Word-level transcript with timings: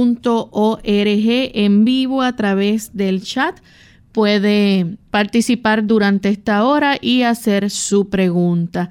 en 0.84 1.84
vivo 1.84 2.22
a 2.22 2.36
través 2.36 2.96
del 2.96 3.24
chat. 3.24 3.58
Puede 4.12 4.96
participar 5.10 5.88
durante 5.88 6.28
esta 6.28 6.64
hora 6.64 6.98
y 7.00 7.22
hacer 7.22 7.68
su 7.68 8.08
pregunta. 8.08 8.90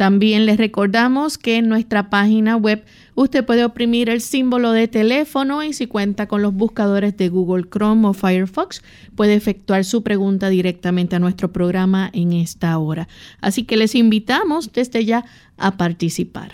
También 0.00 0.46
les 0.46 0.56
recordamos 0.56 1.36
que 1.36 1.58
en 1.58 1.68
nuestra 1.68 2.08
página 2.08 2.56
web 2.56 2.82
usted 3.16 3.44
puede 3.44 3.66
oprimir 3.66 4.08
el 4.08 4.22
símbolo 4.22 4.72
de 4.72 4.88
teléfono 4.88 5.62
y 5.62 5.74
si 5.74 5.86
cuenta 5.86 6.26
con 6.26 6.40
los 6.40 6.54
buscadores 6.54 7.18
de 7.18 7.28
Google 7.28 7.66
Chrome 7.70 8.08
o 8.08 8.14
Firefox 8.14 8.82
puede 9.14 9.34
efectuar 9.34 9.84
su 9.84 10.02
pregunta 10.02 10.48
directamente 10.48 11.16
a 11.16 11.18
nuestro 11.18 11.52
programa 11.52 12.08
en 12.14 12.32
esta 12.32 12.78
hora. 12.78 13.08
Así 13.42 13.64
que 13.64 13.76
les 13.76 13.94
invitamos 13.94 14.72
desde 14.72 15.04
ya 15.04 15.26
a 15.58 15.76
participar. 15.76 16.52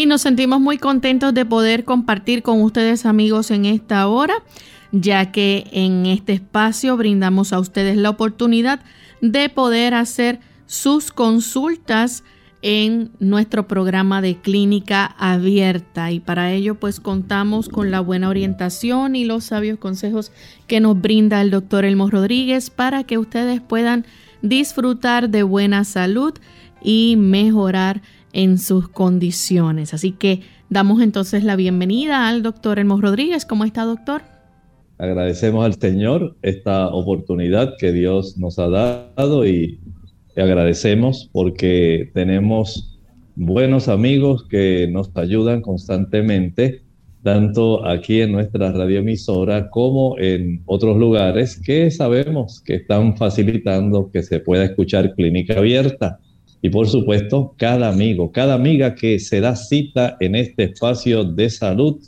Y 0.00 0.06
nos 0.06 0.22
sentimos 0.22 0.62
muy 0.62 0.78
contentos 0.78 1.34
de 1.34 1.44
poder 1.44 1.84
compartir 1.84 2.42
con 2.42 2.62
ustedes 2.62 3.04
amigos 3.04 3.50
en 3.50 3.66
esta 3.66 4.06
hora, 4.08 4.32
ya 4.92 5.30
que 5.30 5.66
en 5.72 6.06
este 6.06 6.32
espacio 6.32 6.96
brindamos 6.96 7.52
a 7.52 7.60
ustedes 7.60 7.98
la 7.98 8.08
oportunidad 8.08 8.80
de 9.20 9.50
poder 9.50 9.92
hacer 9.92 10.40
sus 10.64 11.12
consultas 11.12 12.24
en 12.62 13.10
nuestro 13.18 13.68
programa 13.68 14.22
de 14.22 14.36
clínica 14.40 15.04
abierta. 15.18 16.10
Y 16.12 16.20
para 16.20 16.50
ello 16.50 16.76
pues 16.76 16.98
contamos 16.98 17.68
con 17.68 17.90
la 17.90 18.00
buena 18.00 18.30
orientación 18.30 19.16
y 19.16 19.26
los 19.26 19.44
sabios 19.44 19.78
consejos 19.78 20.32
que 20.66 20.80
nos 20.80 20.98
brinda 20.98 21.42
el 21.42 21.50
doctor 21.50 21.84
Elmo 21.84 22.08
Rodríguez 22.08 22.70
para 22.70 23.04
que 23.04 23.18
ustedes 23.18 23.60
puedan 23.60 24.06
disfrutar 24.40 25.28
de 25.28 25.42
buena 25.42 25.84
salud 25.84 26.32
y 26.82 27.16
mejorar 27.18 28.00
en 28.32 28.58
sus 28.58 28.88
condiciones. 28.88 29.94
Así 29.94 30.12
que 30.12 30.40
damos 30.68 31.02
entonces 31.02 31.44
la 31.44 31.56
bienvenida 31.56 32.28
al 32.28 32.42
doctor 32.42 32.78
Elmo 32.78 33.00
Rodríguez. 33.00 33.44
¿Cómo 33.44 33.64
está, 33.64 33.84
doctor? 33.84 34.22
Agradecemos 34.98 35.64
al 35.64 35.74
Señor 35.74 36.36
esta 36.42 36.88
oportunidad 36.88 37.74
que 37.78 37.92
Dios 37.92 38.36
nos 38.36 38.58
ha 38.58 38.68
dado 38.68 39.46
y 39.46 39.80
agradecemos 40.36 41.30
porque 41.32 42.10
tenemos 42.14 42.98
buenos 43.34 43.88
amigos 43.88 44.44
que 44.48 44.88
nos 44.90 45.10
ayudan 45.16 45.62
constantemente, 45.62 46.82
tanto 47.22 47.86
aquí 47.86 48.20
en 48.20 48.32
nuestra 48.32 48.72
radioemisora 48.72 49.70
como 49.70 50.18
en 50.18 50.62
otros 50.66 50.96
lugares 50.98 51.60
que 51.60 51.90
sabemos 51.90 52.60
que 52.60 52.76
están 52.76 53.16
facilitando 53.16 54.10
que 54.10 54.22
se 54.22 54.40
pueda 54.40 54.64
escuchar 54.64 55.14
clínica 55.14 55.58
abierta. 55.58 56.20
Y 56.62 56.68
por 56.68 56.88
supuesto, 56.88 57.54
cada 57.56 57.88
amigo, 57.88 58.32
cada 58.32 58.54
amiga 58.54 58.94
que 58.94 59.18
se 59.18 59.40
da 59.40 59.56
cita 59.56 60.16
en 60.20 60.34
este 60.34 60.64
espacio 60.64 61.24
de 61.24 61.48
salud 61.48 62.00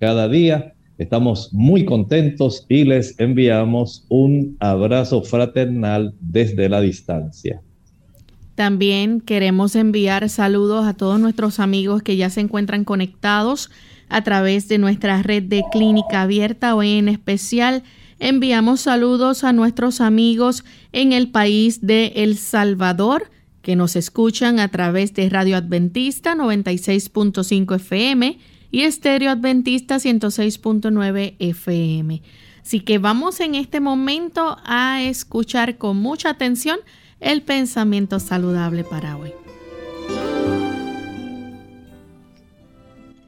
cada 0.00 0.28
día, 0.28 0.74
estamos 0.98 1.52
muy 1.52 1.84
contentos 1.84 2.66
y 2.68 2.84
les 2.84 3.18
enviamos 3.20 4.04
un 4.08 4.56
abrazo 4.58 5.22
fraternal 5.22 6.14
desde 6.20 6.68
la 6.68 6.80
distancia. 6.80 7.62
También 8.54 9.20
queremos 9.20 9.76
enviar 9.76 10.28
saludos 10.28 10.86
a 10.86 10.94
todos 10.94 11.18
nuestros 11.18 11.58
amigos 11.58 12.02
que 12.02 12.16
ya 12.16 12.28
se 12.28 12.40
encuentran 12.40 12.84
conectados 12.84 13.70
a 14.08 14.22
través 14.22 14.68
de 14.68 14.78
nuestra 14.78 15.22
red 15.22 15.44
de 15.44 15.64
clínica 15.72 16.22
abierta. 16.22 16.74
Hoy 16.74 16.98
en 16.98 17.08
especial 17.08 17.82
enviamos 18.18 18.82
saludos 18.82 19.42
a 19.42 19.54
nuestros 19.54 20.00
amigos 20.00 20.64
en 20.92 21.12
el 21.12 21.30
país 21.30 21.80
de 21.80 22.12
El 22.16 22.36
Salvador, 22.36 23.30
que 23.62 23.76
nos 23.76 23.96
escuchan 23.96 24.60
a 24.60 24.68
través 24.68 25.14
de 25.14 25.28
Radio 25.30 25.56
Adventista 25.56 26.34
96.5 26.34 27.76
FM 27.76 28.38
y 28.70 28.82
Estéreo 28.82 29.30
Adventista 29.30 29.96
106.9 29.96 31.36
FM. 31.38 32.22
Así 32.62 32.80
que 32.80 32.98
vamos 32.98 33.40
en 33.40 33.54
este 33.54 33.80
momento 33.80 34.56
a 34.64 35.02
escuchar 35.02 35.78
con 35.78 35.96
mucha 35.96 36.30
atención 36.30 36.78
el 37.20 37.42
pensamiento 37.42 38.18
saludable 38.18 38.84
para 38.84 39.16
hoy. 39.16 39.32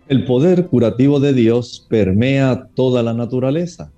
El 0.09 0.25
poder 0.25 0.67
curativo 0.67 1.19
de 1.19 1.33
Dios 1.33 1.87
permea 1.89 2.69
toda 2.75 3.03
la 3.03 3.15
naturaleza. 3.15 3.91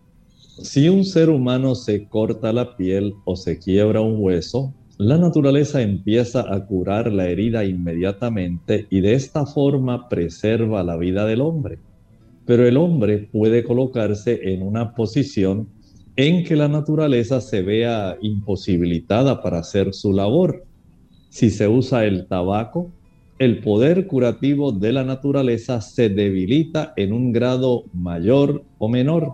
Si 0.62 0.88
un 0.88 1.05
ser 1.05 1.31
humano 1.31 1.75
se 1.75 2.06
corta 2.06 2.52
la 2.52 2.76
piel 2.76 3.14
o 3.25 3.37
se 3.37 3.58
quiebra 3.58 4.00
un 4.00 4.16
hueso, 4.19 4.72
la 4.98 5.19
naturaleza 5.19 5.82
empieza 5.82 6.52
a 6.52 6.64
curar 6.64 7.12
la 7.12 7.28
herida 7.28 7.64
inmediatamente 7.64 8.87
y 8.88 9.02
de 9.02 9.12
esta 9.12 9.44
forma 9.44 10.08
preserva 10.08 10.82
la 10.82 10.96
vida 10.96 11.26
del 11.26 11.43
hombre. 11.43 11.78
Pero 12.46 12.66
el 12.66 12.78
hombre 12.78 13.28
puede 13.31 13.62
colocarse 13.62 14.52
en 14.54 14.62
una 14.62 14.94
posición 14.94 15.69
en 16.16 16.44
que 16.44 16.56
la 16.56 16.69
naturaleza 16.69 17.43
se 17.43 17.60
vea 17.60 18.16
imposibilitada 18.22 19.43
para 19.43 19.58
hacer 19.58 19.93
su 19.93 20.14
labor. 20.14 20.64
Si 21.28 21.50
se 21.50 21.69
usa 21.69 22.06
el 22.06 22.26
tabaco, 22.26 22.90
el 23.38 23.60
poder 23.60 24.06
curativo 24.06 24.72
de 24.72 24.93
la 24.93 25.04
naturaleza 25.04 25.82
se 25.82 26.08
debilita 26.08 26.94
en 26.96 27.12
un 27.12 27.32
grado 27.32 27.84
mayor 27.93 28.64
o 28.78 28.88
menor. 28.88 29.31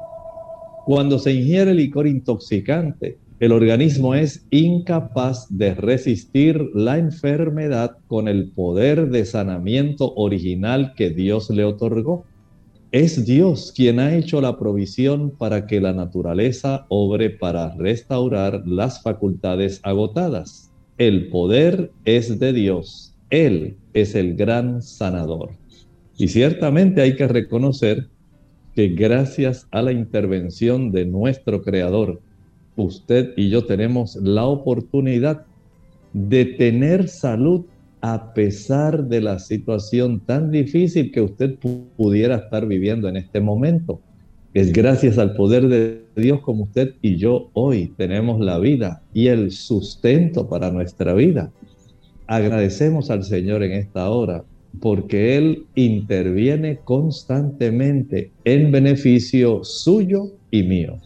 Cuando 0.87 1.21
se 1.21 1.33
ingiere 1.33 1.73
licor 1.73 2.09
intoxicante, 2.09 3.19
el 3.43 3.51
organismo 3.51 4.15
es 4.15 4.47
incapaz 4.51 5.49
de 5.51 5.75
resistir 5.75 6.71
la 6.75 6.97
enfermedad 6.99 7.97
con 8.07 8.29
el 8.29 8.53
poder 8.53 9.11
de 9.11 9.25
sanamiento 9.25 10.15
original 10.15 10.95
que 10.95 11.11
Dios 11.11 11.51
le 11.51 11.65
otorgó. 11.65 12.25
Es 12.93 13.27
Dios 13.27 13.73
quien 13.75 13.99
ha 13.99 14.15
hecho 14.15 14.41
la 14.41 14.61
provisión 14.61 15.33
para 15.37 15.67
que 15.67 15.81
la 15.81 15.93
naturaleza 15.93 16.87
obre 16.89 17.31
para 17.31 17.75
restaurar 17.75 18.63
las 18.65 19.03
facultades 19.03 19.81
agotadas. 19.83 20.71
El 20.97 21.29
poder 21.29 21.91
es 22.05 22.39
de 22.39 22.53
Dios. 22.53 23.17
Él 23.29 23.77
es 23.93 24.15
el 24.15 24.37
gran 24.37 24.83
sanador. 24.83 25.51
Y 26.17 26.29
ciertamente 26.29 27.01
hay 27.01 27.17
que 27.17 27.27
reconocer 27.27 28.07
que 28.77 28.91
gracias 28.91 29.67
a 29.73 29.83
la 29.83 29.91
intervención 29.91 30.93
de 30.93 31.07
nuestro 31.07 31.63
Creador, 31.63 32.21
usted 32.77 33.33
y 33.37 33.49
yo 33.51 33.65
tenemos 33.65 34.17
la 34.17 34.45
oportunidad 34.45 35.45
de 36.13 36.45
tener 36.45 37.09
salud 37.09 37.63
a 38.01 38.35
pesar 38.35 39.05
de 39.05 39.21
la 39.21 39.39
situación 39.39 40.21
tan 40.21 40.51
difícil 40.51 41.13
que 41.13 41.21
usted 41.21 41.57
pudiera 41.97 42.37
estar 42.37 42.67
viviendo 42.67 43.09
en 43.09 43.17
este 43.17 43.41
momento. 43.41 44.01
Es 44.55 44.73
gracias 44.73 45.17
al 45.19 45.35
poder 45.35 45.69
de 45.69 46.03
Dios 46.17 46.41
como 46.41 46.65
usted 46.65 46.95
y 47.01 47.17
yo 47.17 47.49
hoy 47.55 47.93
tenemos 47.97 48.41
la 48.41 48.59
vida 48.59 49.03
y 49.15 49.29
el 49.29 49.51
sustento 49.51 50.49
para 50.49 50.71
nuestra 50.71 51.15
vida. 51.15 51.51
Agradecemos 52.27 53.11
al 53.11 53.25
Señor 53.25 53.63
en 53.63 53.73
esta 53.73 54.11
hora 54.11 54.45
porque 54.81 55.37
Él 55.37 55.65
interviene 55.75 56.79
constantemente 56.85 58.31
en 58.45 58.73
beneficio 58.73 59.65
suyo 59.65 60.33
y 60.51 60.63
mío. 60.65 60.99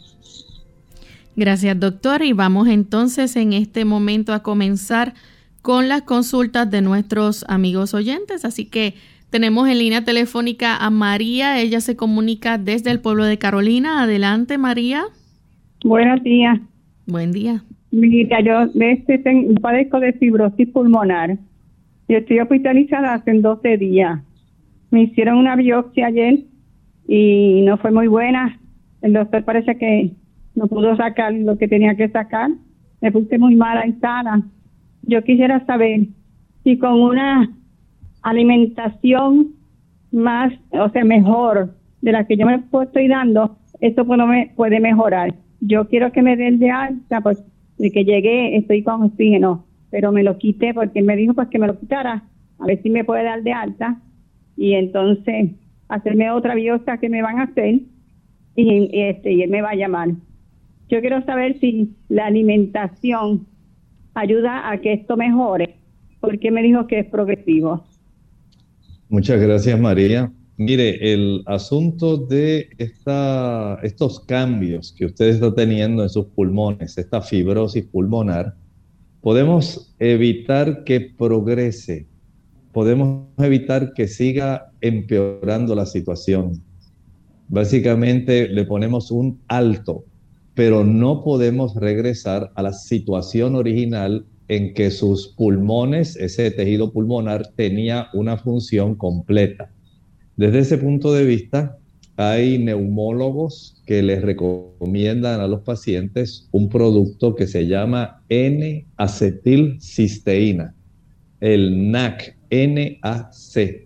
Gracias, 1.37 1.79
doctor. 1.79 2.23
Y 2.23 2.33
vamos 2.33 2.67
entonces 2.67 3.37
en 3.37 3.53
este 3.53 3.85
momento 3.85 4.33
a 4.33 4.43
comenzar 4.43 5.13
con 5.61 5.89
las 5.89 6.03
consultas 6.03 6.71
de 6.71 6.81
nuestros 6.81 7.45
amigos 7.49 7.93
oyentes. 7.93 8.45
Así 8.47 8.65
que 8.65 8.95
tenemos 9.31 9.69
en 9.69 9.79
línea 9.79 10.03
telefónica 10.03 10.77
a 10.77 10.89
María. 10.89 11.61
Ella 11.61 11.81
se 11.81 11.95
comunica 11.95 12.57
desde 12.57 12.91
el 12.91 13.01
pueblo 13.01 13.25
de 13.25 13.37
Carolina. 13.37 14.03
Adelante, 14.03 14.57
María. 14.57 15.05
Buenos 15.85 16.23
días. 16.23 16.59
Buen 17.07 17.33
día. 17.33 17.63
Mira, 17.91 18.41
yo 18.41 18.71
este 18.81 19.23
padezco 19.61 20.01
de 20.01 20.15
fibrosis 20.15 20.69
pulmonar. 20.69 21.37
Yo 22.09 22.19
estoy 22.19 22.41
hospitalizada 22.41 23.15
hace 23.15 23.33
12 23.33 23.77
días. 23.77 24.21
Me 24.91 25.03
hicieron 25.03 25.37
una 25.37 25.55
biopsia 25.57 26.07
ayer 26.07 26.39
y 27.09 27.63
no 27.63 27.77
fue 27.77 27.91
muy 27.91 28.07
buena. 28.07 28.59
El 29.03 29.13
doctor 29.13 29.45
parece 29.45 29.77
que 29.77 30.13
no 30.57 30.67
pudo 30.67 30.97
sacar 30.97 31.33
lo 31.33 31.57
que 31.57 31.69
tenía 31.69 31.95
que 31.95 32.09
sacar. 32.09 32.51
Me 33.01 33.13
puse 33.13 33.39
muy 33.39 33.55
mala 33.55 33.83
en 33.83 34.01
sala. 34.01 34.43
Yo 35.03 35.23
quisiera 35.23 35.65
saber 35.67 36.09
si 36.65 36.79
con 36.79 37.01
una 37.01 37.49
alimentación 38.23 39.53
más, 40.11 40.53
o 40.71 40.89
sea, 40.89 41.05
mejor 41.05 41.75
de 42.01 42.13
la 42.13 42.27
que 42.27 42.37
yo 42.37 42.47
me 42.47 42.65
estoy 42.83 43.07
dando, 43.09 43.57
esto 43.81 44.05
puede, 44.05 44.81
mejorar. 44.81 45.35
Yo 45.61 45.89
quiero 45.89 46.11
que 46.11 46.23
me 46.23 46.37
den 46.37 46.59
de 46.59 46.71
alta, 46.71 47.21
pues 47.21 47.43
de 47.79 47.91
que 47.91 48.05
llegué 48.05 48.57
estoy 48.57 48.83
con 48.83 49.03
oxígeno, 49.03 49.65
pero 49.91 50.11
me 50.11 50.23
lo 50.23 50.39
quité 50.39 50.73
porque 50.73 51.01
él 51.01 51.05
me 51.05 51.17
dijo 51.17 51.35
pues 51.35 51.49
que 51.49 51.59
me 51.59 51.67
lo 51.67 51.79
quitara, 51.79 52.25
a 52.59 52.67
ver 52.67 52.83
si 52.83 52.91
me 52.91 53.05
puede 53.05 53.25
dar 53.25 53.43
de 53.43 53.53
alta 53.53 54.01
y 54.57 54.73
entonces 54.73 55.51
hacerme 55.89 56.31
otra 56.31 56.55
biopsia 56.55 56.97
que 56.99 57.09
me 57.09 57.23
van 57.23 57.39
a 57.39 57.45
hacer 57.45 57.81
y, 58.57 58.89
este 58.93 59.33
y 59.33 59.43
él 59.43 59.51
me 59.51 59.63
va 59.63 59.71
a 59.71 59.77
llamar. 59.77 60.09
Yo 60.89 61.01
quiero 61.01 61.25
saber 61.25 61.59
si 61.59 61.91
la 62.09 62.27
alimentación 62.27 63.47
ayuda 64.15 64.71
a 64.71 64.81
que 64.81 64.93
esto 64.93 65.17
mejore, 65.17 65.77
porque 66.21 66.51
me 66.51 66.63
dijo 66.63 66.87
que 66.87 67.01
es 67.01 67.07
progresivo. 67.07 67.85
Muchas 69.09 69.41
gracias, 69.41 69.79
María. 69.79 70.33
Mire, 70.59 71.13
el 71.13 71.43
asunto 71.47 72.17
de 72.17 72.71
estos 72.79 74.21
cambios 74.21 74.95
que 74.97 75.07
usted 75.07 75.29
está 75.29 75.55
teniendo 75.55 76.03
en 76.03 76.09
sus 76.09 76.27
pulmones, 76.27 76.97
esta 76.97 77.21
fibrosis 77.21 77.85
pulmonar, 77.85 78.55
podemos 79.21 79.95
evitar 79.99 80.85
que 80.85 81.01
progrese, 81.01 82.07
podemos 82.73 83.27
evitar 83.39 83.93
que 83.93 84.09
siga 84.09 84.73
empeorando 84.81 85.75
la 85.75 85.85
situación. 85.85 86.63
Básicamente 87.49 88.49
le 88.49 88.65
ponemos 88.65 89.11
un 89.11 89.39
alto 89.49 90.05
pero 90.57 90.83
no 90.85 91.23
podemos 91.23 91.77
regresar 91.77 92.51
a 92.55 92.63
la 92.63 92.73
situación 92.73 93.55
original 93.55 94.25
en 94.49 94.73
que 94.73 94.91
sus 94.91 95.29
pulmones, 95.29 96.17
ese 96.17 96.51
tejido 96.51 96.93
pulmonar, 96.93 97.53
tenía 97.55 98.09
una 98.15 98.39
función 98.39 98.95
completa. 98.95 99.71
Desde 100.37 100.61
ese 100.61 100.79
punto 100.79 101.13
de 101.13 101.27
vista, 101.27 101.77
hay 102.17 102.57
neumólogos 102.57 103.83
que 103.85 104.03
les 104.03 104.23
recomiendan 104.23 105.43
a 105.43 105.47
los 105.47 105.61
pacientes 105.61 106.49
un 106.53 106.71
producto 106.71 107.35
que 107.35 107.47
se 107.47 107.67
llama 107.67 108.23
N-acetilcisteína, 108.31 110.75
el 111.41 111.91
NAC, 111.91 112.35
NAC. 112.51 113.86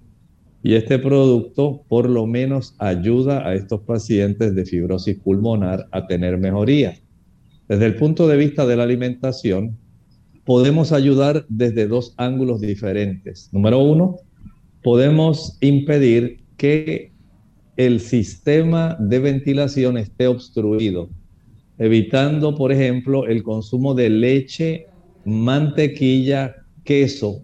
Y 0.63 0.75
este 0.75 0.99
producto 0.99 1.85
por 1.89 2.09
lo 2.09 2.27
menos 2.27 2.75
ayuda 2.79 3.47
a 3.49 3.55
estos 3.55 3.81
pacientes 3.81 4.55
de 4.55 4.67
fibrosis 4.67 5.19
pulmonar 5.19 5.87
a 5.91 6.07
tener 6.07 6.37
mejoría. 6.37 6.99
Desde 7.69 7.87
el 7.87 7.97
punto 7.97 8.29
de 8.29 8.37
vista 8.37 8.67
de 8.67 8.77
la 8.77 8.83
alimentación, 8.83 9.79
podemos 10.45 10.93
ayudar 10.93 11.47
desde 11.49 11.87
dos 11.87 12.15
ángulos 12.17 12.61
diferentes. 12.61 13.49
Número 13.53 13.79
uno, 13.79 14.17
podemos 14.83 15.57
impedir 15.61 16.45
que 16.57 17.13
el 17.77 18.01
sistema 18.01 18.97
de 19.01 19.19
ventilación 19.19 19.97
esté 19.97 20.27
obstruido, 20.27 21.09
evitando, 21.79 22.55
por 22.55 22.73
ejemplo, 22.73 23.27
el 23.27 23.43
consumo 23.43 23.95
de 23.95 24.11
leche, 24.11 24.87
mantequilla, 25.25 26.57
queso 26.85 27.43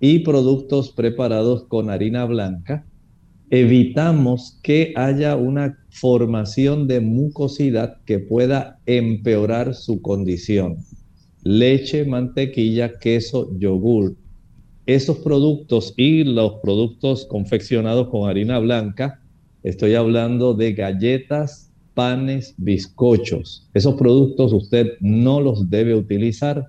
y 0.00 0.20
productos 0.20 0.90
preparados 0.90 1.64
con 1.64 1.90
harina 1.90 2.24
blanca, 2.24 2.86
evitamos 3.50 4.58
que 4.62 4.92
haya 4.96 5.36
una 5.36 5.78
formación 5.90 6.88
de 6.88 7.00
mucosidad 7.00 7.98
que 8.06 8.18
pueda 8.18 8.80
empeorar 8.86 9.74
su 9.74 10.00
condición. 10.00 10.78
Leche, 11.42 12.04
mantequilla, 12.04 12.98
queso, 12.98 13.50
yogur. 13.58 14.16
Esos 14.86 15.18
productos 15.18 15.94
y 15.96 16.24
los 16.24 16.54
productos 16.62 17.26
confeccionados 17.26 18.08
con 18.08 18.28
harina 18.28 18.58
blanca, 18.58 19.20
estoy 19.62 19.94
hablando 19.94 20.54
de 20.54 20.72
galletas, 20.72 21.70
panes, 21.94 22.54
bizcochos. 22.56 23.68
Esos 23.74 23.94
productos 23.94 24.52
usted 24.52 24.92
no 25.00 25.40
los 25.40 25.68
debe 25.68 25.94
utilizar. 25.94 26.66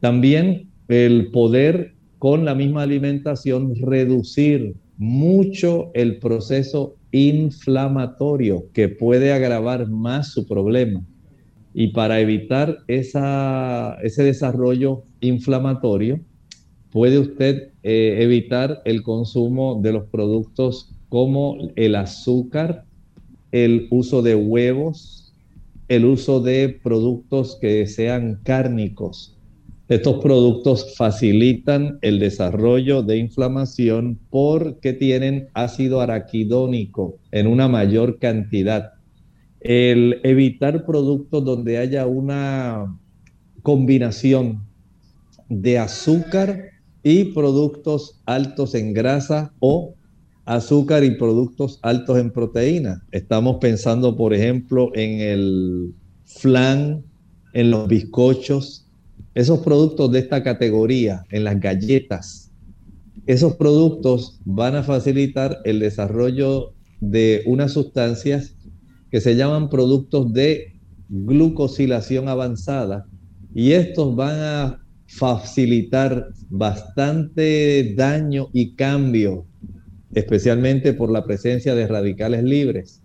También 0.00 0.70
el 0.88 1.30
poder 1.30 1.95
con 2.18 2.44
la 2.44 2.54
misma 2.54 2.82
alimentación 2.82 3.74
reducir 3.76 4.74
mucho 4.98 5.90
el 5.94 6.18
proceso 6.18 6.96
inflamatorio 7.12 8.66
que 8.72 8.88
puede 8.88 9.32
agravar 9.32 9.88
más 9.88 10.32
su 10.32 10.46
problema. 10.46 11.02
Y 11.74 11.88
para 11.88 12.20
evitar 12.20 12.78
ese 12.88 14.22
desarrollo 14.22 15.04
inflamatorio, 15.20 16.20
puede 16.90 17.18
usted 17.18 17.72
eh, 17.82 18.16
evitar 18.20 18.80
el 18.86 19.02
consumo 19.02 19.78
de 19.82 19.92
los 19.92 20.04
productos 20.06 20.94
como 21.10 21.58
el 21.76 21.94
azúcar, 21.94 22.84
el 23.52 23.88
uso 23.90 24.22
de 24.22 24.34
huevos, 24.34 25.34
el 25.88 26.04
uso 26.04 26.40
de 26.40 26.80
productos 26.82 27.58
que 27.60 27.86
sean 27.86 28.40
cárnicos, 28.42 29.35
estos 29.88 30.20
productos 30.20 30.96
facilitan 30.96 31.98
el 32.02 32.18
desarrollo 32.18 33.02
de 33.02 33.18
inflamación 33.18 34.18
porque 34.30 34.92
tienen 34.92 35.48
ácido 35.54 36.00
araquidónico 36.00 37.18
en 37.30 37.46
una 37.46 37.68
mayor 37.68 38.18
cantidad. 38.18 38.94
El 39.60 40.20
evitar 40.24 40.84
productos 40.84 41.44
donde 41.44 41.78
haya 41.78 42.06
una 42.06 42.98
combinación 43.62 44.64
de 45.48 45.78
azúcar 45.78 46.70
y 47.04 47.26
productos 47.26 48.20
altos 48.26 48.74
en 48.74 48.92
grasa 48.92 49.52
o 49.60 49.94
azúcar 50.46 51.04
y 51.04 51.12
productos 51.12 51.78
altos 51.82 52.18
en 52.18 52.32
proteína. 52.32 53.04
Estamos 53.12 53.58
pensando, 53.60 54.16
por 54.16 54.34
ejemplo, 54.34 54.90
en 54.94 55.20
el 55.20 55.94
flan, 56.24 57.04
en 57.52 57.70
los 57.70 57.86
bizcochos, 57.86 58.85
esos 59.36 59.58
productos 59.58 60.10
de 60.12 60.20
esta 60.20 60.42
categoría, 60.42 61.26
en 61.28 61.44
las 61.44 61.60
galletas, 61.60 62.50
esos 63.26 63.54
productos 63.56 64.40
van 64.46 64.76
a 64.76 64.82
facilitar 64.82 65.58
el 65.64 65.78
desarrollo 65.78 66.72
de 67.02 67.42
unas 67.44 67.72
sustancias 67.72 68.56
que 69.10 69.20
se 69.20 69.36
llaman 69.36 69.68
productos 69.68 70.32
de 70.32 70.78
glucosilación 71.10 72.28
avanzada 72.28 73.08
y 73.54 73.72
estos 73.72 74.16
van 74.16 74.38
a 74.40 74.86
facilitar 75.06 76.28
bastante 76.48 77.94
daño 77.94 78.48
y 78.54 78.74
cambio, 78.74 79.44
especialmente 80.14 80.94
por 80.94 81.10
la 81.10 81.26
presencia 81.26 81.74
de 81.74 81.86
radicales 81.86 82.42
libres. 82.42 83.02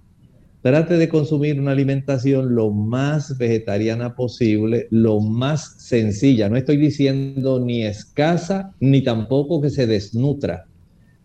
Trate 0.61 0.97
de 0.97 1.09
consumir 1.09 1.59
una 1.59 1.71
alimentación 1.71 2.53
lo 2.55 2.69
más 2.71 3.37
vegetariana 3.37 4.15
posible, 4.15 4.87
lo 4.91 5.19
más 5.19 5.75
sencilla. 5.79 6.49
No 6.49 6.55
estoy 6.55 6.77
diciendo 6.77 7.59
ni 7.59 7.83
escasa, 7.83 8.73
ni 8.79 9.01
tampoco 9.01 9.61
que 9.61 9.69
se 9.69 9.87
desnutra. 9.87 10.65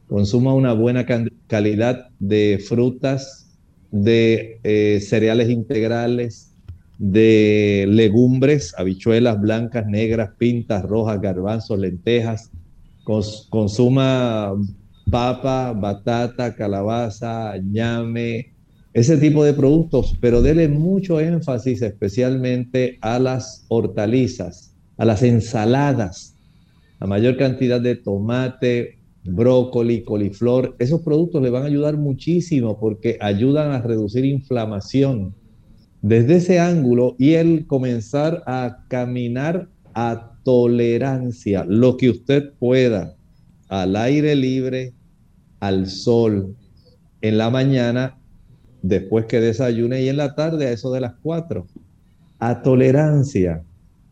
Consuma 0.09 0.55
una 0.55 0.73
buena 0.73 1.05
calidad 1.47 2.09
de 2.19 2.63
frutas, 2.67 3.47
de 3.91 4.59
eh, 4.63 5.01
cereales 5.01 5.51
integrales, 5.51 6.53
de 6.99 7.87
legumbres, 7.89 8.75
habichuelas 8.79 9.41
blancas, 9.41 9.87
negras, 9.87 10.31
pintas, 10.39 10.83
rojas, 10.83 11.21
garbanzos, 11.21 11.79
lentejas. 11.79 12.51
consuma 13.05 14.55
papa, 15.11 15.73
batata, 15.73 16.55
calabaza, 16.55 17.57
ñame, 17.59 18.56
ese 18.97 19.19
tipo 19.19 19.45
de 19.45 19.53
productos, 19.53 20.17
pero 20.23 20.41
dele 20.41 20.69
mucho 20.69 21.21
énfasis 21.21 21.83
especialmente 21.83 22.97
a 23.03 23.19
las 23.19 23.67
hortalizas, 23.69 24.75
a 24.97 25.05
las 25.05 25.23
ensaladas, 25.23 26.35
a 26.99 27.07
mayor 27.07 27.37
cantidad 27.37 27.79
de 27.79 27.97
tomate, 27.97 28.99
brócoli, 29.23 30.03
coliflor. 30.03 30.77
Esos 30.79 31.03
productos 31.03 31.43
le 31.43 31.51
van 31.51 31.65
a 31.65 31.67
ayudar 31.67 31.99
muchísimo 31.99 32.81
porque 32.81 33.19
ayudan 33.21 33.73
a 33.73 33.83
reducir 33.83 34.25
inflamación. 34.25 35.35
Desde 36.01 36.37
ese 36.37 36.59
ángulo 36.59 37.17
y 37.19 37.35
el 37.35 37.67
comenzar 37.67 38.45
a 38.47 38.87
caminar 38.89 39.69
a 39.93 40.39
tolerancia, 40.43 41.67
lo 41.69 41.99
que 41.99 42.09
usted 42.09 42.55
pueda, 42.59 43.15
al 43.69 43.95
aire 43.95 44.35
libre, 44.35 44.95
al 45.61 45.87
sol, 45.87 46.57
en 47.21 47.37
la 47.37 47.51
mañana 47.51 48.16
después 48.89 49.27
que 49.27 49.41
desayune 49.41 50.03
y 50.03 50.09
en 50.09 50.17
la 50.17 50.35
tarde 50.35 50.67
a 50.67 50.73
eso 50.73 50.93
de 50.93 51.01
las 51.01 51.15
4. 51.23 51.67
A 52.39 52.63
tolerancia, 52.63 53.63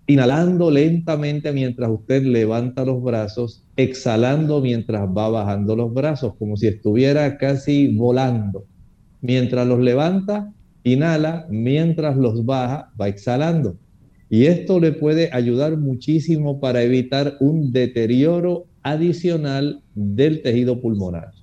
inhalando 0.06 0.70
lentamente 0.70 1.52
mientras 1.52 1.90
usted 1.90 2.22
levanta 2.22 2.84
los 2.84 3.02
brazos, 3.02 3.62
exhalando 3.76 4.60
mientras 4.60 5.08
va 5.08 5.28
bajando 5.28 5.76
los 5.76 5.92
brazos, 5.92 6.34
como 6.38 6.56
si 6.56 6.66
estuviera 6.66 7.36
casi 7.38 7.94
volando. 7.96 8.64
Mientras 9.20 9.66
los 9.66 9.80
levanta, 9.80 10.52
inhala, 10.82 11.46
mientras 11.50 12.16
los 12.16 12.44
baja, 12.44 12.92
va 13.00 13.08
exhalando. 13.08 13.76
Y 14.28 14.46
esto 14.46 14.80
le 14.80 14.92
puede 14.92 15.30
ayudar 15.32 15.76
muchísimo 15.76 16.58
para 16.58 16.82
evitar 16.82 17.36
un 17.40 17.72
deterioro 17.72 18.66
adicional 18.82 19.82
del 19.94 20.42
tejido 20.42 20.80
pulmonar. 20.80 21.33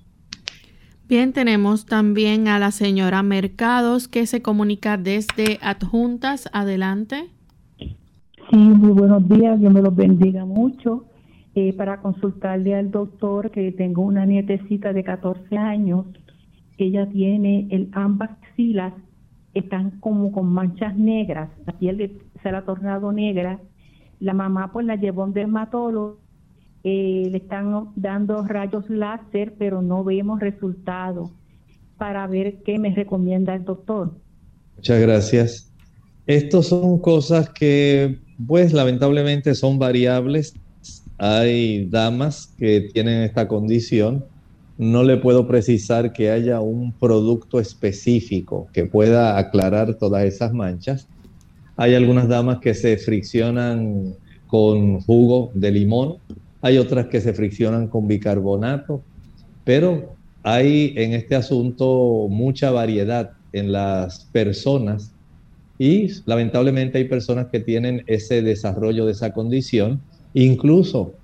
Bien, 1.12 1.34
tenemos 1.34 1.84
también 1.84 2.48
a 2.48 2.58
la 2.58 2.70
señora 2.70 3.22
Mercados 3.22 4.08
que 4.08 4.24
se 4.24 4.40
comunica 4.40 4.96
desde 4.96 5.58
Adjuntas. 5.60 6.48
Adelante. 6.54 7.28
Sí, 7.76 8.56
muy 8.56 8.92
buenos 8.92 9.28
días, 9.28 9.60
Dios 9.60 9.74
me 9.74 9.82
los 9.82 9.94
bendiga 9.94 10.46
mucho. 10.46 11.04
Eh, 11.54 11.74
para 11.74 12.00
consultarle 12.00 12.74
al 12.74 12.90
doctor 12.90 13.50
que 13.50 13.72
tengo 13.72 14.00
una 14.00 14.24
nietecita 14.24 14.94
de 14.94 15.04
14 15.04 15.54
años, 15.58 16.06
ella 16.78 17.06
tiene 17.10 17.68
el 17.70 17.90
ambas 17.92 18.30
axilas, 18.30 18.94
están 19.52 20.00
como 20.00 20.32
con 20.32 20.46
manchas 20.46 20.96
negras, 20.96 21.50
la 21.66 21.74
piel 21.74 22.22
se 22.42 22.50
la 22.50 22.60
ha 22.60 22.64
tornado 22.64 23.12
negra. 23.12 23.60
La 24.18 24.32
mamá 24.32 24.72
pues 24.72 24.86
la 24.86 24.96
llevó 24.96 25.24
a 25.24 25.26
un 25.26 25.34
dermatólogo 25.34 26.21
eh, 26.84 27.28
le 27.30 27.38
están 27.38 27.90
dando 27.94 28.42
rayos 28.44 28.88
láser, 28.90 29.54
pero 29.58 29.82
no 29.82 30.02
vemos 30.02 30.40
resultados 30.40 31.30
para 31.96 32.26
ver 32.26 32.62
qué 32.64 32.78
me 32.78 32.92
recomienda 32.94 33.54
el 33.54 33.64
doctor. 33.64 34.12
Muchas 34.76 35.00
gracias. 35.00 35.72
Estos 36.26 36.68
son 36.68 36.98
cosas 36.98 37.48
que, 37.50 38.18
pues, 38.46 38.72
lamentablemente 38.72 39.54
son 39.54 39.78
variables. 39.78 40.54
Hay 41.18 41.86
damas 41.86 42.52
que 42.58 42.88
tienen 42.92 43.22
esta 43.22 43.46
condición. 43.46 44.24
No 44.78 45.04
le 45.04 45.16
puedo 45.18 45.46
precisar 45.46 46.12
que 46.12 46.30
haya 46.30 46.60
un 46.60 46.92
producto 46.92 47.60
específico 47.60 48.66
que 48.72 48.86
pueda 48.86 49.38
aclarar 49.38 49.94
todas 49.94 50.24
esas 50.24 50.52
manchas. 50.52 51.06
Hay 51.76 51.94
algunas 51.94 52.28
damas 52.28 52.58
que 52.58 52.74
se 52.74 52.96
friccionan 52.96 54.14
con 54.48 55.00
jugo 55.00 55.50
de 55.54 55.70
limón, 55.70 56.16
hay 56.62 56.78
otras 56.78 57.06
que 57.06 57.20
se 57.20 57.34
friccionan 57.34 57.88
con 57.88 58.08
bicarbonato, 58.08 59.02
pero 59.64 60.14
hay 60.42 60.94
en 60.96 61.12
este 61.12 61.34
asunto 61.34 62.28
mucha 62.30 62.70
variedad 62.70 63.32
en 63.52 63.72
las 63.72 64.24
personas 64.32 65.12
y 65.78 66.08
lamentablemente 66.26 66.98
hay 66.98 67.04
personas 67.04 67.48
que 67.48 67.60
tienen 67.60 68.04
ese 68.06 68.42
desarrollo 68.42 69.04
de 69.04 69.12
esa 69.12 69.32
condición. 69.32 70.00
Incluso 70.32 71.14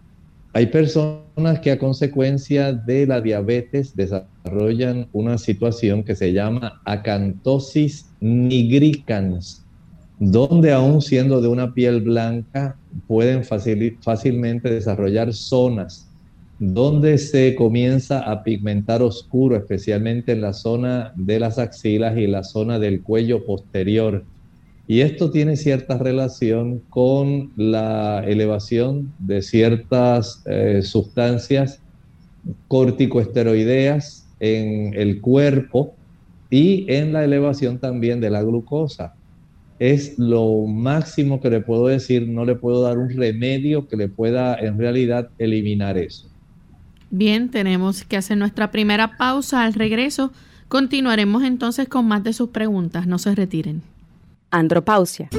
hay 0.53 0.67
personas 0.67 1.61
que 1.63 1.71
a 1.71 1.79
consecuencia 1.79 2.73
de 2.73 3.07
la 3.07 3.21
diabetes 3.21 3.95
desarrollan 3.95 5.07
una 5.13 5.39
situación 5.39 6.03
que 6.03 6.17
se 6.17 6.33
llama 6.33 6.81
acantosis 6.85 8.07
nigricans, 8.21 9.65
donde 10.19 10.73
aún 10.73 11.01
siendo 11.01 11.41
de 11.41 11.49
una 11.49 11.75
piel 11.75 12.01
blanca 12.01 12.77
pueden 13.07 13.45
fácilmente 13.45 14.71
desarrollar 14.71 15.33
zonas 15.33 16.09
donde 16.59 17.19
se 17.19 17.55
comienza 17.55 18.19
a 18.21 18.43
pigmentar 18.43 19.01
oscuro, 19.01 19.57
especialmente 19.57 20.33
en 20.33 20.41
la 20.41 20.53
zona 20.53 21.13
de 21.15 21.39
las 21.39 21.59
axilas 21.59 22.19
y 22.19 22.27
la 22.27 22.43
zona 22.43 22.81
del 22.81 23.03
cuello 23.03 23.45
posterior. 23.47 24.25
Y 24.89 25.03
esto 25.03 25.31
tiene 25.31 25.57
cierta 25.57 25.99
relación 25.99 26.81
con 26.89 27.53
la 27.57 28.25
elevación 28.27 29.13
de 29.21 29.43
ciertas 29.43 30.43
eh, 30.47 30.81
sustancias 30.83 31.81
corticoesteroideas 32.67 34.27
en 34.41 34.95
el 34.95 35.21
cuerpo 35.21 35.95
y 36.51 36.87
en 36.93 37.13
la 37.13 37.23
elevación 37.23 37.79
también 37.79 38.21
de 38.21 38.31
la 38.31 38.43
glucosa 38.43 39.15
es 39.79 40.19
lo 40.19 40.67
máximo 40.67 41.41
que 41.41 41.51
le 41.51 41.61
puedo 41.61 41.87
decir, 41.87 42.27
no 42.29 42.45
le 42.45 42.55
puedo 42.55 42.83
dar 42.83 42.99
un 42.99 43.11
remedio 43.11 43.89
que 43.89 43.97
le 43.97 44.09
pueda 44.09 44.55
en 44.57 44.79
realidad 44.79 45.31
eliminar 45.39 45.97
eso. 45.99 46.29
Bien, 47.11 47.51
tenemos 47.51 48.05
que 48.05 48.17
hacer 48.17 48.37
nuestra 48.37 48.71
primera 48.71 49.17
pausa. 49.17 49.63
Al 49.63 49.75
regreso 49.75 50.33
continuaremos 50.69 51.43
entonces 51.43 51.89
con 51.89 52.07
más 52.07 52.23
de 52.25 52.33
sus 52.33 52.51
preguntas. 52.51 53.07
No 53.07 53.19
se 53.19 53.35
retiren. 53.35 53.83
Andropausia. 54.51 55.31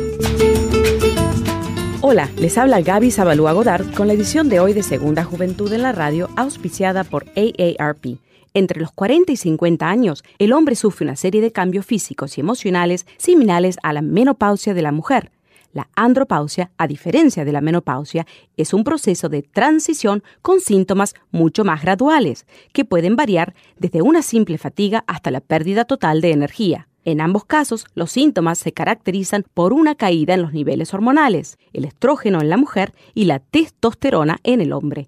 Hola, 2.01 2.29
les 2.39 2.58
habla 2.58 2.81
Gaby 2.81 3.12
Zabalúa 3.12 3.51
Godard 3.51 3.93
con 3.93 4.08
la 4.08 4.13
edición 4.13 4.48
de 4.48 4.62
hoy 4.62 4.74
de 4.74 4.84
Segunda 4.84 5.25
Juventud 5.25 5.72
en 5.74 5.81
la 5.81 5.91
Radio, 5.91 6.29
auspiciada 6.38 7.03
por 7.03 7.25
AARP 7.36 8.19
entre 8.53 8.79
los 8.79 8.91
40 8.91 9.32
y 9.32 9.38
50 9.38 9.88
años, 9.88 10.24
el 10.38 10.53
hombre 10.53 10.75
sufre 10.75 11.06
una 11.06 11.15
serie 11.15 11.41
de 11.41 11.51
cambios 11.51 11.86
físicos 11.86 12.38
y 12.38 12.41
emocionales 12.41 13.06
similares 13.18 13.77
a 13.84 13.94
la 13.94 14.01
menopausia 14.01 14.74
de 14.74 14.82
la 14.82 14.91
mujer. 14.91 15.32
La 15.72 15.88
andropausia, 15.96 16.72
a 16.77 16.88
diferencia 16.88 17.46
de 17.46 17.51
la 17.51 17.62
menopausia, 17.62 18.25
es 18.58 18.74
un 18.74 18.84
proceso 18.84 19.29
de 19.29 19.44
transición 19.44 20.24
con 20.41 20.62
síntomas 20.62 21.13
mucho 21.32 21.63
más 21.63 21.84
graduales, 21.84 22.48
que 22.74 22.86
pueden 22.86 23.15
variar 23.15 23.53
desde 23.77 24.01
una 24.01 24.24
simple 24.24 24.58
fatiga 24.58 25.03
hasta 25.06 25.29
la 25.29 25.41
pérdida 25.41 25.86
total 25.86 26.22
de 26.22 26.32
energía. 26.32 26.88
En 27.06 27.22
ambos 27.22 27.46
casos, 27.46 27.86
los 27.94 28.12
síntomas 28.12 28.58
se 28.58 28.74
caracterizan 28.74 29.46
por 29.53 29.74
una 29.74 29.96
caída 29.96 30.34
en 30.34 30.41
los 30.41 30.53
niveles 30.53 30.94
hormonales, 30.94 31.58
el 31.72 31.86
estrógeno 31.86 32.41
en 32.41 32.50
la 32.50 32.58
mujer 32.58 32.94
y 33.13 33.25
la 33.25 33.39
testosterona 33.39 34.39
en 34.44 34.62
el 34.62 34.74
hombre. 34.74 35.08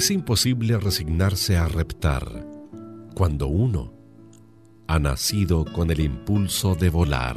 Es 0.00 0.10
imposible 0.10 0.78
resignarse 0.78 1.58
a 1.58 1.68
reptar 1.68 2.24
cuando 3.14 3.48
uno 3.48 3.92
ha 4.88 4.98
nacido 4.98 5.66
con 5.66 5.90
el 5.90 6.00
impulso 6.00 6.74
de 6.74 6.88
volar 6.88 7.36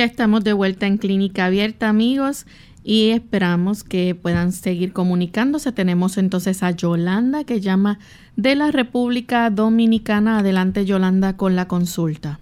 Ya 0.00 0.06
estamos 0.06 0.42
de 0.44 0.54
vuelta 0.54 0.86
en 0.86 0.96
Clínica 0.96 1.44
Abierta, 1.44 1.90
amigos, 1.90 2.46
y 2.82 3.10
esperamos 3.10 3.84
que 3.84 4.14
puedan 4.14 4.52
seguir 4.52 4.94
comunicándose. 4.94 5.72
Tenemos 5.72 6.16
entonces 6.16 6.62
a 6.62 6.70
Yolanda 6.70 7.44
que 7.44 7.60
llama 7.60 7.98
de 8.34 8.54
la 8.54 8.70
República 8.70 9.50
Dominicana. 9.50 10.38
Adelante, 10.38 10.86
Yolanda, 10.86 11.36
con 11.36 11.54
la 11.54 11.68
consulta. 11.68 12.40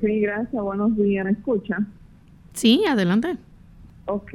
Sí, 0.00 0.20
gracias. 0.20 0.62
Buenos 0.62 0.96
días. 0.96 1.26
¿Me 1.26 1.32
escucha? 1.32 1.80
Sí, 2.54 2.82
adelante. 2.88 3.36
Ok. 4.06 4.32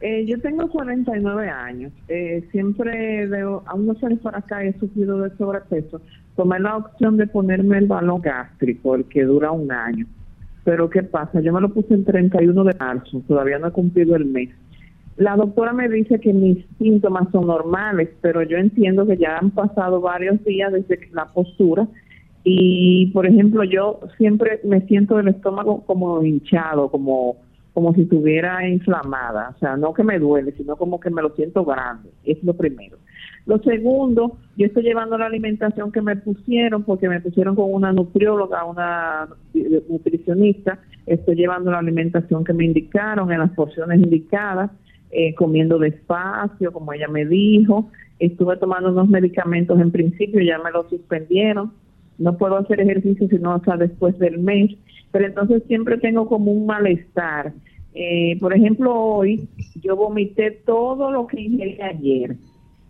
Eh, 0.00 0.24
yo 0.24 0.40
tengo 0.40 0.68
49 0.68 1.50
años. 1.50 1.92
Eh, 2.06 2.46
siempre 2.52 3.26
veo, 3.26 3.64
a 3.66 3.74
unos 3.74 4.00
años 4.04 4.20
por 4.20 4.36
acá 4.36 4.62
he 4.62 4.78
sufrido 4.78 5.18
de 5.18 5.36
sobrepeso. 5.36 6.00
Tomé 6.36 6.60
la 6.60 6.76
opción 6.76 7.16
de 7.16 7.26
ponerme 7.26 7.78
el 7.78 7.88
balón 7.88 8.20
gástrico, 8.20 8.94
el 8.94 9.06
que 9.06 9.24
dura 9.24 9.50
un 9.50 9.72
año 9.72 10.06
pero 10.64 10.90
¿qué 10.90 11.02
pasa? 11.02 11.40
Yo 11.40 11.52
me 11.52 11.60
lo 11.60 11.72
puse 11.72 11.94
el 11.94 12.04
31 12.04 12.64
de 12.64 12.74
marzo, 12.78 13.22
todavía 13.26 13.58
no 13.58 13.68
he 13.68 13.72
cumplido 13.72 14.16
el 14.16 14.26
mes. 14.26 14.50
La 15.16 15.36
doctora 15.36 15.72
me 15.72 15.88
dice 15.88 16.20
que 16.20 16.32
mis 16.32 16.64
síntomas 16.78 17.28
son 17.32 17.46
normales, 17.46 18.08
pero 18.20 18.42
yo 18.42 18.56
entiendo 18.56 19.06
que 19.06 19.16
ya 19.16 19.38
han 19.38 19.50
pasado 19.50 20.00
varios 20.00 20.42
días 20.44 20.72
desde 20.72 21.08
la 21.12 21.26
postura 21.26 21.86
y, 22.44 23.10
por 23.12 23.26
ejemplo, 23.26 23.62
yo 23.64 24.00
siempre 24.16 24.60
me 24.64 24.80
siento 24.86 25.18
el 25.18 25.28
estómago 25.28 25.84
como 25.84 26.22
hinchado, 26.22 26.90
como 26.90 27.36
como 27.72 27.94
si 27.94 28.02
estuviera 28.02 28.68
inflamada, 28.68 29.54
o 29.56 29.58
sea, 29.58 29.76
no 29.76 29.94
que 29.94 30.04
me 30.04 30.18
duele, 30.18 30.52
sino 30.52 30.76
como 30.76 31.00
que 31.00 31.10
me 31.10 31.22
lo 31.22 31.30
siento 31.30 31.64
grande, 31.64 32.10
es 32.24 32.42
lo 32.44 32.54
primero. 32.54 32.98
Lo 33.44 33.58
segundo, 33.58 34.38
yo 34.56 34.66
estoy 34.66 34.84
llevando 34.84 35.18
la 35.18 35.26
alimentación 35.26 35.90
que 35.90 36.00
me 36.00 36.14
pusieron, 36.16 36.84
porque 36.84 37.08
me 37.08 37.20
pusieron 37.20 37.56
con 37.56 37.72
una 37.72 37.92
nutrióloga, 37.92 38.64
una 38.64 39.28
nutricionista, 39.88 40.78
estoy 41.06 41.34
llevando 41.34 41.72
la 41.72 41.78
alimentación 41.78 42.44
que 42.44 42.52
me 42.52 42.64
indicaron 42.64 43.32
en 43.32 43.40
las 43.40 43.50
porciones 43.52 44.00
indicadas, 44.00 44.70
eh, 45.10 45.34
comiendo 45.34 45.78
despacio, 45.78 46.72
como 46.72 46.92
ella 46.92 47.08
me 47.08 47.26
dijo, 47.26 47.90
estuve 48.20 48.56
tomando 48.58 48.92
unos 48.92 49.08
medicamentos 49.08 49.80
en 49.80 49.90
principio, 49.90 50.40
ya 50.40 50.58
me 50.58 50.70
los 50.70 50.88
suspendieron, 50.88 51.72
no 52.18 52.38
puedo 52.38 52.56
hacer 52.56 52.80
ejercicio 52.80 53.26
sino 53.28 53.52
hasta 53.52 53.76
después 53.76 54.16
del 54.20 54.38
mes, 54.38 54.70
pero 55.10 55.26
entonces 55.26 55.64
siempre 55.66 55.98
tengo 55.98 56.28
como 56.28 56.52
un 56.52 56.66
malestar. 56.66 57.52
Eh, 57.94 58.38
por 58.40 58.54
ejemplo, 58.54 58.94
hoy 58.94 59.48
yo 59.82 59.96
vomité 59.96 60.52
todo 60.64 61.10
lo 61.10 61.26
que 61.26 61.40
ingerí 61.40 61.78
ayer 61.82 62.36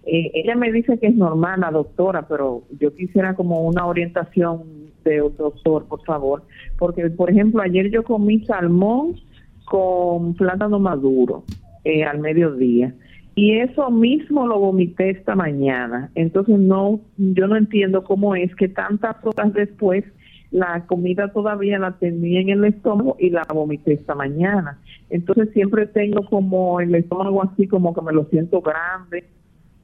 eh, 0.05 0.31
ella 0.35 0.57
me 0.57 0.73
dice 0.73 0.99
que 0.99 1.09
es 1.09 1.15
normal, 1.15 1.61
la 1.61 1.71
doctora, 1.71 2.27
pero 2.29 2.65
yo 2.81 2.95
quisiera 2.95 3.35
como 3.35 3.63
una 3.63 3.87
orientación 3.87 4.63
de 5.05 5.23
un 5.23 5.37
doctor, 5.37 5.87
por 5.87 6.05
favor, 6.05 6.43
porque, 6.79 7.09
por 7.11 7.31
ejemplo, 7.31 7.63
ayer 7.63 7.91
yo 7.91 8.03
comí 8.03 8.45
salmón 8.45 9.17
con 9.65 10.35
plátano 10.35 10.79
maduro 10.79 11.45
eh, 11.85 12.05
al 12.05 12.19
mediodía 12.19 12.95
y 13.35 13.59
eso 13.59 13.91
mismo 13.91 14.47
lo 14.47 14.59
vomité 14.59 15.11
esta 15.11 15.35
mañana. 15.35 16.11
Entonces 16.15 16.59
no, 16.59 17.01
yo 17.17 17.47
no 17.47 17.57
entiendo 17.57 18.05
cómo 18.05 18.35
es 18.35 18.55
que 18.57 18.69
tantas 18.69 19.17
horas 19.25 19.55
después 19.55 20.05
la 20.51 20.85
comida 20.87 21.33
todavía 21.33 21.79
la 21.79 21.93
tenía 21.93 22.41
en 22.41 22.51
el 22.51 22.65
estómago 22.67 23.17
y 23.19 23.31
la 23.31 23.45
vomité 23.45 23.95
esta 23.95 24.15
mañana. 24.15 24.79
Entonces 25.09 25.49
siempre 25.55 25.87
tengo 25.87 26.27
como 26.27 26.79
el 26.81 26.95
estómago 26.95 27.43
así 27.43 27.67
como 27.67 27.95
que 27.95 28.03
me 28.03 28.13
lo 28.13 28.27
siento 28.27 28.61
grande 28.61 29.25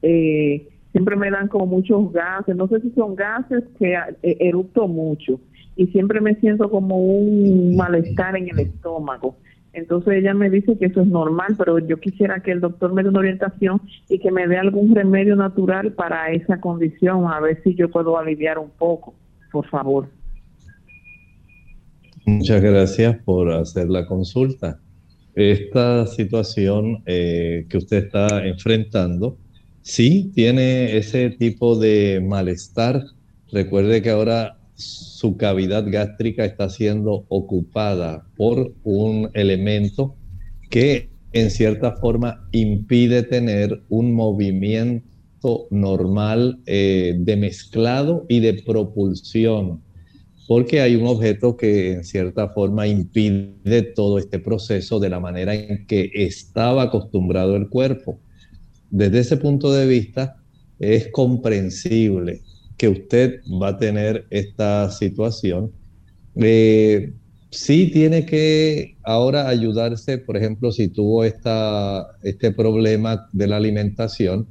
eh, 0.02 0.68
siempre 0.92 1.16
me 1.16 1.30
dan 1.30 1.48
como 1.48 1.66
muchos 1.66 2.12
gases, 2.12 2.56
no 2.56 2.68
sé 2.68 2.80
si 2.80 2.90
son 2.90 3.14
gases 3.14 3.64
que 3.78 3.94
eh, 3.94 4.36
erupto 4.40 4.88
mucho 4.88 5.40
y 5.76 5.86
siempre 5.88 6.20
me 6.20 6.34
siento 6.36 6.68
como 6.70 6.96
un 6.96 7.76
malestar 7.76 8.36
en 8.36 8.48
el 8.48 8.58
estómago. 8.58 9.36
Entonces 9.72 10.14
ella 10.14 10.34
me 10.34 10.50
dice 10.50 10.76
que 10.76 10.86
eso 10.86 11.02
es 11.02 11.06
normal, 11.06 11.54
pero 11.56 11.78
yo 11.78 12.00
quisiera 12.00 12.40
que 12.40 12.50
el 12.50 12.60
doctor 12.60 12.92
me 12.92 13.04
dé 13.04 13.10
una 13.10 13.20
orientación 13.20 13.80
y 14.08 14.18
que 14.18 14.32
me 14.32 14.48
dé 14.48 14.56
algún 14.56 14.92
remedio 14.92 15.36
natural 15.36 15.92
para 15.92 16.32
esa 16.32 16.60
condición, 16.60 17.26
a 17.26 17.38
ver 17.38 17.62
si 17.62 17.76
yo 17.76 17.88
puedo 17.88 18.18
aliviar 18.18 18.58
un 18.58 18.70
poco, 18.70 19.14
por 19.52 19.68
favor. 19.68 20.08
Muchas 22.26 22.60
gracias 22.60 23.16
por 23.24 23.52
hacer 23.52 23.88
la 23.88 24.04
consulta. 24.04 24.80
Esta 25.36 26.06
situación 26.06 27.04
eh, 27.06 27.66
que 27.68 27.76
usted 27.76 27.98
está 27.98 28.44
enfrentando 28.44 29.36
Sí, 29.88 30.30
tiene 30.34 30.98
ese 30.98 31.30
tipo 31.30 31.74
de 31.74 32.20
malestar. 32.22 33.04
Recuerde 33.50 34.02
que 34.02 34.10
ahora 34.10 34.60
su 34.74 35.38
cavidad 35.38 35.86
gástrica 35.90 36.44
está 36.44 36.68
siendo 36.68 37.24
ocupada 37.30 38.26
por 38.36 38.74
un 38.84 39.30
elemento 39.32 40.14
que 40.68 41.08
en 41.32 41.50
cierta 41.50 41.92
forma 41.92 42.46
impide 42.52 43.22
tener 43.22 43.82
un 43.88 44.12
movimiento 44.12 45.68
normal 45.70 46.60
eh, 46.66 47.14
de 47.18 47.36
mezclado 47.38 48.26
y 48.28 48.40
de 48.40 48.62
propulsión, 48.62 49.80
porque 50.46 50.82
hay 50.82 50.96
un 50.96 51.06
objeto 51.06 51.56
que 51.56 51.92
en 51.94 52.04
cierta 52.04 52.50
forma 52.50 52.86
impide 52.86 53.82
todo 53.96 54.18
este 54.18 54.38
proceso 54.38 55.00
de 55.00 55.08
la 55.08 55.18
manera 55.18 55.54
en 55.54 55.86
que 55.86 56.10
estaba 56.12 56.82
acostumbrado 56.82 57.56
el 57.56 57.70
cuerpo 57.70 58.20
desde 58.90 59.20
ese 59.20 59.36
punto 59.36 59.72
de 59.72 59.86
vista 59.86 60.36
es 60.78 61.08
comprensible 61.08 62.42
que 62.76 62.88
usted 62.88 63.40
va 63.60 63.68
a 63.68 63.78
tener 63.78 64.26
esta 64.30 64.90
situación. 64.90 65.72
Eh, 66.36 67.12
sí 67.50 67.90
tiene 67.90 68.24
que 68.24 68.96
ahora 69.02 69.48
ayudarse, 69.48 70.18
por 70.18 70.36
ejemplo, 70.36 70.70
si 70.70 70.88
tuvo 70.88 71.24
esta, 71.24 72.06
este 72.22 72.52
problema 72.52 73.28
de 73.32 73.46
la 73.48 73.56
alimentación, 73.56 74.46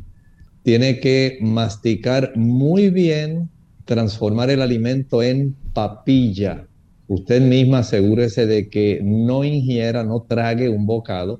tiene 0.63 0.99
que 0.99 1.37
masticar 1.41 2.33
muy 2.35 2.89
bien, 2.89 3.49
transformar 3.85 4.49
el 4.49 4.61
alimento 4.61 5.23
en 5.23 5.55
papilla. 5.73 6.67
Usted 7.07 7.41
misma 7.41 7.79
asegúrese 7.79 8.45
de 8.45 8.67
que 8.67 8.99
no 9.01 9.45
ingiera, 9.45 10.03
no 10.03 10.25
trague 10.27 10.67
un 10.67 10.85
bocado 10.85 11.39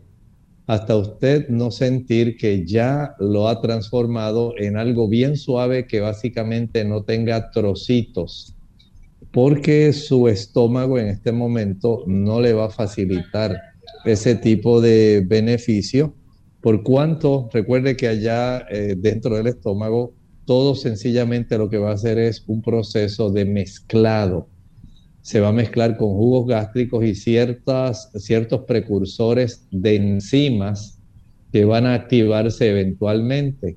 hasta 0.68 0.98
usted 0.98 1.48
no 1.48 1.72
sentir 1.72 2.36
que 2.36 2.66
ya 2.66 3.16
lo 3.20 3.48
ha 3.48 3.62
transformado 3.62 4.54
en 4.58 4.78
algo 4.78 5.08
bien 5.08 5.38
suave 5.38 5.88
que 5.88 6.02
básicamente 6.02 6.84
no 6.84 7.04
tenga 7.04 7.50
trocitos. 7.52 8.54
porque 9.32 9.94
su 9.94 10.28
estómago 10.30 10.98
en 10.98 11.08
este 11.08 11.32
momento 11.32 12.04
no 12.08 12.40
le 12.42 12.54
va 12.54 12.66
a 12.68 12.70
facilitar 12.70 13.56
ese 14.06 14.36
tipo 14.36 14.82
de 14.82 15.24
beneficio, 15.28 16.16
por 16.62 16.82
cuanto 16.82 17.50
recuerde 17.54 17.96
que 17.98 18.08
allá 18.08 18.66
eh, 18.70 18.96
dentro 18.98 19.36
del 19.36 19.48
estómago 19.48 20.14
todo 20.46 20.76
sencillamente 20.76 21.58
lo 21.58 21.70
que 21.70 21.78
va 21.78 21.92
a 21.92 21.96
hacer 21.96 22.18
es 22.18 22.44
un 22.48 22.62
proceso 22.62 23.30
de 23.30 23.46
mezclado. 23.46 24.48
Se 25.28 25.42
va 25.42 25.50
a 25.50 25.52
mezclar 25.52 25.98
con 25.98 26.14
jugos 26.14 26.48
gástricos 26.48 27.04
y 27.04 27.14
ciertas, 27.14 28.10
ciertos 28.16 28.62
precursores 28.62 29.68
de 29.72 29.98
enzimas 29.98 31.00
que 31.52 31.66
van 31.66 31.86
a 31.86 31.96
activarse 31.96 32.70
eventualmente. 32.70 33.76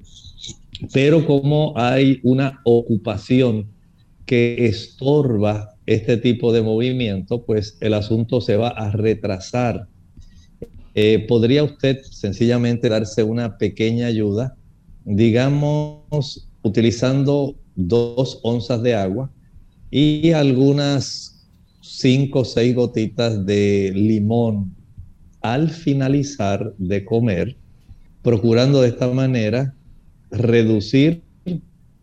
Pero 0.93 1.27
como 1.27 1.73
hay 1.77 2.21
una 2.23 2.61
ocupación 2.63 3.67
que 4.27 4.65
estorba 4.67 5.75
este 5.87 6.19
tipo 6.19 6.53
de 6.53 6.63
movimiento, 6.63 7.45
pues 7.45 7.77
el 7.81 7.95
asunto 7.95 8.41
se 8.41 8.57
va 8.57 8.69
a 8.69 8.93
retrasar. 8.93 9.89
Eh, 10.95 11.27
¿Podría 11.27 11.65
usted 11.65 12.01
sencillamente 12.05 12.89
darse 12.89 13.25
una 13.25 13.59
pequeña 13.59 14.07
ayuda? 14.07 14.57
Digamos, 15.05 16.49
utilizando 16.63 17.57
dos 17.75 18.39
onzas 18.45 18.85
de 18.85 18.95
agua 18.95 19.33
y 19.91 20.31
algunas 20.31 21.40
cinco 21.91 22.41
o 22.41 22.45
seis 22.45 22.75
gotitas 22.75 23.45
de 23.45 23.93
limón 23.95 24.75
al 25.43 25.71
finalizar 25.71 26.73
de 26.79 27.05
comer, 27.05 27.57
procurando 28.23 28.81
de 28.81 28.89
esta 28.89 29.09
manera 29.09 29.75
reducir 30.31 31.23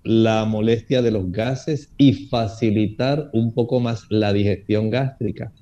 la 0.03 0.45
molestia 0.45 1.01
de 1.01 1.11
los 1.11 1.31
gases 1.31 1.89
y 1.97 2.27
facilitar 2.27 3.29
un 3.33 3.53
poco 3.53 3.79
más 3.79 4.03
la 4.09 4.33
digestión 4.33 4.89
gástrica. 4.89 5.53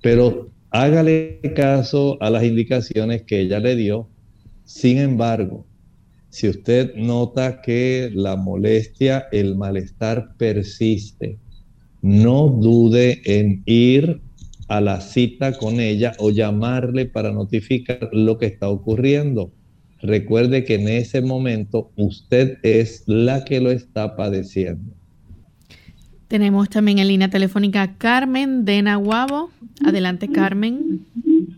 Pero 0.00 0.50
hágale 0.70 1.40
caso 1.56 2.18
a 2.20 2.30
las 2.30 2.44
indicaciones 2.44 3.22
que 3.22 3.40
ella 3.40 3.58
le 3.58 3.74
dio. 3.74 4.08
Sin 4.64 4.98
embargo, 4.98 5.66
si 6.28 6.48
usted 6.48 6.94
nota 6.94 7.62
que 7.62 8.10
la 8.14 8.36
molestia, 8.36 9.26
el 9.32 9.56
malestar 9.56 10.36
persiste, 10.36 11.38
no 12.02 12.48
dude 12.48 13.20
en 13.24 13.62
ir 13.66 14.20
a 14.68 14.80
la 14.80 15.00
cita 15.00 15.52
con 15.52 15.80
ella 15.80 16.12
o 16.18 16.30
llamarle 16.30 17.06
para 17.06 17.32
notificar 17.32 18.08
lo 18.12 18.38
que 18.38 18.46
está 18.46 18.68
ocurriendo. 18.68 19.52
Recuerde 20.02 20.64
que 20.64 20.74
en 20.74 20.88
ese 20.88 21.22
momento 21.22 21.90
usted 21.96 22.58
es 22.62 23.04
la 23.06 23.44
que 23.44 23.60
lo 23.60 23.70
está 23.70 24.16
padeciendo. 24.16 24.92
Tenemos 26.28 26.68
también 26.68 26.98
en 26.98 27.08
línea 27.08 27.28
telefónica 27.28 27.94
Carmen 27.98 28.64
de 28.64 28.82
Nahuabo. 28.82 29.50
Adelante, 29.84 30.28
Carmen. 30.28 31.00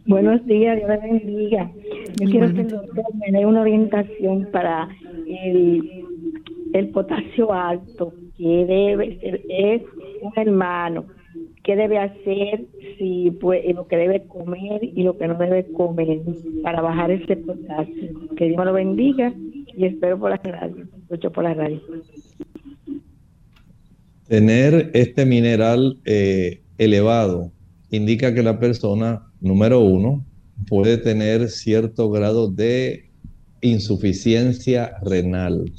Buenos 0.07 0.45
días, 0.47 0.77
Dios 0.77 0.91
bendiga. 1.03 1.71
Yo 2.21 2.31
quiero 2.31 2.53
que 2.53 2.61
el 2.63 2.69
doctor 2.69 3.05
me 3.15 3.39
dé 3.39 3.47
una 3.47 3.63
orientación 3.63 4.49
para 4.53 4.89
el, 5.27 6.05
el 6.73 6.89
potasio 6.91 7.53
alto, 7.53 8.13
que 8.37 8.65
debe 8.67 9.19
ser, 9.21 9.43
es 9.49 9.83
un 10.23 10.33
hermano. 10.37 11.07
¿Qué 11.65 11.77
debe 11.77 11.99
hacer? 11.99 12.65
Si 12.99 13.31
pues, 13.41 13.63
lo 13.75 13.87
que 13.87 13.97
debe 13.97 14.27
comer 14.27 14.83
y 14.83 15.03
lo 15.03 15.19
que 15.19 15.29
no 15.29 15.35
debe 15.35 15.67
comer 15.73 16.21
para 16.63 16.81
bajar 16.81 17.11
ese 17.11 17.37
potasio. 17.37 18.11
Que 18.37 18.49
Dios 18.49 18.65
lo 18.65 18.73
bendiga 18.73 19.35
y 19.77 19.85
espero 19.85 20.19
por 20.19 20.31
la 20.31 20.39
radio, 20.39 20.87
escucho 21.03 21.31
por 21.31 21.45
la 21.45 21.55
radio. 21.55 21.81
Tener 24.29 24.91
este 24.95 25.25
mineral 25.25 25.99
eh, 26.05 26.61
elevado 26.79 27.53
indica 27.91 28.35
que 28.35 28.43
la 28.43 28.59
persona, 28.59 29.23
número 29.41 29.81
uno, 29.81 30.25
puede 30.69 30.99
tener 30.99 31.49
cierto 31.49 32.11
grado 32.11 32.49
de 32.51 33.09
insuficiencia 33.61 34.97
renal. 35.03 35.73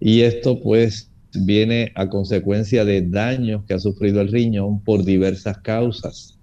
Y 0.00 0.22
esto 0.22 0.60
pues 0.62 1.10
viene 1.32 1.92
a 1.94 2.08
consecuencia 2.08 2.84
de 2.84 3.02
daños 3.02 3.64
que 3.66 3.74
ha 3.74 3.78
sufrido 3.78 4.20
el 4.20 4.32
riñón 4.32 4.82
por 4.82 5.04
diversas 5.04 5.58
causas. 5.58 6.38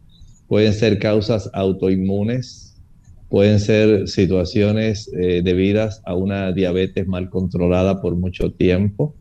Pueden 0.48 0.74
ser 0.74 1.00
causas 1.00 1.50
autoinmunes, 1.54 2.82
pueden 3.30 3.60
ser 3.60 4.08
situaciones 4.08 5.10
eh, 5.20 5.42
debidas 5.44 6.02
a 6.06 6.16
una 6.16 6.52
diabetes 6.52 7.08
mal 7.08 7.30
controlada 7.30 8.02
por 8.02 8.16
mucho 8.16 8.52
tiempo, 8.52 9.16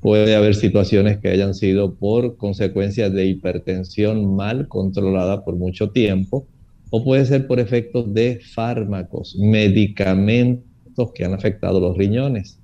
puede 0.00 0.36
haber 0.36 0.54
situaciones 0.54 1.18
que 1.18 1.28
hayan 1.28 1.54
sido 1.54 1.96
por 1.96 2.36
consecuencias 2.36 3.12
de 3.12 3.26
hipertensión 3.26 4.36
mal 4.36 4.68
controlada 4.68 5.44
por 5.44 5.56
mucho 5.56 5.90
tiempo, 5.90 6.46
o 6.90 7.04
puede 7.04 7.26
ser 7.26 7.46
por 7.46 7.58
efectos 7.58 8.14
de 8.14 8.40
fármacos, 8.54 9.36
medicamentos 9.36 11.12
que 11.14 11.24
han 11.24 11.34
afectado 11.34 11.80
los 11.80 11.96
riñones. 11.96 12.60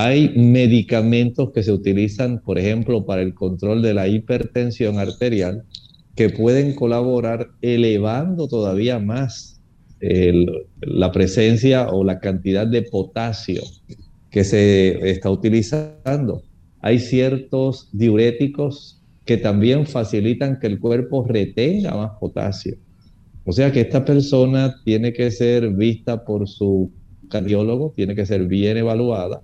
Hay 0.00 0.28
medicamentos 0.36 1.50
que 1.50 1.64
se 1.64 1.72
utilizan, 1.72 2.40
por 2.40 2.56
ejemplo, 2.56 3.04
para 3.04 3.20
el 3.20 3.34
control 3.34 3.82
de 3.82 3.94
la 3.94 4.06
hipertensión 4.06 4.96
arterial, 4.96 5.64
que 6.14 6.30
pueden 6.30 6.76
colaborar 6.76 7.48
elevando 7.62 8.46
todavía 8.46 9.00
más 9.00 9.60
la 9.98 11.10
presencia 11.10 11.88
o 11.88 12.04
la 12.04 12.20
cantidad 12.20 12.64
de 12.64 12.82
potasio 12.82 13.60
que 14.30 14.44
se 14.44 15.10
está 15.10 15.32
utilizando. 15.32 16.44
Hay 16.80 17.00
ciertos 17.00 17.88
diuréticos 17.92 19.02
que 19.24 19.36
también 19.36 19.84
facilitan 19.84 20.60
que 20.60 20.68
el 20.68 20.78
cuerpo 20.78 21.26
retenga 21.26 21.96
más 21.96 22.12
potasio. 22.20 22.76
O 23.44 23.50
sea 23.50 23.72
que 23.72 23.80
esta 23.80 24.04
persona 24.04 24.76
tiene 24.84 25.12
que 25.12 25.32
ser 25.32 25.70
vista 25.70 26.24
por 26.24 26.46
su 26.46 26.92
cardiólogo, 27.28 27.94
tiene 27.96 28.14
que 28.14 28.26
ser 28.26 28.46
bien 28.46 28.76
evaluada. 28.76 29.42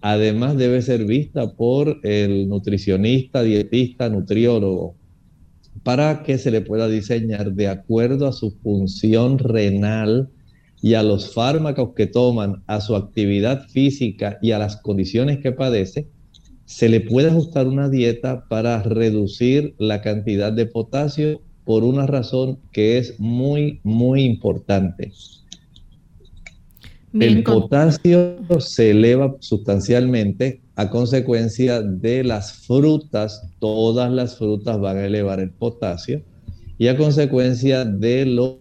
Además 0.00 0.56
debe 0.56 0.80
ser 0.82 1.04
vista 1.04 1.54
por 1.54 1.98
el 2.04 2.48
nutricionista, 2.48 3.42
dietista, 3.42 4.08
nutriólogo, 4.08 4.94
para 5.82 6.22
que 6.22 6.38
se 6.38 6.50
le 6.50 6.60
pueda 6.60 6.88
diseñar 6.88 7.52
de 7.52 7.68
acuerdo 7.68 8.26
a 8.26 8.32
su 8.32 8.52
función 8.62 9.38
renal 9.38 10.30
y 10.80 10.94
a 10.94 11.02
los 11.02 11.34
fármacos 11.34 11.94
que 11.94 12.06
toman, 12.06 12.62
a 12.66 12.80
su 12.80 12.94
actividad 12.94 13.66
física 13.68 14.38
y 14.40 14.52
a 14.52 14.58
las 14.58 14.76
condiciones 14.76 15.38
que 15.38 15.52
padece, 15.52 16.08
se 16.64 16.88
le 16.88 17.00
puede 17.00 17.30
ajustar 17.30 17.66
una 17.66 17.88
dieta 17.88 18.44
para 18.48 18.82
reducir 18.82 19.74
la 19.78 20.02
cantidad 20.02 20.52
de 20.52 20.66
potasio 20.66 21.40
por 21.64 21.82
una 21.82 22.06
razón 22.06 22.58
que 22.72 22.98
es 22.98 23.18
muy, 23.18 23.80
muy 23.82 24.22
importante. 24.22 25.12
El 27.20 27.42
potasio 27.42 28.36
se 28.60 28.90
eleva 28.90 29.36
sustancialmente 29.40 30.60
a 30.76 30.90
consecuencia 30.90 31.82
de 31.82 32.24
las 32.24 32.52
frutas. 32.66 33.48
Todas 33.58 34.10
las 34.12 34.36
frutas 34.36 34.78
van 34.80 34.98
a 34.98 35.06
elevar 35.06 35.40
el 35.40 35.50
potasio 35.50 36.22
y 36.78 36.88
a 36.88 36.96
consecuencia 36.96 37.84
de 37.84 38.26
los 38.26 38.58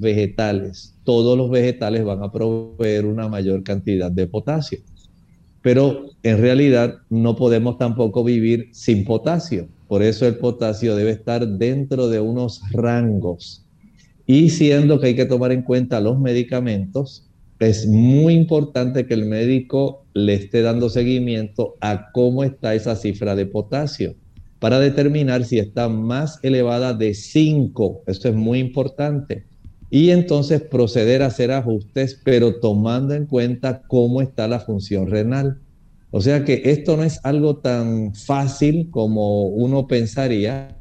vegetales. 0.00 0.94
Todos 1.04 1.38
los 1.38 1.50
vegetales 1.50 2.04
van 2.04 2.22
a 2.22 2.32
proveer 2.32 3.06
una 3.06 3.28
mayor 3.28 3.62
cantidad 3.62 4.10
de 4.10 4.26
potasio. 4.26 4.80
Pero 5.62 6.06
en 6.22 6.38
realidad 6.38 6.96
no 7.10 7.36
podemos 7.36 7.78
tampoco 7.78 8.24
vivir 8.24 8.68
sin 8.72 9.04
potasio. 9.04 9.68
Por 9.88 10.02
eso 10.02 10.26
el 10.26 10.36
potasio 10.36 10.96
debe 10.96 11.10
estar 11.10 11.46
dentro 11.46 12.08
de 12.08 12.20
unos 12.20 12.62
rangos. 12.72 13.64
Y 14.26 14.50
siendo 14.50 15.00
que 15.00 15.08
hay 15.08 15.16
que 15.16 15.26
tomar 15.26 15.52
en 15.52 15.62
cuenta 15.62 16.00
los 16.00 16.18
medicamentos, 16.18 17.29
es 17.60 17.86
muy 17.86 18.34
importante 18.34 19.06
que 19.06 19.14
el 19.14 19.26
médico 19.26 20.06
le 20.14 20.34
esté 20.34 20.62
dando 20.62 20.88
seguimiento 20.88 21.76
a 21.80 22.10
cómo 22.12 22.42
está 22.42 22.74
esa 22.74 22.96
cifra 22.96 23.36
de 23.36 23.46
potasio 23.46 24.16
para 24.58 24.80
determinar 24.80 25.44
si 25.44 25.58
está 25.58 25.88
más 25.88 26.38
elevada 26.42 26.94
de 26.94 27.14
5. 27.14 28.02
Esto 28.06 28.28
es 28.28 28.34
muy 28.34 28.58
importante. 28.58 29.46
Y 29.90 30.10
entonces 30.10 30.62
proceder 30.62 31.22
a 31.22 31.26
hacer 31.26 31.50
ajustes, 31.50 32.20
pero 32.24 32.60
tomando 32.60 33.14
en 33.14 33.26
cuenta 33.26 33.82
cómo 33.88 34.22
está 34.22 34.48
la 34.48 34.60
función 34.60 35.08
renal. 35.08 35.60
O 36.10 36.20
sea 36.20 36.44
que 36.44 36.62
esto 36.64 36.96
no 36.96 37.04
es 37.04 37.20
algo 37.24 37.58
tan 37.58 38.14
fácil 38.14 38.88
como 38.90 39.48
uno 39.48 39.86
pensaría. 39.86 40.76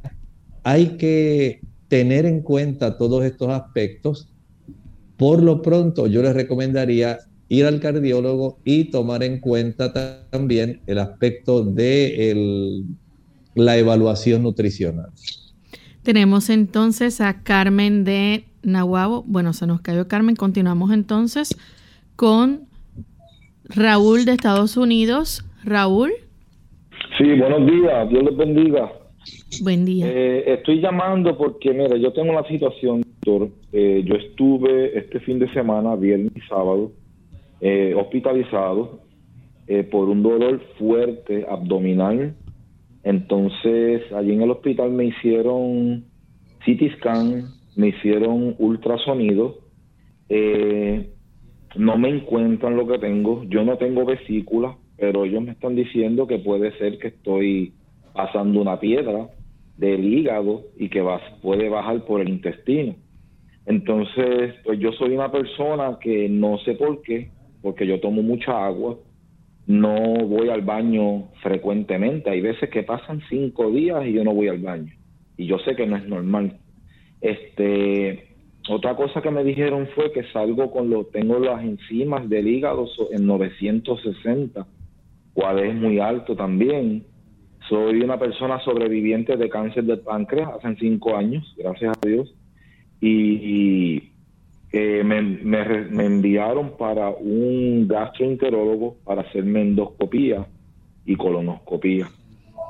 Hay 0.63 0.98
que 0.98 1.62
tener 1.88 2.26
en 2.26 2.42
cuenta 2.42 2.98
todos 2.98 3.26
estos 3.26 3.50
aspectos. 3.50 4.30
Por 5.20 5.44
lo 5.44 5.62
pronto, 5.62 6.08
yo 6.08 6.24
les 6.24 6.34
recomendaría 6.34 7.18
ir 7.50 7.66
al 7.66 7.82
cardiólogo 7.82 8.58
y 8.64 8.86
tomar 8.86 9.22
en 9.22 9.42
cuenta 9.42 9.92
también 10.32 10.80
el 10.88 10.98
aspecto 10.98 11.66
de 11.66 12.86
la 13.54 13.78
evaluación 13.78 14.44
nutricional. 14.44 15.10
Tenemos 16.04 16.50
entonces 16.50 17.20
a 17.20 17.44
Carmen 17.44 18.06
de 18.06 18.46
Nahuabo. 18.64 19.24
Bueno, 19.28 19.52
se 19.52 19.68
nos 19.68 19.82
cayó 19.82 20.08
Carmen. 20.08 20.38
Continuamos 20.38 20.94
entonces 20.94 21.58
con 22.16 22.62
Raúl 23.66 24.24
de 24.24 24.32
Estados 24.32 24.78
Unidos. 24.78 25.44
Raúl. 25.66 26.12
Sí, 27.18 27.26
buenos 27.38 27.70
días, 27.70 28.10
Dios 28.10 28.24
les 28.24 28.38
bendiga. 28.38 28.90
Buen 29.62 29.84
día. 29.84 30.08
Eh, 30.08 30.54
estoy 30.54 30.80
llamando 30.80 31.38
porque, 31.38 31.74
mira, 31.74 31.98
yo 31.98 32.14
tengo 32.14 32.32
una 32.32 32.48
situación. 32.48 33.04
Eh, 33.72 34.04
yo 34.06 34.16
estuve 34.16 34.98
este 34.98 35.20
fin 35.20 35.40
de 35.40 35.52
semana, 35.54 35.96
viernes 35.96 36.32
y 36.36 36.42
sábado, 36.42 36.92
eh, 37.62 37.94
hospitalizado 37.96 39.02
por 39.92 40.10
un 40.10 40.24
dolor 40.24 40.60
fuerte 40.80 41.46
abdominal. 41.48 42.34
Entonces, 43.04 44.02
allí 44.14 44.34
en 44.34 44.42
el 44.42 44.50
hospital 44.50 44.90
me 44.90 45.06
hicieron 45.06 46.06
CT 46.66 46.98
scan, 46.98 47.44
me 47.76 47.90
hicieron 47.90 48.56
ultrasonido. 48.58 49.60
no 51.76 51.98
me 52.00 52.10
encuentran 52.10 52.76
lo 52.78 52.88
que 52.88 52.98
tengo. 52.98 53.44
Yo 53.44 53.64
no 53.64 53.78
tengo 53.78 54.06
vesícula, 54.06 54.76
pero 54.98 55.26
ellos 55.26 55.44
me 55.44 55.52
están 55.52 55.76
diciendo 55.76 56.26
que 56.26 56.40
puede 56.40 56.76
ser 56.80 56.98
que 56.98 57.10
estoy 57.10 57.74
pasando 58.14 58.60
una 58.60 58.80
piedra 58.80 59.30
del 59.78 60.14
hígado 60.14 60.64
y 60.78 60.90
que 60.90 61.02
puede 61.42 61.70
bajar 61.70 62.04
por 62.06 62.22
el 62.22 62.30
intestino. 62.30 62.96
Entonces, 63.70 64.56
pues 64.64 64.80
yo 64.80 64.92
soy 64.94 65.14
una 65.14 65.32
persona 65.32 66.00
que 66.02 66.28
no 66.28 66.58
sé 66.66 66.74
por 66.74 67.04
qué, 67.04 67.30
porque 67.62 67.86
yo 67.86 68.00
tomo 68.00 68.24
mucha 68.24 68.66
agua, 68.66 68.98
no 69.68 69.96
voy 70.26 70.50
al 70.50 70.64
baño 70.64 71.30
frecuentemente. 71.44 72.32
Hay 72.32 72.42
veces 72.42 72.72
que 72.72 72.82
pasan 72.82 73.22
cinco 73.30 73.70
días 73.70 74.08
y 74.08 74.14
yo 74.14 74.24
no 74.24 74.34
voy 74.34 74.48
al 74.48 74.58
baño. 74.58 74.92
Y 75.38 75.46
yo 75.46 75.60
sé 75.60 75.76
que 75.76 75.86
no 75.86 75.98
es 75.98 76.08
normal. 76.08 76.58
Este, 77.22 78.30
otra 78.68 78.96
cosa 78.96 79.22
que 79.22 79.30
me 79.30 79.44
dijeron 79.44 79.88
fue 79.94 80.12
que 80.14 80.24
salgo 80.34 80.72
con 80.72 80.90
lo, 80.90 81.06
tengo 81.06 81.38
las 81.38 81.64
enzimas 81.64 82.28
del 82.28 82.48
hígado 82.48 82.88
en 83.12 83.28
960, 83.28 84.66
cual 85.36 85.60
es 85.60 85.76
muy 85.76 86.00
alto 86.00 86.36
también. 86.36 87.06
Soy 87.70 88.02
una 88.02 88.18
persona 88.18 88.60
sobreviviente 88.62 89.38
de 89.38 89.48
cáncer 89.48 89.84
de 89.84 89.98
páncreas 89.98 90.50
hace 90.56 90.76
cinco 90.80 91.16
años, 91.16 91.54
gracias 91.56 91.96
a 91.96 92.08
Dios. 92.08 92.34
Y, 93.02 94.12
eh, 94.72 95.04
me, 95.04 96.06
enviaron 96.06 96.78
para 96.78 97.10
un 97.10 97.88
gastroenterólogo 97.88 98.98
para 99.04 99.22
hacerme 99.22 99.62
endoscopía 99.62 100.46
y 101.06 101.16
colonoscopía. 101.16 102.08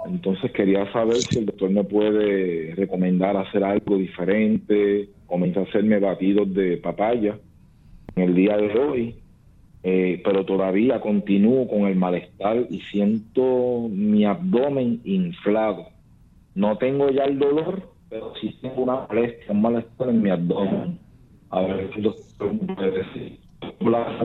Entonces 0.05 0.51
quería 0.51 0.89
saber 0.93 1.17
si 1.17 1.39
el 1.39 1.45
doctor 1.47 1.69
me 1.71 1.83
puede 1.83 2.73
recomendar 2.75 3.35
hacer 3.35 3.63
algo 3.63 3.97
diferente, 3.97 5.09
comenzar 5.25 5.63
a 5.63 5.69
hacerme 5.69 5.99
batidos 5.99 6.53
de 6.53 6.77
papaya 6.77 7.37
en 8.15 8.23
el 8.23 8.35
día 8.35 8.55
de 8.55 8.79
hoy 8.79 9.15
eh, 9.81 10.21
pero 10.25 10.45
todavía 10.45 10.99
continúo 10.99 11.67
con 11.67 11.87
el 11.87 11.95
malestar 11.95 12.67
y 12.69 12.81
siento 12.81 13.87
mi 13.89 14.25
abdomen 14.25 14.99
inflado. 15.05 15.87
No 16.53 16.77
tengo 16.77 17.09
ya 17.09 17.23
el 17.23 17.39
dolor, 17.39 17.89
pero 18.09 18.33
sí 18.41 18.55
tengo 18.61 18.83
una 18.83 19.05
molestia, 19.07 19.51
un 19.51 19.61
malestar 19.61 20.09
en 20.09 20.21
mi 20.21 20.29
abdomen. 20.29 20.99
A 21.51 21.61
ver 21.61 21.89
si 21.93 22.01
doctor 22.01 22.57
puede 22.75 22.91
decir. 22.91 23.39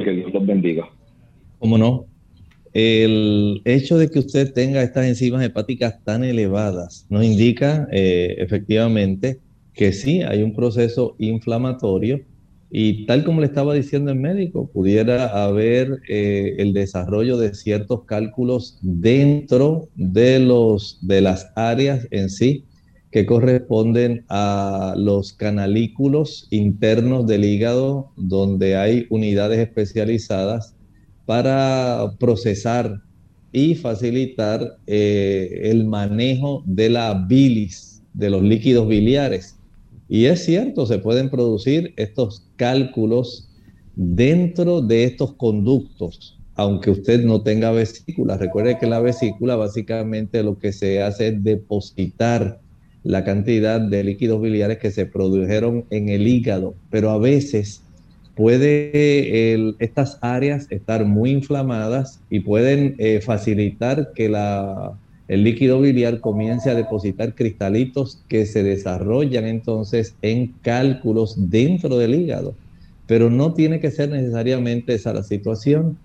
Que 0.04 0.10
Dios 0.10 0.32
los 0.32 0.46
bendiga. 0.46 0.88
¿Cómo 1.58 1.78
no? 1.78 2.06
El 2.72 3.62
hecho 3.64 3.96
de 3.96 4.10
que 4.10 4.18
usted 4.18 4.52
tenga 4.52 4.82
estas 4.82 5.06
enzimas 5.06 5.44
hepáticas 5.44 6.02
tan 6.02 6.24
elevadas 6.24 7.06
nos 7.08 7.24
indica 7.24 7.86
eh, 7.92 8.34
efectivamente 8.38 9.40
que 9.72 9.92
sí 9.92 10.22
hay 10.22 10.42
un 10.42 10.54
proceso 10.54 11.14
inflamatorio 11.18 12.20
y 12.70 13.06
tal 13.06 13.24
como 13.24 13.40
le 13.40 13.46
estaba 13.46 13.74
diciendo 13.74 14.10
el 14.10 14.18
médico, 14.18 14.68
pudiera 14.72 15.44
haber 15.44 16.00
eh, 16.08 16.56
el 16.58 16.72
desarrollo 16.72 17.36
de 17.38 17.54
ciertos 17.54 18.04
cálculos 18.04 18.78
dentro 18.82 19.88
de, 19.94 20.40
los, 20.40 20.98
de 21.00 21.20
las 21.20 21.52
áreas 21.54 22.08
en 22.10 22.28
sí 22.28 22.64
que 23.14 23.26
corresponden 23.26 24.24
a 24.28 24.94
los 24.96 25.34
canalículos 25.34 26.48
internos 26.50 27.28
del 27.28 27.44
hígado, 27.44 28.10
donde 28.16 28.74
hay 28.76 29.06
unidades 29.08 29.60
especializadas 29.60 30.74
para 31.24 32.16
procesar 32.18 33.02
y 33.52 33.76
facilitar 33.76 34.78
eh, 34.88 35.60
el 35.62 35.84
manejo 35.84 36.64
de 36.66 36.90
la 36.90 37.14
bilis, 37.14 38.02
de 38.14 38.30
los 38.30 38.42
líquidos 38.42 38.88
biliares. 38.88 39.60
Y 40.08 40.24
es 40.24 40.44
cierto, 40.44 40.84
se 40.84 40.98
pueden 40.98 41.30
producir 41.30 41.94
estos 41.96 42.48
cálculos 42.56 43.48
dentro 43.94 44.80
de 44.80 45.04
estos 45.04 45.34
conductos, 45.34 46.36
aunque 46.56 46.90
usted 46.90 47.24
no 47.24 47.42
tenga 47.42 47.70
vesícula. 47.70 48.36
Recuerde 48.38 48.76
que 48.76 48.88
la 48.88 48.98
vesícula 48.98 49.54
básicamente 49.54 50.42
lo 50.42 50.58
que 50.58 50.72
se 50.72 51.00
hace 51.00 51.28
es 51.28 51.44
depositar 51.44 52.63
la 53.04 53.22
cantidad 53.24 53.80
de 53.80 54.02
líquidos 54.02 54.42
biliares 54.42 54.78
que 54.78 54.90
se 54.90 55.06
produjeron 55.06 55.84
en 55.90 56.08
el 56.08 56.26
hígado, 56.26 56.74
pero 56.90 57.10
a 57.10 57.18
veces 57.18 57.82
puede 58.34 59.74
estas 59.78 60.18
áreas 60.22 60.66
estar 60.70 61.04
muy 61.04 61.30
inflamadas 61.30 62.20
y 62.30 62.40
pueden 62.40 62.96
eh, 62.98 63.20
facilitar 63.20 64.12
que 64.14 64.28
la 64.28 64.94
el 65.26 65.42
líquido 65.42 65.80
biliar 65.80 66.20
comience 66.20 66.68
a 66.68 66.74
depositar 66.74 67.34
cristalitos 67.34 68.22
que 68.28 68.44
se 68.44 68.62
desarrollan 68.62 69.46
entonces 69.46 70.14
en 70.20 70.54
cálculos 70.60 71.50
dentro 71.50 71.96
del 71.96 72.14
hígado. 72.14 72.54
Pero 73.06 73.30
no 73.30 73.54
tiene 73.54 73.80
que 73.80 73.90
ser 73.90 74.10
necesariamente 74.10 74.94
esa 74.94 75.14
la 75.14 75.22
situación. 75.22 75.96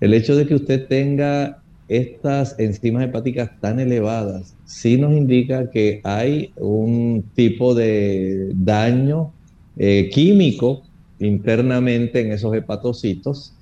El 0.00 0.12
hecho 0.12 0.34
de 0.34 0.46
que 0.46 0.56
usted 0.56 0.86
tenga 0.88 1.62
estas 1.88 2.58
enzimas 2.58 3.04
hepáticas 3.04 3.50
tan 3.60 3.78
elevadas 3.78 4.54
sí 4.64 4.96
nos 4.96 5.12
indica 5.12 5.70
que 5.70 6.00
hay 6.04 6.52
un 6.56 7.24
tipo 7.34 7.74
de 7.74 8.52
daño 8.54 9.32
eh, 9.76 10.10
químico 10.12 10.82
internamente 11.18 12.20
en 12.20 12.32
esos 12.32 12.54
hepatocitos. 12.54 13.54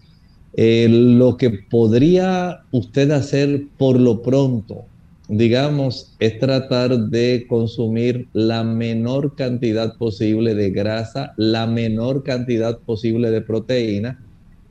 Eh, 0.54 0.86
lo 0.90 1.36
que 1.38 1.50
podría 1.50 2.60
usted 2.72 3.10
hacer 3.10 3.64
por 3.78 3.98
lo 3.98 4.20
pronto 4.22 4.84
digamos, 5.28 6.14
es 6.18 6.38
tratar 6.38 7.08
de 7.08 7.46
consumir 7.48 8.28
la 8.34 8.64
menor 8.64 9.34
cantidad 9.34 9.96
posible 9.96 10.54
de 10.54 10.70
grasa, 10.70 11.32
la 11.38 11.66
menor 11.66 12.22
cantidad 12.22 12.78
posible 12.80 13.30
de 13.30 13.40
proteína 13.40 14.22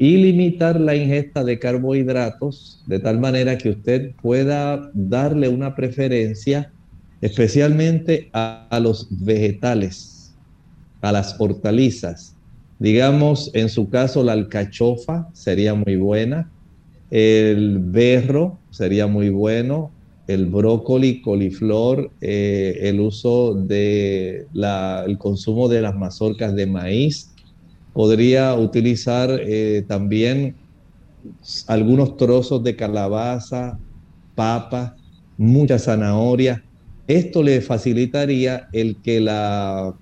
y 0.01 0.17
limitar 0.17 0.81
la 0.81 0.95
ingesta 0.95 1.43
de 1.43 1.59
carbohidratos 1.59 2.81
de 2.87 2.97
tal 2.97 3.19
manera 3.19 3.55
que 3.59 3.69
usted 3.69 4.15
pueda 4.19 4.89
darle 4.95 5.47
una 5.47 5.75
preferencia 5.75 6.73
especialmente 7.21 8.27
a, 8.33 8.79
los 8.81 9.07
vegetales, 9.11 10.33
a 11.01 11.11
las 11.11 11.35
hortalizas. 11.39 12.35
Digamos, 12.79 13.51
en 13.53 13.69
su 13.69 13.91
caso, 13.91 14.23
la 14.23 14.31
alcachofa 14.31 15.29
sería 15.33 15.75
muy 15.75 15.97
buena, 15.97 16.49
el 17.11 17.77
berro 17.77 18.57
sería 18.71 19.05
muy 19.05 19.29
bueno, 19.29 19.91
el 20.25 20.47
brócoli, 20.47 21.21
coliflor, 21.21 22.09
eh, 22.21 22.79
el 22.81 22.99
uso 22.99 23.53
de 23.53 24.47
el 25.05 25.17
consumo 25.19 25.69
de 25.69 25.81
las 25.81 25.95
mazorcas 25.95 26.55
de 26.55 26.65
maíz. 26.65 27.30
Podría 27.93 28.55
utilizar 28.55 29.29
eh, 29.41 29.83
también 29.87 30.55
algunos 31.67 32.17
trozos 32.17 32.63
de 32.63 32.75
calabaza, 32.75 33.77
papa, 34.35 34.95
mucha 35.37 35.77
zanahoria. 35.77 36.63
Esto 37.07 37.43
le 37.43 37.61
facilitaría 37.61 38.69
el 38.71 38.97
que 39.01 39.19
la 39.19 39.93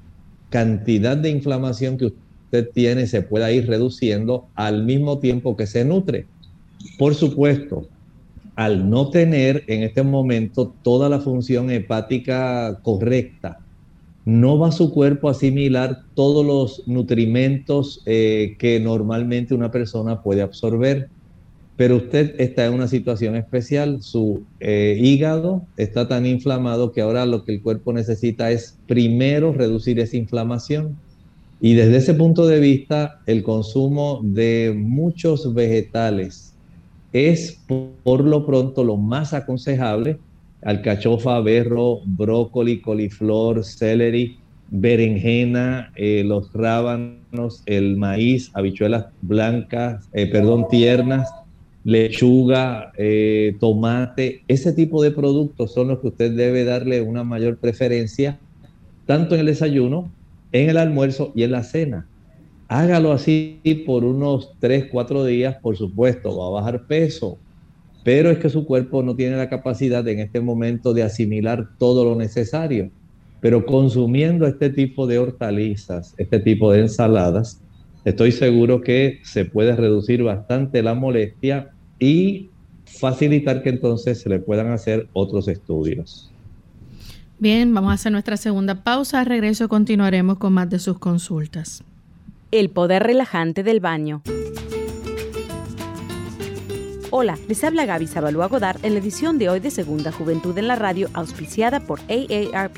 cantidad 0.50 1.18
de 1.18 1.30
inflamación 1.30 1.98
que 1.98 2.06
usted 2.06 2.70
tiene 2.74 3.08
se 3.08 3.22
pueda 3.22 3.52
ir 3.52 3.68
reduciendo 3.68 4.48
al 4.56 4.84
mismo 4.84 5.20
tiempo 5.20 5.56
que 5.56 5.68
se 5.68 5.86
nutre. 5.86 6.28
Por 6.98 7.16
supuesto, 7.16 7.88
al 8.56 8.90
no 8.90 9.10
tener 9.10 9.64
en 9.68 9.84
este 9.84 10.04
momento 10.04 10.74
toda 10.84 11.10
la 11.10 11.20
función 11.20 11.70
hepática 11.70 12.80
correcta, 12.82 13.60
no 14.30 14.60
va 14.60 14.72
su 14.72 14.92
cuerpo 14.92 15.28
a 15.28 15.32
asimilar 15.32 16.04
todos 16.14 16.46
los 16.46 16.88
nutrimentos 16.88 18.04
eh, 18.06 18.56
que 18.60 18.80
normalmente 18.80 19.56
una 19.56 19.72
persona 19.72 20.22
puede 20.22 20.44
absorber. 20.44 21.10
Pero 21.76 21.96
usted 21.96 22.36
está 22.40 22.66
en 22.66 22.74
una 22.74 22.88
situación 22.88 23.36
especial, 23.36 24.04
su 24.04 24.44
eh, 24.60 24.98
hígado 25.02 25.64
está 25.78 26.08
tan 26.08 26.26
inflamado 26.26 26.92
que 26.92 27.02
ahora 27.02 27.26
lo 27.26 27.44
que 27.44 27.54
el 27.54 27.62
cuerpo 27.62 27.92
necesita 27.92 28.52
es 28.52 28.78
primero 28.86 29.52
reducir 29.52 30.00
esa 30.00 30.18
inflamación. 30.18 30.98
Y 31.60 31.74
desde 31.74 31.98
ese 31.98 32.14
punto 32.14 32.46
de 32.46 32.60
vista, 32.60 33.22
el 33.26 33.42
consumo 33.42 34.20
de 34.24 34.76
muchos 34.78 35.54
vegetales, 35.54 36.54
es 37.14 37.60
por 37.68 38.24
lo 38.24 38.46
pronto 38.46 38.84
lo 38.84 38.96
más 38.96 39.34
aconsejable. 39.34 40.20
Alcachofa, 40.62 41.40
berro, 41.40 42.02
brócoli, 42.06 42.82
coliflor, 42.82 43.64
celery, 43.64 44.38
berenjena, 44.70 45.92
eh, 45.96 46.24
los 46.26 46.52
rábanos, 46.54 47.64
el 47.66 47.98
maíz, 47.98 48.52
habichuelas 48.54 49.08
blancas, 49.22 50.08
eh, 50.14 50.28
perdón, 50.28 50.68
tiernas, 50.70 51.30
lechuga, 51.84 52.92
eh, 52.98 53.56
tomate, 53.60 54.44
ese 54.48 54.74
tipo 54.74 55.02
de 55.02 55.12
productos 55.12 55.74
son 55.74 55.88
los 55.88 56.00
que 56.00 56.10
usted 56.10 56.32
debe 56.32 56.66
darle 56.66 57.02
una 57.02 57.24
mayor 57.24 57.58
preferencia, 57.58 58.40
tanto 59.06 59.36
en 59.36 59.42
el 59.42 59.48
desayuno, 59.48 60.12
en 60.52 60.70
el 60.70 60.78
almuerzo 60.78 61.32
y 61.36 61.44
en 61.44 61.52
la 61.52 61.64
cena. 61.64 62.06
Hágalo 62.68 63.12
así 63.12 63.60
por 63.86 64.04
unos 64.04 64.52
3, 64.60 64.86
4 64.92 65.26
días, 65.26 65.56
por 65.62 65.76
supuesto, 65.76 66.38
va 66.38 66.48
a 66.48 66.62
bajar 66.62 66.86
peso, 66.86 67.38
pero 68.10 68.32
es 68.32 68.40
que 68.40 68.50
su 68.50 68.66
cuerpo 68.66 69.04
no 69.04 69.16
tiene 69.16 69.38
la 69.38 69.50
capacidad 69.50 70.08
en 70.08 70.18
este 70.18 70.42
momento 70.42 70.96
de 70.96 71.04
asimilar 71.04 71.68
todo 71.78 72.04
lo 72.04 72.16
necesario. 72.16 72.90
Pero 73.40 73.68
consumiendo 73.68 74.48
este 74.48 74.72
tipo 74.72 75.06
de 75.06 75.20
hortalizas, 75.20 76.16
este 76.18 76.40
tipo 76.40 76.72
de 76.72 76.80
ensaladas, 76.80 77.62
estoy 78.06 78.32
seguro 78.32 78.82
que 78.82 79.20
se 79.22 79.46
puede 79.46 79.76
reducir 79.76 80.24
bastante 80.24 80.82
la 80.82 80.96
molestia 80.96 81.70
y 82.00 82.50
facilitar 82.84 83.62
que 83.62 83.70
entonces 83.70 84.20
se 84.20 84.30
le 84.30 84.40
puedan 84.40 84.72
hacer 84.72 85.08
otros 85.14 85.48
estudios. 85.48 86.32
Bien, 87.38 87.72
vamos 87.76 87.92
a 87.92 87.94
hacer 87.94 88.12
nuestra 88.12 88.38
segunda 88.38 88.84
pausa. 88.84 89.20
Al 89.20 89.28
regreso 89.28 89.70
continuaremos 89.70 90.40
con 90.40 90.54
más 90.54 90.68
de 90.68 90.80
sus 90.80 90.98
consultas. 90.98 91.84
El 92.50 92.72
poder 92.72 93.04
relajante 93.04 93.62
del 93.62 93.82
baño. 93.82 94.24
Hola, 97.12 97.40
les 97.48 97.64
habla 97.64 97.88
Gaby 97.88 98.06
Zabalúa 98.06 98.46
Godard 98.50 98.86
en 98.86 98.94
la 98.94 99.00
edición 99.00 99.40
de 99.40 99.50
hoy 99.50 99.60
de 99.60 99.72
Segunda 99.72 100.12
Juventud 100.12 100.56
en 100.60 100.68
la 100.68 100.76
Radio, 100.76 101.10
auspiciada 101.16 101.80
por 101.80 102.00
AARP. 102.02 102.78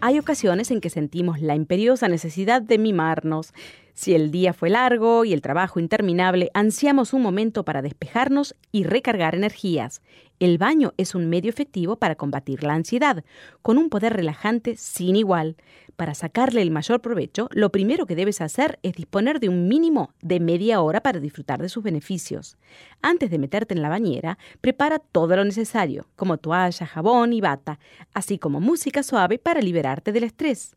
Hay 0.00 0.18
ocasiones 0.18 0.72
en 0.72 0.80
que 0.80 0.90
sentimos 0.90 1.40
la 1.40 1.54
imperiosa 1.54 2.08
necesidad 2.08 2.60
de 2.60 2.76
mimarnos. 2.76 3.54
Si 3.94 4.14
el 4.14 4.32
día 4.32 4.52
fue 4.52 4.68
largo 4.68 5.24
y 5.24 5.32
el 5.32 5.42
trabajo 5.42 5.78
interminable, 5.78 6.50
ansiamos 6.54 7.12
un 7.12 7.22
momento 7.22 7.64
para 7.64 7.80
despejarnos 7.80 8.56
y 8.72 8.82
recargar 8.82 9.36
energías. 9.36 10.02
El 10.40 10.58
baño 10.58 10.92
es 10.96 11.14
un 11.14 11.28
medio 11.28 11.48
efectivo 11.48 11.96
para 11.96 12.16
combatir 12.16 12.64
la 12.64 12.74
ansiedad, 12.74 13.22
con 13.62 13.78
un 13.78 13.90
poder 13.90 14.14
relajante 14.14 14.74
sin 14.76 15.14
igual. 15.14 15.56
Para 15.98 16.14
sacarle 16.14 16.62
el 16.62 16.70
mayor 16.70 17.00
provecho, 17.00 17.48
lo 17.50 17.72
primero 17.72 18.06
que 18.06 18.14
debes 18.14 18.40
hacer 18.40 18.78
es 18.84 18.92
disponer 18.92 19.40
de 19.40 19.48
un 19.48 19.66
mínimo 19.66 20.14
de 20.22 20.38
media 20.38 20.80
hora 20.80 21.00
para 21.00 21.18
disfrutar 21.18 21.60
de 21.60 21.68
sus 21.68 21.82
beneficios. 21.82 22.56
Antes 23.02 23.32
de 23.32 23.38
meterte 23.40 23.74
en 23.74 23.82
la 23.82 23.88
bañera, 23.88 24.38
prepara 24.60 25.00
todo 25.00 25.34
lo 25.34 25.44
necesario, 25.44 26.06
como 26.14 26.38
toalla, 26.38 26.86
jabón 26.86 27.32
y 27.32 27.40
bata, 27.40 27.80
así 28.14 28.38
como 28.38 28.60
música 28.60 29.02
suave 29.02 29.40
para 29.40 29.60
liberarte 29.60 30.12
del 30.12 30.22
estrés. 30.22 30.76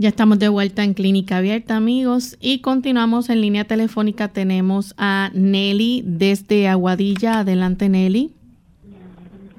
Ya 0.00 0.08
estamos 0.08 0.38
de 0.38 0.48
vuelta 0.48 0.82
en 0.82 0.94
Clínica 0.94 1.36
Abierta, 1.36 1.76
amigos, 1.76 2.38
y 2.40 2.62
continuamos 2.62 3.28
en 3.28 3.42
línea 3.42 3.64
telefónica. 3.64 4.28
Tenemos 4.28 4.94
a 4.96 5.28
Nelly 5.34 6.02
desde 6.06 6.68
Aguadilla. 6.68 7.40
Adelante, 7.40 7.90
Nelly. 7.90 8.32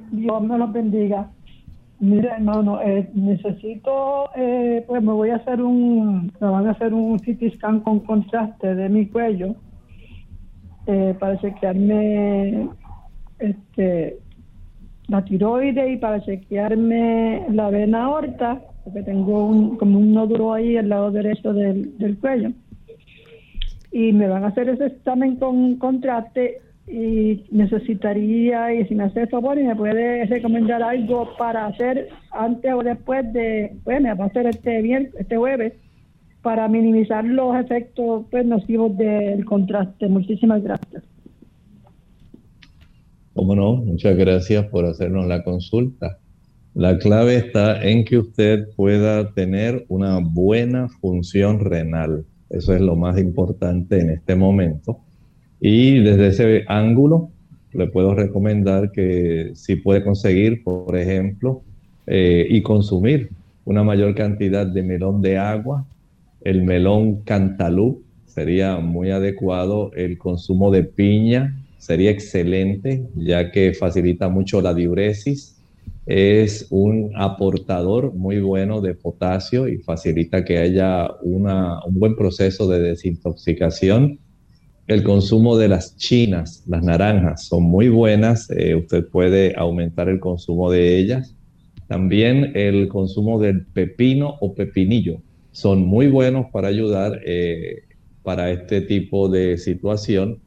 Dios 0.10 0.42
me 0.42 0.58
los 0.58 0.74
bendiga. 0.74 1.30
Mira, 2.00 2.38
hermano, 2.38 2.82
eh, 2.82 3.08
necesito, 3.14 4.32
eh, 4.36 4.84
pues 4.88 5.04
me 5.04 5.12
voy 5.12 5.30
a 5.30 5.36
hacer 5.36 5.62
un, 5.62 6.32
me 6.42 6.48
van 6.48 6.66
a 6.66 6.72
hacer 6.72 6.92
un 6.92 7.20
CT 7.20 7.58
scan 7.58 7.82
con 7.82 8.00
contraste 8.00 8.74
de 8.74 8.90
mi 8.90 9.06
cuello 9.06 9.54
eh, 10.88 11.16
para 11.20 11.40
chequearme 11.40 12.68
este, 13.38 14.18
la 15.08 15.24
tiroide 15.24 15.94
y 15.94 15.98
para 15.98 16.20
chequearme 16.24 17.46
la 17.52 17.70
vena 17.70 18.06
aorta 18.06 18.60
porque 18.84 19.04
tengo 19.04 19.46
un, 19.46 19.78
como 19.78 20.00
un 20.00 20.14
nódulo 20.14 20.54
ahí 20.54 20.78
al 20.78 20.90
lado 20.90 21.12
derecho 21.12 21.54
del, 21.54 22.18
cuello. 22.20 22.52
Y 23.92 24.14
me 24.14 24.28
van 24.28 24.44
a 24.44 24.48
hacer 24.48 24.70
ese 24.70 24.88
examen 24.88 25.36
con 25.36 25.76
contraste 25.78 26.62
y 26.88 27.44
necesitaría, 27.52 28.74
y 28.74 28.86
si 28.88 28.96
me 28.96 29.04
hace 29.04 29.22
el 29.22 29.30
favor, 29.30 29.58
y 29.60 29.64
me 29.64 29.76
puede 29.76 30.26
recomendar 30.26 30.82
algo 30.82 31.30
para 31.38 31.68
hacer 31.68 32.10
antes 32.32 32.74
o 32.74 32.84
después 32.84 33.32
de, 33.34 33.78
pues 33.84 34.02
me 34.02 34.14
va 34.14 34.26
a 34.26 34.28
hacer 34.28 34.48
este 34.48 34.82
bien, 34.82 35.12
este 35.18 35.38
jueves, 35.38 35.74
para 36.42 36.68
minimizar 36.68 37.24
los 37.24 37.56
efectos 37.56 38.26
pues, 38.32 38.46
nocivos 38.46 38.98
del 38.98 39.46
contraste. 39.46 40.08
Muchísimas 40.08 40.64
gracias. 40.64 41.04
Cómo 43.34 43.56
no, 43.56 43.76
muchas 43.76 44.18
gracias 44.18 44.66
por 44.68 44.86
hacernos 44.86 45.26
la 45.28 45.44
consulta. 45.44 46.18
La 46.74 46.98
clave 46.98 47.36
está 47.36 47.84
en 47.84 48.06
que 48.06 48.18
usted 48.18 48.70
pueda 48.78 49.34
tener 49.34 49.86
una 49.90 50.20
buena 50.20 50.88
función 50.88 51.60
renal. 51.60 52.24
Eso 52.50 52.74
es 52.74 52.80
lo 52.80 52.96
más 52.96 53.20
importante 53.20 54.00
en 54.00 54.10
este 54.10 54.36
momento. 54.36 55.00
Y 55.60 56.00
desde 56.00 56.28
ese 56.28 56.64
ángulo, 56.70 57.30
le 57.74 57.88
puedo 57.88 58.16
recomendar 58.16 58.94
que 58.94 59.52
si 59.54 59.76
puede 59.76 60.02
conseguir, 60.02 60.64
por 60.64 60.96
ejemplo, 60.96 61.62
eh, 62.08 62.48
y 62.50 62.62
consumir 62.62 63.30
una 63.66 63.84
mayor 63.84 64.16
cantidad 64.16 64.66
de 64.66 64.82
melón 64.82 65.22
de 65.22 65.38
agua, 65.38 65.86
el 66.40 66.64
melón 66.64 67.22
cantalú 67.24 68.02
sería 68.26 68.78
muy 68.78 69.12
adecuado, 69.12 69.92
el 69.94 70.18
consumo 70.18 70.72
de 70.72 70.86
piña 70.86 71.62
sería 71.78 72.12
excelente, 72.12 73.04
ya 73.16 73.52
que 73.52 73.74
facilita 73.74 74.30
mucho 74.30 74.62
la 74.62 74.74
diuresis 74.74 75.61
es 76.06 76.68
un 76.70 77.12
aportador 77.16 78.14
muy 78.14 78.40
bueno 78.42 78.82
de 78.82 78.96
potasio 78.96 79.68
y 79.68 79.78
facilita 79.78 80.44
que 80.44 80.58
haya 80.58 81.10
un 81.22 81.46
buen 81.90 82.16
proceso 82.16 82.68
de 82.68 82.82
desintoxicación. 82.82 84.20
El 84.88 85.04
consumo 85.04 85.58
de 85.58 85.68
las 85.68 85.96
chinas, 85.96 86.64
las 86.68 86.84
naranjas, 86.84 87.46
son 87.46 87.64
muy 87.64 87.88
buenas. 87.90 88.50
Eh, 88.50 88.76
usted 88.76 89.08
puede 89.08 89.54
aumentar 89.56 90.10
el 90.10 90.20
consumo 90.20 90.72
de 90.72 90.98
ellas. 90.98 91.36
También 91.88 92.52
el 92.56 92.88
consumo 92.88 93.40
del 93.40 93.66
pepino 93.68 94.36
o 94.42 94.54
pepinillo 94.54 95.22
son 95.52 95.86
muy 95.86 96.08
buenos 96.08 96.48
para 96.52 96.70
ayudar 96.70 97.20
eh, 97.26 97.84
para 98.24 98.52
este 98.52 98.82
tipo 98.82 99.30
de 99.30 99.58
situación. 99.58 100.40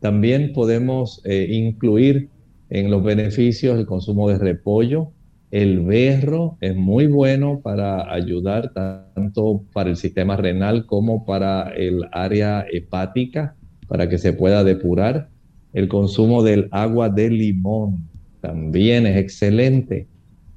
También 0.00 0.52
podemos 0.52 1.20
eh, 1.24 1.48
incluir 1.50 2.30
en 2.70 2.90
los 2.90 3.02
beneficios 3.02 3.78
el 3.78 3.86
consumo 3.86 4.28
de 4.28 4.38
repollo. 4.38 5.12
El 5.50 5.80
berro 5.80 6.58
es 6.60 6.74
muy 6.74 7.06
bueno 7.06 7.60
para 7.62 8.12
ayudar 8.12 8.72
tanto 8.72 9.62
para 9.72 9.90
el 9.90 9.96
sistema 9.96 10.36
renal 10.36 10.86
como 10.86 11.24
para 11.24 11.70
el 11.74 12.02
área 12.12 12.66
hepática, 12.70 13.54
para 13.86 14.08
que 14.08 14.18
se 14.18 14.32
pueda 14.32 14.64
depurar. 14.64 15.28
El 15.72 15.88
consumo 15.88 16.42
del 16.42 16.68
agua 16.72 17.08
de 17.08 17.30
limón 17.30 18.08
también 18.40 19.06
es 19.06 19.16
excelente. 19.16 20.08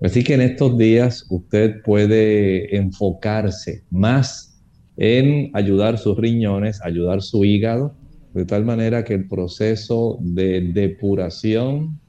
Así 0.02 0.24
que 0.24 0.34
en 0.34 0.42
estos 0.42 0.78
días 0.78 1.28
usted 1.30 1.82
puede 1.84 2.76
enfocarse 2.76 3.84
más 3.92 4.50
en 4.98 5.52
ayudar 5.54 5.98
sus 5.98 6.18
riñones, 6.18 6.82
ayudar 6.84 7.22
su 7.22 7.46
hígado, 7.46 7.96
de 8.34 8.46
tal 8.46 8.66
manera 8.66 9.04
que 9.04 9.14
el 9.14 9.28
proceso 9.28 10.18
de 10.22 10.62
depuración, 10.62 12.00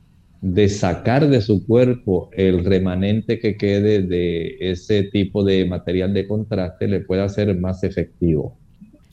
de 0.42 0.68
sacar 0.68 1.28
de 1.28 1.40
su 1.40 1.66
cuerpo 1.66 2.30
el 2.32 2.64
remanente 2.64 3.38
que 3.38 3.56
quede 3.56 4.02
de 4.02 4.56
ese 4.60 5.04
tipo 5.04 5.44
de 5.44 5.66
material 5.66 6.14
de 6.14 6.26
contraste 6.26 6.88
le 6.88 7.00
pueda 7.00 7.28
ser 7.28 7.58
más 7.58 7.84
efectivo. 7.84 8.56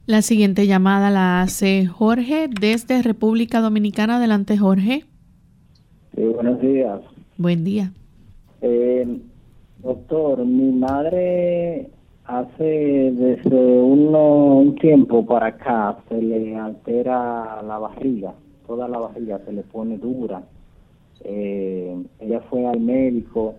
La 0.05 0.21
siguiente 0.21 0.67
llamada 0.67 1.09
la 1.09 1.41
hace 1.41 1.85
Jorge 1.85 2.47
desde 2.47 3.01
República 3.01 3.59
Dominicana. 3.59 4.17
Adelante, 4.17 4.57
Jorge. 4.57 5.03
Sí, 6.15 6.21
buenos 6.23 6.61
días. 6.61 7.01
Buen 7.37 7.65
día. 7.65 7.91
Eh, 8.61 9.05
doctor, 9.83 10.45
mi 10.45 10.71
madre 10.71 11.89
hace 12.28 13.11
desde 13.13 13.82
un 13.82 14.75
tiempo 14.75 15.25
para 15.25 15.47
acá 15.47 15.97
se 16.09 16.21
le 16.21 16.55
altera 16.57 17.61
la 17.63 17.80
barriga, 17.80 18.34
toda 18.67 18.88
la 18.88 18.99
barriga 18.99 19.39
se 19.45 19.53
le 19.53 19.63
pone 19.63 19.97
dura. 19.97 20.43
Eh, 21.23 21.97
ella 22.19 22.41
fue 22.49 22.65
al 22.65 22.82
médico 22.82 23.55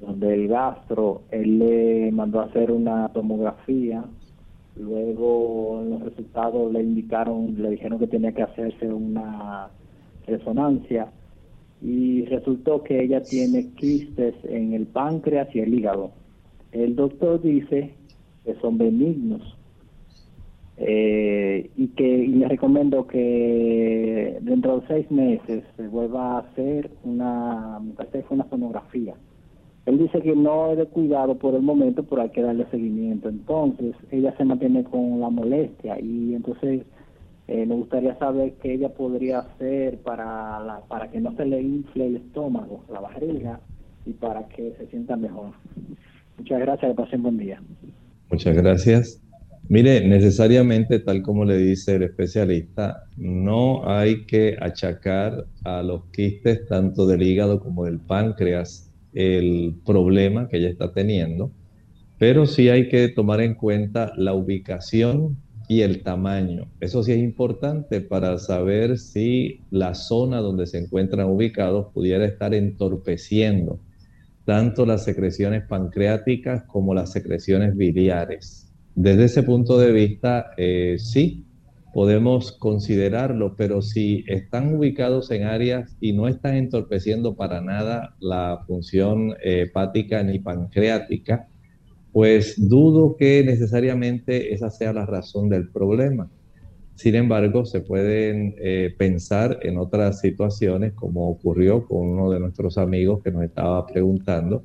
donde 0.00 0.34
el 0.34 0.48
gastro, 0.48 1.22
él 1.30 1.60
le 1.60 2.10
mandó 2.10 2.40
a 2.40 2.46
hacer 2.46 2.72
una 2.72 3.08
tomografía, 3.10 4.04
luego 4.76 5.80
en 5.80 5.90
los 5.90 6.02
resultados 6.02 6.72
le 6.72 6.82
indicaron, 6.82 7.54
le 7.56 7.70
dijeron 7.70 8.00
que 8.00 8.08
tenía 8.08 8.32
que 8.32 8.42
hacerse 8.42 8.92
una 8.92 9.68
resonancia 10.26 11.06
y 11.80 12.24
resultó 12.24 12.82
que 12.82 13.02
ella 13.02 13.22
tiene 13.22 13.70
quistes 13.74 14.34
en 14.44 14.72
el 14.72 14.86
páncreas 14.86 15.54
y 15.54 15.60
el 15.60 15.72
hígado 15.72 16.10
el 16.72 16.96
doctor 16.96 17.40
dice 17.40 17.94
que 18.44 18.54
son 18.56 18.78
benignos 18.78 19.42
eh, 20.78 21.70
y 21.76 21.88
que 21.88 22.26
le 22.26 22.48
recomiendo 22.48 23.06
que 23.06 24.38
dentro 24.40 24.80
de 24.80 24.86
seis 24.88 25.10
meses 25.10 25.64
se 25.76 25.86
vuelva 25.86 26.36
a 26.36 26.38
hacer 26.40 26.90
una, 27.04 27.78
una 28.30 28.48
sonografía. 28.48 29.14
Él 29.84 29.98
dice 29.98 30.22
que 30.22 30.34
no 30.34 30.70
es 30.70 30.78
de 30.78 30.86
cuidado 30.86 31.36
por 31.36 31.54
el 31.54 31.62
momento, 31.62 32.04
pero 32.04 32.22
hay 32.22 32.30
que 32.30 32.42
darle 32.42 32.66
seguimiento. 32.70 33.28
Entonces, 33.28 33.94
ella 34.10 34.34
se 34.36 34.44
mantiene 34.44 34.84
con 34.84 35.20
la 35.20 35.28
molestia 35.28 36.00
y 36.00 36.34
entonces 36.34 36.86
eh, 37.48 37.66
me 37.66 37.74
gustaría 37.74 38.16
saber 38.18 38.54
qué 38.62 38.74
ella 38.74 38.94
podría 38.94 39.40
hacer 39.40 39.98
para, 39.98 40.60
la, 40.60 40.80
para 40.88 41.10
que 41.10 41.20
no 41.20 41.34
se 41.36 41.44
le 41.44 41.60
infle 41.60 42.06
el 42.06 42.16
estómago, 42.16 42.84
la 42.90 43.00
barriga 43.00 43.60
y 44.06 44.12
para 44.12 44.46
que 44.48 44.72
se 44.78 44.86
sienta 44.86 45.16
mejor. 45.16 45.50
Muchas 46.38 46.60
gracias, 46.60 46.90
que 46.90 46.94
pasen 46.96 47.22
buen 47.22 47.38
día. 47.38 47.62
Muchas 48.30 48.56
gracias. 48.56 49.22
Mire, 49.68 50.06
necesariamente, 50.06 50.98
tal 50.98 51.22
como 51.22 51.44
le 51.44 51.56
dice 51.56 51.94
el 51.94 52.02
especialista, 52.02 53.04
no 53.16 53.88
hay 53.88 54.24
que 54.26 54.56
achacar 54.60 55.46
a 55.64 55.82
los 55.82 56.04
quistes 56.06 56.66
tanto 56.66 57.06
del 57.06 57.22
hígado 57.22 57.60
como 57.60 57.84
del 57.84 57.98
páncreas 57.98 58.92
el 59.14 59.74
problema 59.86 60.48
que 60.48 60.58
ella 60.58 60.68
está 60.68 60.92
teniendo, 60.92 61.50
pero 62.18 62.46
sí 62.46 62.68
hay 62.68 62.88
que 62.88 63.08
tomar 63.08 63.40
en 63.40 63.54
cuenta 63.54 64.12
la 64.16 64.34
ubicación 64.34 65.36
y 65.68 65.82
el 65.82 66.02
tamaño. 66.02 66.66
Eso 66.80 67.02
sí 67.02 67.12
es 67.12 67.18
importante 67.18 68.00
para 68.00 68.38
saber 68.38 68.98
si 68.98 69.60
la 69.70 69.94
zona 69.94 70.38
donde 70.38 70.66
se 70.66 70.78
encuentran 70.78 71.28
ubicados 71.28 71.86
pudiera 71.92 72.24
estar 72.24 72.52
entorpeciendo 72.52 73.78
tanto 74.44 74.86
las 74.86 75.04
secreciones 75.04 75.64
pancreáticas 75.66 76.64
como 76.64 76.94
las 76.94 77.12
secreciones 77.12 77.76
biliares. 77.76 78.72
Desde 78.94 79.24
ese 79.24 79.42
punto 79.42 79.78
de 79.78 79.92
vista, 79.92 80.50
eh, 80.56 80.96
sí, 80.98 81.44
podemos 81.92 82.52
considerarlo, 82.52 83.54
pero 83.56 83.82
si 83.82 84.24
están 84.26 84.74
ubicados 84.74 85.30
en 85.30 85.44
áreas 85.44 85.96
y 86.00 86.12
no 86.12 86.28
están 86.28 86.56
entorpeciendo 86.56 87.34
para 87.34 87.60
nada 87.60 88.16
la 88.20 88.64
función 88.66 89.32
eh, 89.42 89.62
hepática 89.62 90.22
ni 90.22 90.38
pancreática, 90.38 91.48
pues 92.12 92.54
dudo 92.68 93.16
que 93.16 93.42
necesariamente 93.44 94.52
esa 94.52 94.70
sea 94.70 94.92
la 94.92 95.06
razón 95.06 95.48
del 95.48 95.70
problema. 95.70 96.30
Sin 96.94 97.14
embargo, 97.14 97.64
se 97.64 97.80
pueden 97.80 98.54
eh, 98.58 98.94
pensar 98.96 99.58
en 99.62 99.78
otras 99.78 100.20
situaciones, 100.20 100.92
como 100.92 101.28
ocurrió 101.28 101.86
con 101.86 102.08
uno 102.08 102.30
de 102.30 102.38
nuestros 102.38 102.78
amigos 102.78 103.22
que 103.22 103.32
nos 103.32 103.42
estaba 103.42 103.86
preguntando, 103.86 104.64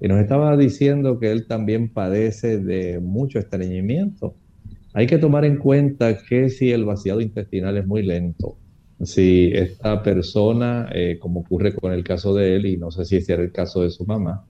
y 0.00 0.08
nos 0.08 0.20
estaba 0.20 0.56
diciendo 0.56 1.18
que 1.18 1.30
él 1.30 1.46
también 1.46 1.88
padece 1.88 2.58
de 2.58 3.00
mucho 3.00 3.38
estreñimiento. 3.38 4.34
Hay 4.92 5.06
que 5.06 5.18
tomar 5.18 5.44
en 5.44 5.58
cuenta 5.58 6.18
que 6.18 6.50
si 6.50 6.70
el 6.72 6.84
vaciado 6.84 7.20
intestinal 7.20 7.76
es 7.76 7.86
muy 7.86 8.02
lento, 8.02 8.56
si 9.02 9.50
esta 9.54 10.02
persona, 10.02 10.88
eh, 10.92 11.18
como 11.20 11.40
ocurre 11.40 11.74
con 11.74 11.92
el 11.92 12.02
caso 12.02 12.34
de 12.34 12.56
él, 12.56 12.66
y 12.66 12.76
no 12.76 12.90
sé 12.90 13.04
si 13.04 13.16
ese 13.16 13.34
era 13.34 13.42
el 13.42 13.52
caso 13.52 13.82
de 13.82 13.90
su 13.90 14.04
mamá, 14.04 14.44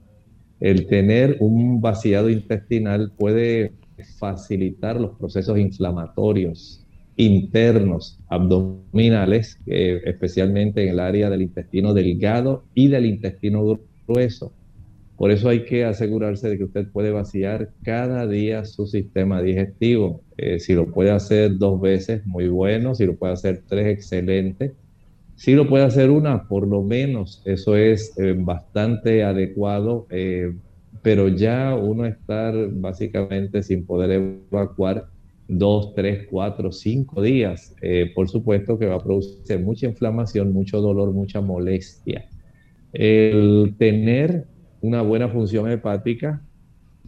el 0.60 0.86
tener 0.86 1.36
un 1.40 1.80
vaciado 1.80 2.30
intestinal 2.30 3.12
puede 3.16 3.74
facilitar 4.18 5.00
los 5.00 5.16
procesos 5.18 5.58
inflamatorios 5.58 6.87
internos 7.18 8.18
abdominales, 8.28 9.58
especialmente 9.66 10.82
en 10.82 10.90
el 10.90 11.00
área 11.00 11.28
del 11.28 11.42
intestino 11.42 11.92
delgado 11.92 12.64
y 12.74 12.88
del 12.88 13.06
intestino 13.06 13.78
grueso. 14.06 14.52
Por 15.18 15.32
eso 15.32 15.48
hay 15.48 15.64
que 15.64 15.84
asegurarse 15.84 16.48
de 16.48 16.56
que 16.56 16.64
usted 16.64 16.86
puede 16.92 17.10
vaciar 17.10 17.70
cada 17.82 18.24
día 18.28 18.64
su 18.64 18.86
sistema 18.86 19.42
digestivo. 19.42 20.22
Eh, 20.36 20.60
si 20.60 20.74
lo 20.74 20.86
puede 20.86 21.10
hacer 21.10 21.58
dos 21.58 21.80
veces, 21.80 22.24
muy 22.24 22.46
bueno. 22.46 22.94
Si 22.94 23.04
lo 23.04 23.16
puede 23.16 23.32
hacer 23.32 23.62
tres, 23.68 23.88
excelente. 23.88 24.74
Si 25.34 25.54
lo 25.54 25.68
puede 25.68 25.84
hacer 25.84 26.10
una, 26.10 26.46
por 26.46 26.68
lo 26.68 26.84
menos, 26.84 27.42
eso 27.44 27.76
es 27.76 28.16
eh, 28.16 28.32
bastante 28.38 29.24
adecuado. 29.24 30.06
Eh, 30.10 30.54
pero 31.02 31.26
ya 31.26 31.74
uno 31.74 32.06
estar 32.06 32.54
básicamente 32.70 33.64
sin 33.64 33.86
poder 33.86 34.12
evacuar 34.12 35.08
dos, 35.48 35.94
tres, 35.94 36.26
cuatro, 36.30 36.70
cinco 36.70 37.22
días, 37.22 37.74
eh, 37.80 38.12
por 38.14 38.28
supuesto 38.28 38.78
que 38.78 38.86
va 38.86 38.96
a 38.96 39.02
producir 39.02 39.58
mucha 39.58 39.86
inflamación, 39.86 40.52
mucho 40.52 40.80
dolor, 40.80 41.12
mucha 41.12 41.40
molestia. 41.40 42.28
El 42.92 43.74
tener 43.78 44.46
una 44.82 45.02
buena 45.02 45.28
función 45.28 45.70
hepática, 45.70 46.42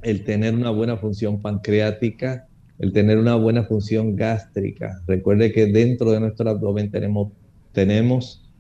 el 0.03 0.25
tener 0.25 0.55
una 0.55 0.71
buena 0.71 0.97
función 0.97 1.41
pancreática, 1.41 2.49
el 2.79 2.93
tener 2.93 3.19
una 3.19 3.35
buena 3.35 3.65
función 3.65 4.17
gástrica. 4.17 5.03
Recuerde 5.07 5.53
que 5.53 5.67
dentro 5.67 6.11
de 6.11 6.21
nuestro 6.21 6.49
abdomen 6.49 6.91
tenemos, 6.91 7.33
tenemos 7.73 8.51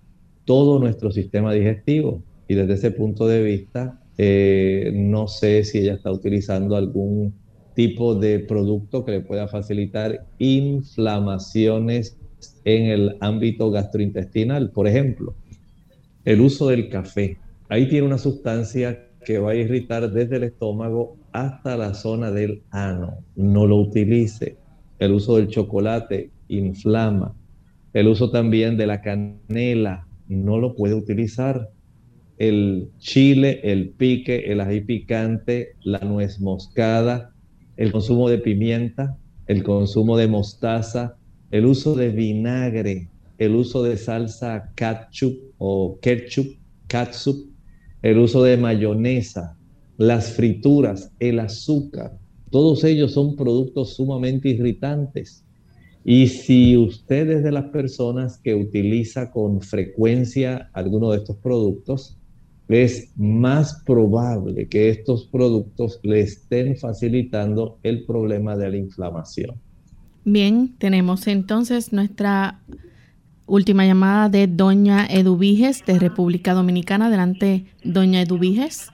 todo 0.44 0.78
nuestro 0.78 1.10
sistema 1.10 1.54
digestivo 1.54 2.22
y 2.46 2.54
desde 2.54 2.74
ese 2.74 2.90
punto 2.90 3.26
de 3.26 3.42
vista 3.42 3.98
eh, 4.18 4.92
no 4.94 5.26
sé 5.26 5.64
si 5.64 5.78
ella 5.78 5.94
está 5.94 6.12
utilizando 6.12 6.76
algún 6.76 7.32
tipo 7.74 8.14
de 8.14 8.40
producto 8.40 9.04
que 9.04 9.12
le 9.12 9.20
pueda 9.20 9.48
facilitar 9.48 10.26
inflamaciones 10.38 12.16
en 12.64 12.86
el 12.86 13.16
ámbito 13.20 13.70
gastrointestinal. 13.70 14.70
Por 14.70 14.86
ejemplo, 14.86 15.34
el 16.24 16.40
uso 16.40 16.68
del 16.68 16.88
café. 16.88 17.38
Ahí 17.68 17.88
tiene 17.88 18.06
una 18.06 18.18
sustancia 18.18 19.06
que 19.24 19.38
va 19.38 19.52
a 19.52 19.54
irritar 19.54 20.10
desde 20.10 20.36
el 20.36 20.44
estómago 20.44 21.16
hasta 21.32 21.76
la 21.76 21.94
zona 21.94 22.30
del 22.30 22.62
ano. 22.70 23.18
No 23.36 23.66
lo 23.66 23.76
utilice. 23.76 24.56
El 24.98 25.12
uso 25.12 25.36
del 25.36 25.48
chocolate 25.48 26.30
inflama. 26.48 27.34
El 27.92 28.08
uso 28.08 28.30
también 28.30 28.76
de 28.76 28.86
la 28.86 29.00
canela 29.00 30.06
no 30.28 30.58
lo 30.58 30.74
puede 30.74 30.94
utilizar. 30.94 31.70
El 32.38 32.88
chile, 32.98 33.60
el 33.64 33.90
pique, 33.90 34.50
el 34.50 34.60
ají 34.60 34.80
picante, 34.80 35.74
la 35.82 35.98
nuez 35.98 36.40
moscada, 36.40 37.29
el 37.80 37.92
consumo 37.92 38.28
de 38.28 38.36
pimienta, 38.36 39.16
el 39.46 39.62
consumo 39.62 40.18
de 40.18 40.28
mostaza, 40.28 41.16
el 41.50 41.64
uso 41.64 41.94
de 41.94 42.10
vinagre, 42.10 43.08
el 43.38 43.54
uso 43.54 43.82
de 43.82 43.96
salsa 43.96 44.70
ketchup 44.76 45.54
o 45.56 45.98
ketchup, 46.02 46.58
catsup, 46.88 47.48
el 48.02 48.18
uso 48.18 48.42
de 48.42 48.58
mayonesa, 48.58 49.56
las 49.96 50.32
frituras, 50.32 51.10
el 51.20 51.40
azúcar, 51.40 52.18
todos 52.50 52.84
ellos 52.84 53.12
son 53.12 53.34
productos 53.34 53.94
sumamente 53.94 54.50
irritantes. 54.50 55.46
Y 56.04 56.26
si 56.26 56.76
usted 56.76 57.30
es 57.30 57.42
de 57.42 57.52
las 57.52 57.70
personas 57.70 58.36
que 58.36 58.54
utiliza 58.54 59.30
con 59.30 59.62
frecuencia 59.62 60.68
alguno 60.74 61.12
de 61.12 61.18
estos 61.18 61.36
productos, 61.38 62.18
es 62.70 63.12
más 63.16 63.82
probable 63.84 64.68
que 64.68 64.90
estos 64.90 65.26
productos 65.26 66.00
le 66.02 66.20
estén 66.20 66.76
facilitando 66.76 67.78
el 67.82 68.04
problema 68.04 68.56
de 68.56 68.70
la 68.70 68.76
inflamación. 68.76 69.56
Bien, 70.24 70.76
tenemos 70.78 71.26
entonces 71.26 71.92
nuestra 71.92 72.60
última 73.46 73.84
llamada 73.84 74.28
de 74.28 74.46
doña 74.46 75.06
Eduviges 75.06 75.84
de 75.84 75.98
República 75.98 76.54
Dominicana. 76.54 77.06
Adelante, 77.06 77.64
doña 77.82 78.22
Eduviges. 78.22 78.90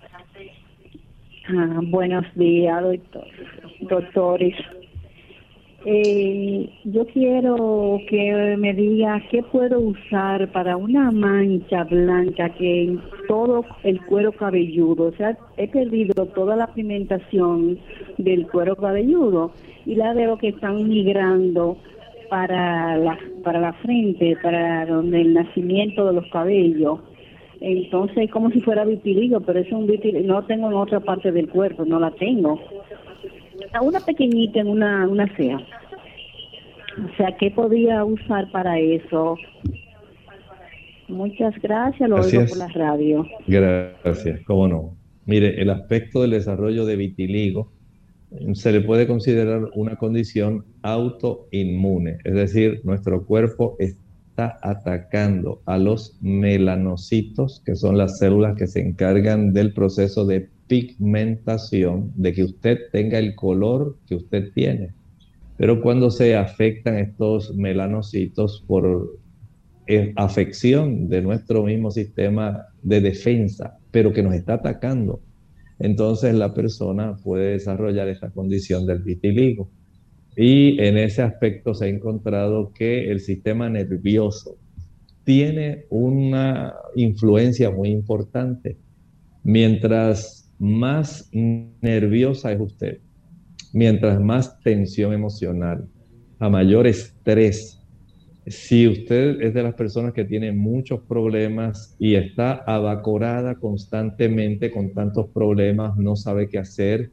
Ah, 1.49 1.81
buenos 1.83 2.25
días, 2.35 2.83
doctor, 2.83 3.27
doctores. 3.83 4.55
Eh, 5.89 6.69
yo 6.83 7.07
quiero 7.07 8.01
que 8.09 8.57
me 8.59 8.75
diga 8.75 9.23
qué 9.31 9.41
puedo 9.45 9.79
usar 9.79 10.51
para 10.51 10.77
una 10.77 11.13
mancha 11.13 11.85
blanca 11.85 12.49
que 12.49 12.83
en 12.83 13.01
todo 13.29 13.65
el 13.85 14.05
cuero 14.05 14.33
cabelludo, 14.33 15.05
o 15.05 15.13
sea, 15.13 15.39
he 15.57 15.69
perdido 15.69 16.27
toda 16.27 16.57
la 16.57 16.67
pigmentación 16.75 17.79
del 18.19 18.49
cuero 18.49 18.75
cabelludo 18.75 19.53
y 19.85 19.95
la 19.95 20.13
veo 20.13 20.37
que 20.39 20.49
están 20.49 20.89
migrando 20.89 21.77
para 22.29 22.97
la, 22.97 23.17
para 23.45 23.61
la 23.61 23.73
frente, 23.75 24.37
para 24.43 24.87
donde 24.87 25.21
el 25.21 25.35
nacimiento 25.35 26.05
de 26.05 26.15
los 26.15 26.27
cabellos. 26.33 26.99
Entonces, 27.61 28.29
como 28.33 28.51
si 28.51 28.61
fuera 28.61 28.85
vitiligo, 28.85 29.39
pero 29.39 29.61
es 29.61 29.71
un 29.71 29.87
vitiligo, 29.87 30.27
no 30.27 30.45
tengo 30.47 30.67
en 30.67 30.75
otra 30.75 30.99
parte 30.99 31.31
del 31.31 31.49
cuerpo, 31.49 31.85
no 31.85 32.01
la 32.01 32.11
tengo 32.11 32.61
una 33.81 34.01
pequeñita 34.01 34.61
en 34.61 34.69
una, 34.69 35.07
una 35.09 35.35
sea. 35.37 35.57
O 35.57 37.17
sea, 37.17 37.37
¿qué 37.39 37.51
podía 37.51 38.05
usar 38.05 38.51
para 38.51 38.79
eso? 38.79 39.37
Muchas 41.09 41.55
gracias, 41.63 42.09
lo 42.09 42.17
oigo 42.17 42.47
por 42.47 42.59
la 42.59 42.69
radio. 42.69 43.27
Gracias, 43.47 44.41
cómo 44.47 44.67
no. 44.67 44.97
Mire, 45.25 45.61
el 45.61 45.71
aspecto 45.71 46.23
del 46.23 46.31
desarrollo 46.33 46.85
de 46.87 46.97
vitiligo 46.97 47.71
se 48.55 48.73
le 48.73 48.81
puede 48.81 49.07
considerar 49.07 49.69
una 49.75 49.97
condición 49.97 50.65
autoinmune, 50.83 52.19
es 52.25 52.35
decir, 52.35 52.81
nuestro 52.85 53.25
cuerpo 53.25 53.77
está 53.79 54.59
atacando 54.63 55.63
a 55.65 55.79
los 55.79 56.19
melanocitos, 56.21 57.63
que 57.65 57.77
son 57.77 57.97
las 57.97 58.19
células 58.19 58.57
que 58.57 58.67
se 58.67 58.81
encargan 58.81 59.53
del 59.53 59.73
proceso 59.73 60.27
de 60.27 60.49
pigmentación, 60.67 62.13
de 62.17 62.33
que 62.33 62.45
usted 62.45 62.79
tenga 62.93 63.19
el 63.19 63.35
color 63.35 63.97
que 64.07 64.17
usted 64.17 64.53
tiene. 64.53 64.91
Pero 65.57 65.81
cuando 65.81 66.11
se 66.11 66.37
afectan 66.37 66.99
estos 66.99 67.55
melanocitos 67.55 68.65
por 68.67 69.19
eh, 69.87 70.13
afección 70.17 71.09
de 71.09 71.23
nuestro 71.23 71.63
mismo 71.63 71.91
sistema 71.91 72.67
de 72.83 73.01
defensa, 73.01 73.79
pero 73.91 74.13
que 74.13 74.23
nos 74.23 74.35
está 74.35 74.55
atacando, 74.55 75.21
entonces 75.79 76.35
la 76.35 76.53
persona 76.55 77.17
puede 77.17 77.53
desarrollar 77.53 78.09
esta 78.09 78.31
condición 78.31 78.87
del 78.87 79.01
vitiligo. 79.01 79.69
Y 80.37 80.79
en 80.83 80.99
ese 80.99 81.23
aspecto 81.23 81.75
se 81.75 81.87
ha 81.87 81.89
encontrado 81.89 82.73
que 82.75 83.11
el 83.11 83.21
sistema 83.21 83.71
nervioso 83.71 84.59
tiene 85.25 85.87
una 85.91 86.75
influencia 86.95 87.71
muy 87.71 87.89
importante. 87.89 88.77
Mientras 89.43 90.46
más 90.59 91.29
nerviosa 91.33 92.53
es 92.53 92.61
usted, 92.61 93.01
mientras 93.73 94.21
más 94.21 94.61
tensión 94.61 95.13
emocional, 95.13 95.89
a 96.39 96.49
mayor 96.49 96.87
estrés, 96.87 97.83
si 98.47 98.87
usted 98.87 99.41
es 99.41 99.55
de 99.55 99.63
las 99.63 99.75
personas 99.75 100.13
que 100.13 100.25
tiene 100.25 100.53
muchos 100.53 101.01
problemas 101.01 101.97
y 101.99 102.15
está 102.15 102.53
abacorada 102.53 103.57
constantemente 103.57 104.71
con 104.71 104.93
tantos 104.93 105.29
problemas, 105.31 105.97
no 105.97 106.15
sabe 106.15 106.49
qué 106.49 106.59
hacer, 106.59 107.11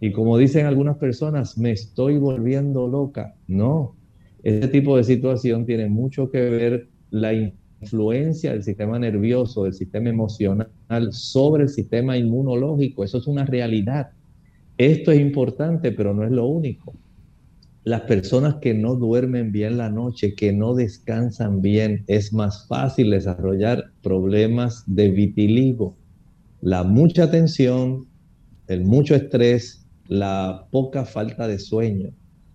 y 0.00 0.12
como 0.12 0.38
dicen 0.38 0.66
algunas 0.66 0.96
personas, 0.98 1.58
me 1.58 1.72
estoy 1.72 2.18
volviendo 2.18 2.86
loca. 2.86 3.34
No, 3.48 3.96
ese 4.42 4.68
tipo 4.68 4.96
de 4.96 5.04
situación 5.04 5.66
tiene 5.66 5.88
mucho 5.88 6.30
que 6.30 6.40
ver 6.50 6.88
la 7.10 7.32
influencia 7.80 8.52
del 8.52 8.62
sistema 8.62 8.98
nervioso, 8.98 9.64
del 9.64 9.74
sistema 9.74 10.08
emocional 10.10 10.68
sobre 11.10 11.64
el 11.64 11.68
sistema 11.68 12.16
inmunológico. 12.16 13.04
Eso 13.04 13.18
es 13.18 13.26
una 13.26 13.44
realidad. 13.44 14.10
Esto 14.78 15.12
es 15.12 15.20
importante, 15.20 15.92
pero 15.92 16.14
no 16.14 16.24
es 16.24 16.30
lo 16.30 16.46
único. 16.46 16.94
Las 17.84 18.02
personas 18.02 18.56
que 18.56 18.74
no 18.74 18.96
duermen 18.96 19.52
bien 19.52 19.78
la 19.78 19.90
noche, 19.90 20.34
que 20.34 20.52
no 20.52 20.74
descansan 20.74 21.62
bien, 21.62 22.04
es 22.08 22.32
más 22.32 22.66
fácil 22.66 23.10
desarrollar 23.10 23.92
problemas 24.02 24.82
de 24.86 25.10
vitiligo. 25.10 25.94
La 26.60 26.82
mucha 26.82 27.30
tensión, 27.30 28.06
el 28.66 28.84
mucho 28.84 29.14
estrés, 29.14 29.86
la 30.08 30.66
poca 30.70 31.04
falta 31.04 31.46
de 31.46 31.58
sueño. 31.58 32.10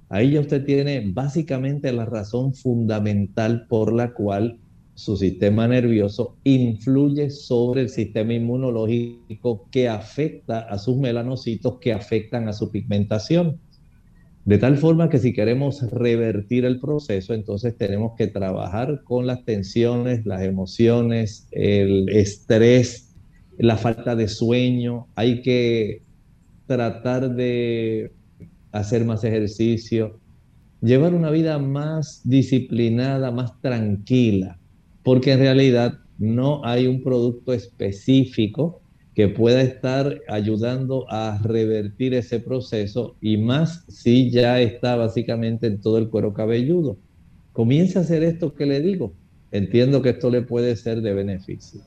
Ahí 0.10 0.32
ya 0.32 0.42
usted 0.42 0.66
tiene 0.66 1.10
básicamente 1.14 1.94
la 1.94 2.06
razón 2.06 2.54
fundamental 2.54 3.68
por 3.70 3.94
la 3.94 4.12
cual 4.12 4.60
su 5.02 5.18
sistema 5.18 5.68
nervioso 5.68 6.38
influye 6.44 7.32
sobre 7.32 7.82
el 7.82 7.90
sistema 7.90 8.36
inmunológico 8.36 9.68
que 9.72 9.90
afecta 9.90 10.60
a 10.60 10.78
sus 10.78 10.96
melanocitos 10.98 11.80
que 11.80 11.92
afectan 11.92 12.48
a 12.48 12.54
su 12.54 12.70
pigmentación. 12.70 13.60
De 14.46 14.60
tal 14.60 14.78
forma 14.78 15.10
que 15.10 15.18
si 15.18 15.34
queremos 15.34 15.82
revertir 15.90 16.66
el 16.66 16.80
proceso, 16.80 17.34
entonces 17.34 17.76
tenemos 17.76 18.14
que 18.16 18.28
trabajar 18.28 19.02
con 19.04 19.26
las 19.26 19.44
tensiones, 19.44 20.28
las 20.28 20.44
emociones, 20.44 21.48
el 21.50 22.08
estrés, 22.10 23.16
la 23.58 23.78
falta 23.78 24.16
de 24.16 24.28
sueño. 24.28 25.08
Hay 25.16 25.42
que 25.42 26.04
tratar 26.68 27.34
de 27.34 28.12
hacer 28.72 29.04
más 29.06 29.24
ejercicio, 29.24 30.20
llevar 30.80 31.16
una 31.16 31.32
vida 31.32 31.58
más 31.58 32.22
disciplinada, 32.24 33.32
más 33.32 33.60
tranquila 33.62 34.60
porque 35.04 35.34
en 35.34 35.40
realidad 35.40 36.00
no 36.18 36.64
hay 36.66 36.88
un 36.88 37.02
producto 37.02 37.54
específico 37.54 38.82
que 39.16 39.28
pueda 39.28 39.62
estar 39.62 40.22
ayudando 40.30 41.06
a 41.10 41.40
revertir 41.44 42.14
ese 42.14 42.40
proceso 42.40 43.16
y 43.20 43.38
más 43.38 43.84
si 43.88 44.32
ya 44.32 44.62
está 44.62 44.96
básicamente 44.96 45.68
en 45.68 45.82
todo 45.82 45.98
el 45.98 46.10
cuero 46.10 46.34
cabelludo. 46.34 46.98
Comienza 47.52 48.00
a 48.00 48.02
hacer 48.04 48.24
esto 48.24 48.54
que 48.54 48.66
le 48.66 48.80
digo. 48.80 49.14
Entiendo 49.52 50.02
que 50.02 50.10
esto 50.10 50.30
le 50.30 50.44
puede 50.44 50.76
ser 50.78 51.02
de 51.02 51.14
beneficio. 51.14 51.82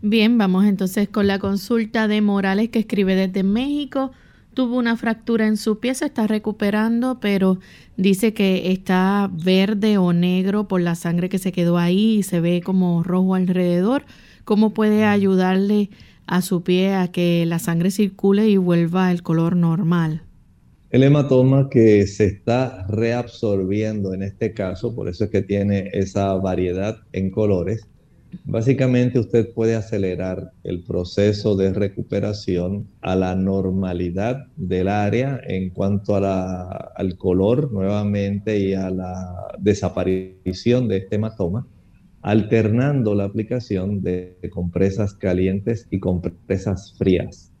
Bien, 0.00 0.38
vamos 0.38 0.64
entonces 0.64 1.08
con 1.08 1.26
la 1.26 1.38
consulta 1.38 2.08
de 2.08 2.22
Morales 2.22 2.70
que 2.70 2.78
escribe 2.78 3.14
desde 3.14 3.42
México 3.42 4.12
tuvo 4.58 4.76
una 4.76 4.96
fractura 4.96 5.46
en 5.46 5.56
su 5.56 5.78
pie, 5.78 5.94
se 5.94 6.06
está 6.06 6.26
recuperando, 6.26 7.20
pero 7.20 7.60
dice 7.96 8.34
que 8.34 8.72
está 8.72 9.30
verde 9.32 9.98
o 9.98 10.12
negro 10.12 10.66
por 10.66 10.80
la 10.80 10.96
sangre 10.96 11.28
que 11.28 11.38
se 11.38 11.52
quedó 11.52 11.78
ahí 11.78 12.16
y 12.16 12.22
se 12.24 12.40
ve 12.40 12.60
como 12.60 13.04
rojo 13.04 13.36
alrededor. 13.36 14.02
¿Cómo 14.42 14.74
puede 14.74 15.04
ayudarle 15.04 15.90
a 16.26 16.42
su 16.42 16.64
pie 16.64 16.96
a 16.96 17.06
que 17.06 17.46
la 17.46 17.60
sangre 17.60 17.92
circule 17.92 18.48
y 18.48 18.56
vuelva 18.56 19.06
al 19.06 19.22
color 19.22 19.54
normal? 19.54 20.22
El 20.90 21.04
hematoma 21.04 21.70
que 21.70 22.08
se 22.08 22.24
está 22.24 22.84
reabsorbiendo 22.88 24.12
en 24.12 24.24
este 24.24 24.54
caso, 24.54 24.92
por 24.92 25.08
eso 25.08 25.22
es 25.22 25.30
que 25.30 25.42
tiene 25.42 25.88
esa 25.92 26.34
variedad 26.34 26.98
en 27.12 27.30
colores, 27.30 27.86
Básicamente 28.44 29.18
usted 29.18 29.52
puede 29.54 29.74
acelerar 29.74 30.52
el 30.62 30.82
proceso 30.84 31.56
de 31.56 31.72
recuperación 31.72 32.88
a 33.00 33.16
la 33.16 33.34
normalidad 33.34 34.46
del 34.56 34.88
área 34.88 35.40
en 35.46 35.70
cuanto 35.70 36.16
al 36.16 37.16
color 37.16 37.72
nuevamente 37.72 38.58
y 38.58 38.74
a 38.74 38.90
la 38.90 39.54
desaparición 39.58 40.88
de 40.88 40.98
este 40.98 41.16
hematoma, 41.16 41.66
alternando 42.20 43.14
la 43.14 43.24
aplicación 43.24 44.02
de 44.02 44.38
compresas 44.50 45.14
calientes 45.14 45.86
y 45.90 45.98
compresas 45.98 46.94
frías, 46.98 47.52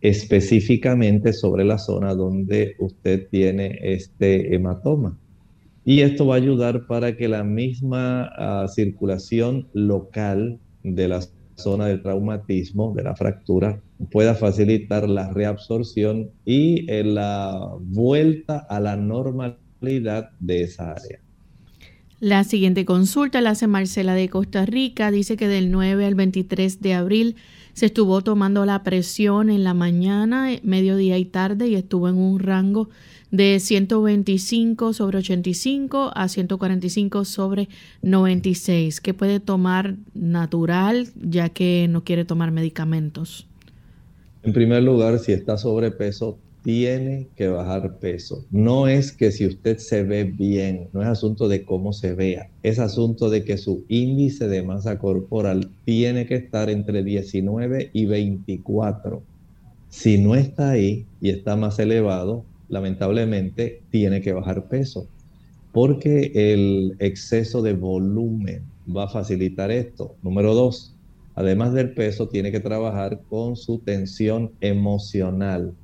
específicamente 0.00 1.32
sobre 1.32 1.64
la 1.64 1.78
zona 1.78 2.14
donde 2.14 2.76
usted 2.78 3.28
tiene 3.30 3.78
este 3.82 4.54
hematoma. 4.54 5.18
Y 5.84 6.00
esto 6.00 6.26
va 6.26 6.34
a 6.34 6.38
ayudar 6.38 6.86
para 6.86 7.16
que 7.16 7.28
la 7.28 7.44
misma 7.44 8.30
ah, 8.36 8.66
circulación 8.68 9.68
local 9.74 10.58
de 10.82 11.08
la 11.08 11.20
zona 11.56 11.86
del 11.86 12.02
traumatismo, 12.02 12.94
de 12.94 13.02
la 13.02 13.14
fractura, 13.14 13.80
pueda 14.10 14.34
facilitar 14.34 15.08
la 15.08 15.30
reabsorción 15.32 16.30
y 16.44 16.90
eh, 16.90 17.04
la 17.04 17.70
vuelta 17.80 18.58
a 18.58 18.80
la 18.80 18.96
normalidad 18.96 19.64
normalidad 19.84 20.30
de 20.40 20.62
esa 20.62 20.92
área. 20.92 21.20
La 22.20 22.44
siguiente 22.44 22.84
consulta 22.84 23.40
la 23.40 23.50
hace 23.50 23.66
Marcela 23.66 24.14
de 24.14 24.28
Costa 24.28 24.64
Rica. 24.64 25.10
Dice 25.10 25.36
que 25.36 25.48
del 25.48 25.70
9 25.70 26.06
al 26.06 26.14
23 26.14 26.80
de 26.80 26.94
abril 26.94 27.36
se 27.74 27.86
estuvo 27.86 28.22
tomando 28.22 28.64
la 28.64 28.82
presión 28.82 29.50
en 29.50 29.64
la 29.64 29.74
mañana, 29.74 30.48
mediodía 30.62 31.18
y 31.18 31.26
tarde 31.26 31.68
y 31.68 31.74
estuvo 31.74 32.08
en 32.08 32.16
un 32.16 32.38
rango 32.38 32.88
de 33.34 33.58
125 33.58 34.92
sobre 34.92 35.18
85 35.18 36.12
a 36.14 36.28
145 36.28 37.24
sobre 37.24 37.68
96, 38.02 39.00
que 39.00 39.12
puede 39.12 39.40
tomar 39.40 39.96
natural 40.14 41.08
ya 41.20 41.48
que 41.48 41.88
no 41.90 42.04
quiere 42.04 42.24
tomar 42.24 42.52
medicamentos. 42.52 43.48
En 44.44 44.52
primer 44.52 44.84
lugar, 44.84 45.18
si 45.18 45.32
está 45.32 45.58
sobrepeso, 45.58 46.38
tiene 46.62 47.26
que 47.34 47.48
bajar 47.48 47.98
peso. 47.98 48.44
No 48.52 48.86
es 48.86 49.10
que 49.10 49.32
si 49.32 49.46
usted 49.46 49.78
se 49.78 50.04
ve 50.04 50.22
bien, 50.22 50.88
no 50.92 51.02
es 51.02 51.08
asunto 51.08 51.48
de 51.48 51.64
cómo 51.64 51.92
se 51.92 52.14
vea, 52.14 52.48
es 52.62 52.78
asunto 52.78 53.30
de 53.30 53.44
que 53.44 53.58
su 53.58 53.84
índice 53.88 54.46
de 54.46 54.62
masa 54.62 55.00
corporal 55.00 55.70
tiene 55.84 56.26
que 56.26 56.36
estar 56.36 56.70
entre 56.70 57.02
19 57.02 57.90
y 57.92 58.06
24. 58.06 59.22
Si 59.88 60.18
no 60.18 60.36
está 60.36 60.70
ahí 60.70 61.04
y 61.20 61.30
está 61.30 61.56
más 61.56 61.80
elevado, 61.80 62.44
lamentablemente 62.68 63.82
tiene 63.90 64.20
que 64.20 64.32
bajar 64.32 64.68
peso, 64.68 65.08
porque 65.72 66.32
el 66.34 66.96
exceso 66.98 67.62
de 67.62 67.74
volumen 67.74 68.62
va 68.94 69.04
a 69.04 69.08
facilitar 69.08 69.70
esto. 69.70 70.16
Número 70.22 70.54
dos, 70.54 70.94
además 71.34 71.72
del 71.72 71.94
peso, 71.94 72.28
tiene 72.28 72.52
que 72.52 72.60
trabajar 72.60 73.20
con 73.28 73.56
su 73.56 73.78
tensión 73.78 74.52
emocional 74.60 75.74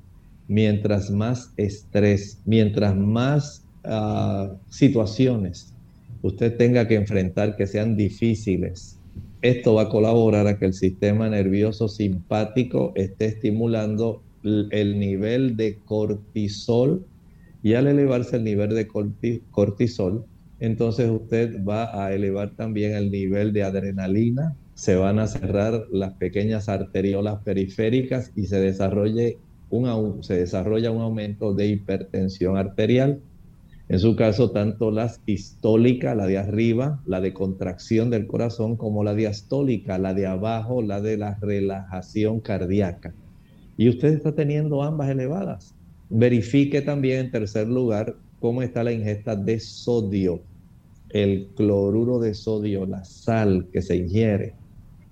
mientras 0.48 1.10
más 1.10 1.52
estrés, 1.56 2.40
mientras 2.44 2.96
más 2.96 3.64
ah, 3.84 4.52
situaciones 4.68 5.72
usted 6.22 6.56
tenga 6.56 6.86
que 6.86 6.96
enfrentar 6.96 7.56
que 7.56 7.66
sean 7.66 7.96
difíciles, 7.96 8.98
esto 9.42 9.74
va 9.74 9.82
a 9.82 9.88
colaborar 9.88 10.46
a 10.46 10.58
que 10.58 10.66
el 10.66 10.74
sistema 10.74 11.28
nervioso 11.28 11.88
simpático 11.88 12.92
esté 12.94 13.26
estimulando 13.26 14.22
el 14.42 14.98
nivel 14.98 15.56
de 15.56 15.78
cortisol 15.84 17.04
y 17.62 17.74
al 17.74 17.86
elevarse 17.86 18.36
el 18.36 18.44
nivel 18.44 18.70
de 18.74 18.88
cortisol, 19.50 20.24
entonces 20.60 21.10
usted 21.10 21.64
va 21.64 22.04
a 22.04 22.12
elevar 22.12 22.54
también 22.56 22.94
el 22.94 23.10
nivel 23.10 23.52
de 23.52 23.62
adrenalina, 23.62 24.56
se 24.74 24.96
van 24.96 25.18
a 25.18 25.26
cerrar 25.26 25.86
las 25.90 26.14
pequeñas 26.14 26.68
arteriolas 26.68 27.42
periféricas 27.42 28.32
y 28.34 28.46
se 28.46 28.60
desarrolle 28.60 29.38
se 30.22 30.34
desarrolla 30.34 30.90
un 30.90 31.00
aumento 31.00 31.54
de 31.54 31.68
hipertensión 31.68 32.56
arterial. 32.56 33.20
En 33.88 33.98
su 33.98 34.16
caso, 34.16 34.50
tanto 34.50 34.90
la 34.90 35.08
sistólica, 35.08 36.14
la 36.14 36.26
de 36.26 36.38
arriba, 36.38 37.00
la 37.06 37.20
de 37.20 37.32
contracción 37.32 38.10
del 38.10 38.26
corazón, 38.26 38.76
como 38.76 39.04
la 39.04 39.14
diastólica, 39.14 39.98
la 39.98 40.14
de 40.14 40.26
abajo, 40.26 40.82
la 40.82 41.00
de 41.00 41.16
la 41.16 41.38
relajación 41.40 42.40
cardíaca. 42.40 43.14
Y 43.80 43.88
usted 43.88 44.12
está 44.12 44.34
teniendo 44.34 44.82
ambas 44.82 45.08
elevadas. 45.08 45.74
Verifique 46.10 46.82
también, 46.82 47.20
en 47.20 47.30
tercer 47.30 47.66
lugar, 47.66 48.14
cómo 48.38 48.60
está 48.60 48.84
la 48.84 48.92
ingesta 48.92 49.34
de 49.34 49.58
sodio, 49.58 50.42
el 51.08 51.48
cloruro 51.56 52.18
de 52.18 52.34
sodio, 52.34 52.84
la 52.84 53.02
sal 53.04 53.68
que 53.72 53.80
se 53.80 53.96
ingiere. 53.96 54.52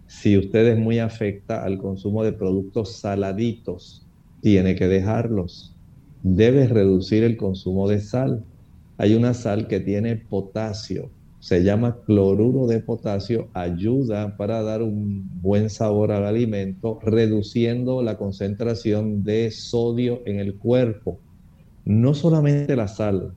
Si 0.06 0.36
usted 0.36 0.66
es 0.66 0.78
muy 0.78 0.98
afecta 0.98 1.64
al 1.64 1.78
consumo 1.78 2.22
de 2.22 2.34
productos 2.34 2.92
saladitos, 2.96 4.06
tiene 4.42 4.74
que 4.74 4.86
dejarlos. 4.86 5.74
Debe 6.22 6.68
reducir 6.68 7.24
el 7.24 7.38
consumo 7.38 7.88
de 7.88 8.02
sal. 8.02 8.44
Hay 8.98 9.14
una 9.14 9.32
sal 9.32 9.66
que 9.66 9.80
tiene 9.80 10.16
potasio, 10.16 11.08
se 11.48 11.64
llama 11.64 11.96
cloruro 12.04 12.66
de 12.66 12.80
potasio, 12.80 13.48
ayuda 13.54 14.36
para 14.36 14.62
dar 14.62 14.82
un 14.82 15.26
buen 15.40 15.70
sabor 15.70 16.12
al 16.12 16.26
alimento, 16.26 16.98
reduciendo 17.02 18.02
la 18.02 18.18
concentración 18.18 19.24
de 19.24 19.50
sodio 19.50 20.20
en 20.26 20.40
el 20.40 20.58
cuerpo. 20.58 21.18
No 21.86 22.12
solamente 22.12 22.76
la 22.76 22.86
sal, 22.86 23.32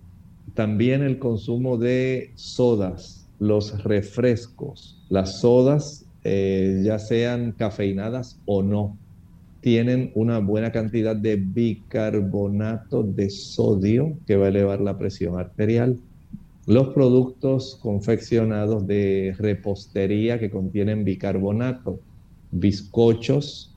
también 0.55 1.03
el 1.03 1.19
consumo 1.19 1.77
de 1.77 2.33
sodas, 2.35 3.29
los 3.39 3.81
refrescos, 3.85 5.01
las 5.07 5.39
sodas, 5.39 6.03
eh, 6.25 6.81
ya 6.83 6.99
sean 6.99 7.53
cafeinadas 7.53 8.41
o 8.45 8.61
no 8.61 8.97
tienen 9.61 10.11
una 10.15 10.39
buena 10.39 10.73
cantidad 10.73 11.15
de 11.15 11.37
bicarbonato 11.37 13.03
de 13.03 13.29
sodio 13.29 14.17
que 14.27 14.35
va 14.35 14.47
a 14.47 14.49
elevar 14.49 14.81
la 14.81 14.97
presión 14.97 15.39
arterial. 15.39 15.97
Los 16.67 16.89
productos 16.89 17.79
confeccionados 17.81 18.85
de 18.85 19.35
repostería 19.37 20.39
que 20.39 20.51
contienen 20.51 21.03
bicarbonato, 21.03 21.99
bizcochos, 22.51 23.75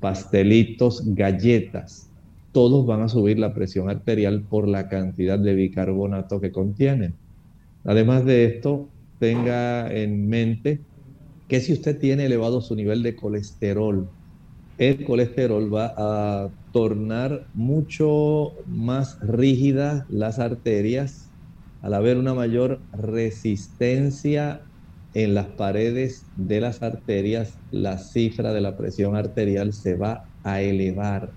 pastelitos, 0.00 1.02
galletas, 1.14 2.10
todos 2.50 2.84
van 2.86 3.02
a 3.02 3.08
subir 3.08 3.38
la 3.38 3.54
presión 3.54 3.90
arterial 3.90 4.42
por 4.42 4.66
la 4.66 4.88
cantidad 4.88 5.38
de 5.38 5.54
bicarbonato 5.54 6.40
que 6.40 6.50
contienen. 6.50 7.14
Además 7.84 8.24
de 8.24 8.46
esto, 8.46 8.88
tenga 9.18 9.92
en 9.92 10.28
mente 10.28 10.80
que 11.46 11.60
si 11.60 11.72
usted 11.74 11.98
tiene 11.98 12.26
elevado 12.26 12.60
su 12.60 12.74
nivel 12.74 13.02
de 13.02 13.14
colesterol, 13.14 14.08
el 14.78 15.04
colesterol 15.04 15.72
va 15.72 15.94
a 15.96 16.50
tornar 16.72 17.46
mucho 17.54 18.52
más 18.66 19.18
rígidas 19.20 20.04
las 20.08 20.38
arterias 20.38 21.25
al 21.86 21.94
haber 21.94 22.18
una 22.18 22.34
mayor 22.34 22.84
resistencia 22.92 24.66
en 25.14 25.34
las 25.34 25.46
paredes 25.50 26.32
de 26.34 26.60
las 26.60 26.82
arterias, 26.82 27.60
la 27.70 27.98
cifra 27.98 28.52
de 28.52 28.60
la 28.60 28.76
presión 28.76 29.14
arterial 29.14 29.72
se 29.72 29.94
va 29.96 30.28
a 30.42 30.62
elevar. 30.62 31.36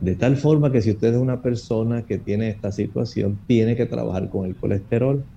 De 0.00 0.16
tal 0.16 0.36
forma 0.36 0.72
que 0.72 0.82
si 0.82 0.90
usted 0.92 1.14
es 1.14 1.20
una 1.20 1.42
persona 1.42 2.04
que 2.04 2.18
tiene 2.18 2.50
esta 2.50 2.72
situación, 2.72 3.44
tiene 3.46 3.76
que 3.76 3.86
trabajar 3.86 4.28
con 4.30 4.46
el 4.46 4.56
colesterol. 4.58 5.28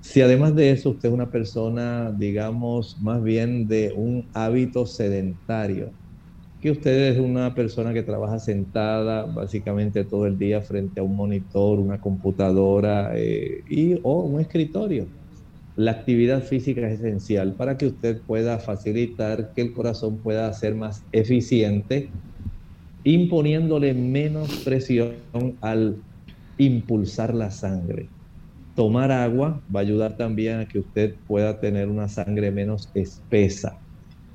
Si 0.00 0.20
además 0.22 0.54
de 0.54 0.70
eso 0.72 0.90
usted 0.90 1.08
es 1.10 1.14
una 1.14 1.30
persona, 1.30 2.12
digamos, 2.16 2.98
más 3.02 3.22
bien 3.22 3.68
de 3.68 3.92
un 3.96 4.30
hábito 4.34 4.86
sedentario, 4.86 5.94
que 6.64 6.70
usted 6.70 7.12
es 7.12 7.18
una 7.18 7.54
persona 7.54 7.92
que 7.92 8.02
trabaja 8.02 8.38
sentada 8.38 9.26
básicamente 9.26 10.02
todo 10.02 10.26
el 10.26 10.38
día 10.38 10.62
frente 10.62 10.98
a 10.98 11.02
un 11.02 11.14
monitor, 11.14 11.78
una 11.78 12.00
computadora 12.00 13.12
eh, 13.14 13.62
y, 13.68 14.00
o 14.02 14.22
un 14.22 14.40
escritorio. 14.40 15.06
La 15.76 15.90
actividad 15.90 16.42
física 16.42 16.88
es 16.88 17.00
esencial 17.00 17.52
para 17.52 17.76
que 17.76 17.88
usted 17.88 18.22
pueda 18.22 18.58
facilitar 18.60 19.52
que 19.52 19.60
el 19.60 19.74
corazón 19.74 20.16
pueda 20.22 20.50
ser 20.54 20.74
más 20.74 21.04
eficiente, 21.12 22.08
imponiéndole 23.02 23.92
menos 23.92 24.62
presión 24.64 25.16
al 25.60 25.98
impulsar 26.56 27.34
la 27.34 27.50
sangre. 27.50 28.08
Tomar 28.74 29.12
agua 29.12 29.60
va 29.70 29.80
a 29.80 29.82
ayudar 29.82 30.16
también 30.16 30.60
a 30.60 30.66
que 30.66 30.78
usted 30.78 31.14
pueda 31.26 31.60
tener 31.60 31.90
una 31.90 32.08
sangre 32.08 32.50
menos 32.50 32.90
espesa 32.94 33.83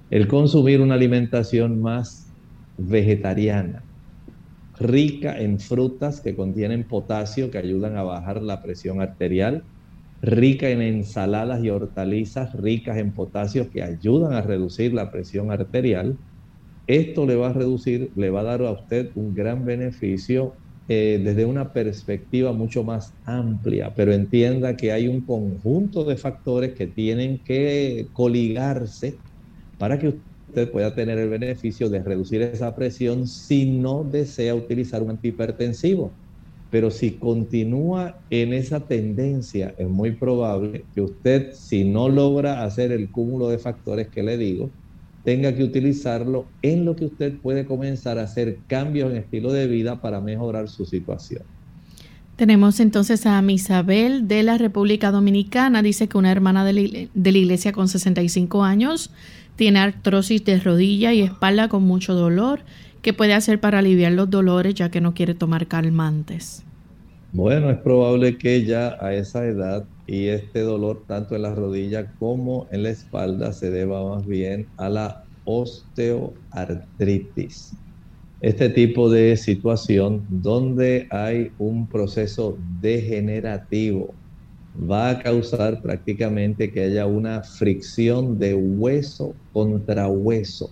el 0.09 0.27
consumir 0.27 0.81
una 0.81 0.95
alimentación 0.95 1.81
más 1.81 2.33
vegetariana, 2.77 3.85
rica 4.79 5.39
en 5.39 5.59
frutas 5.59 6.21
que 6.21 6.35
contienen 6.35 6.87
potasio 6.87 7.51
que 7.51 7.57
ayudan 7.59 7.97
a 7.97 8.03
bajar 8.03 8.41
la 8.41 8.61
presión 8.61 9.01
arterial, 9.01 9.67
rica 10.21 10.69
en 10.69 10.81
ensaladas 10.81 11.63
y 11.63 11.69
hortalizas 11.69 12.53
ricas 12.53 12.97
en 12.97 13.13
potasio 13.13 13.69
que 13.69 13.83
ayudan 13.83 14.33
a 14.33 14.41
reducir 14.41 14.93
la 14.93 15.11
presión 15.11 15.51
arterial. 15.51 16.19
Esto 16.87 17.25
le 17.27 17.35
va 17.35 17.49
a 17.49 17.53
reducir, 17.53 18.11
le 18.15 18.29
va 18.31 18.41
a 18.41 18.43
dar 18.43 18.61
a 18.63 18.71
usted 18.71 19.11
un 19.15 19.33
gran 19.33 19.65
beneficio 19.65 20.59
eh, 20.87 21.21
desde 21.23 21.45
una 21.45 21.71
perspectiva 21.71 22.51
mucho 22.51 22.83
más 22.83 23.15
amplia, 23.23 23.93
pero 23.95 24.11
entienda 24.11 24.75
que 24.75 24.91
hay 24.91 25.07
un 25.07 25.23
conjunto 25.25 26.03
de 26.03 26.17
factores 26.17 26.73
que 26.73 26.87
tienen 26.87 27.43
que 27.43 28.09
coligarse 28.11 29.21
para 29.79 29.97
que 29.97 30.09
usted 30.49 30.71
pueda 30.71 30.93
tener 30.93 31.17
el 31.17 31.29
beneficio 31.29 31.89
de 31.89 32.03
reducir 32.03 32.43
esa 32.43 32.75
presión 32.75 33.27
si 33.27 33.65
no 33.65 34.03
desea 34.03 34.53
utilizar 34.53 35.01
un 35.01 35.11
antihipertensivo. 35.11 36.11
Pero 36.69 36.91
si 36.91 37.11
continúa 37.11 38.19
en 38.29 38.53
esa 38.53 38.81
tendencia, 38.81 39.73
es 39.79 39.87
muy 39.87 40.11
probable 40.11 40.85
que 40.93 41.01
usted, 41.01 41.53
si 41.53 41.83
no 41.83 42.09
logra 42.09 42.63
hacer 42.63 42.91
el 42.91 43.09
cúmulo 43.09 43.49
de 43.49 43.57
factores 43.57 44.07
que 44.09 44.21
le 44.21 44.37
digo, 44.37 44.69
tenga 45.23 45.55
que 45.55 45.63
utilizarlo 45.63 46.45
en 46.61 46.85
lo 46.85 46.95
que 46.95 47.05
usted 47.05 47.33
puede 47.37 47.65
comenzar 47.65 48.19
a 48.19 48.23
hacer 48.23 48.59
cambios 48.67 49.11
en 49.11 49.17
estilo 49.17 49.51
de 49.51 49.67
vida 49.67 49.99
para 50.01 50.21
mejorar 50.21 50.69
su 50.69 50.85
situación. 50.85 51.41
Tenemos 52.35 52.79
entonces 52.79 53.25
a 53.25 53.41
Misabel 53.41 54.27
de 54.27 54.43
la 54.43 54.57
República 54.57 55.11
Dominicana. 55.11 55.81
Dice 55.81 56.07
que 56.07 56.17
una 56.17 56.31
hermana 56.31 56.63
de 56.63 56.73
la, 56.73 57.09
de 57.13 57.31
la 57.31 57.37
iglesia 57.37 57.73
con 57.73 57.89
65 57.89 58.63
años 58.63 59.11
tiene 59.59 59.79
artrosis 59.79 60.43
de 60.45 60.57
rodilla 60.57 61.13
y 61.13 61.19
espalda 61.19 61.67
con 61.67 61.83
mucho 61.83 62.13
dolor. 62.13 62.61
¿Qué 63.01 63.11
puede 63.11 63.33
hacer 63.33 63.59
para 63.59 63.79
aliviar 63.79 64.13
los 64.13 64.29
dolores 64.29 64.73
ya 64.73 64.89
que 64.89 65.01
no 65.01 65.13
quiere 65.13 65.33
tomar 65.33 65.67
calmantes? 65.67 66.63
Bueno, 67.33 67.69
es 67.69 67.77
probable 67.79 68.37
que 68.37 68.63
ya 68.63 68.95
a 69.01 69.13
esa 69.13 69.45
edad 69.45 69.83
y 70.07 70.27
este 70.27 70.61
dolor 70.61 71.03
tanto 71.07 71.35
en 71.35 71.41
la 71.41 71.53
rodilla 71.53 72.09
como 72.19 72.67
en 72.71 72.83
la 72.83 72.91
espalda 72.91 73.51
se 73.51 73.69
deba 73.69 74.15
más 74.15 74.25
bien 74.25 74.65
a 74.77 74.87
la 74.87 75.25
osteoartritis. 75.43 77.73
Este 78.39 78.69
tipo 78.69 79.09
de 79.09 79.35
situación 79.35 80.25
donde 80.29 81.05
hay 81.11 81.51
un 81.59 81.85
proceso 81.85 82.57
degenerativo 82.79 84.13
va 84.79 85.09
a 85.09 85.19
causar 85.19 85.81
prácticamente 85.81 86.71
que 86.71 86.83
haya 86.83 87.05
una 87.05 87.43
fricción 87.43 88.37
de 88.39 88.55
hueso 88.55 89.35
contra 89.51 90.07
hueso 90.07 90.71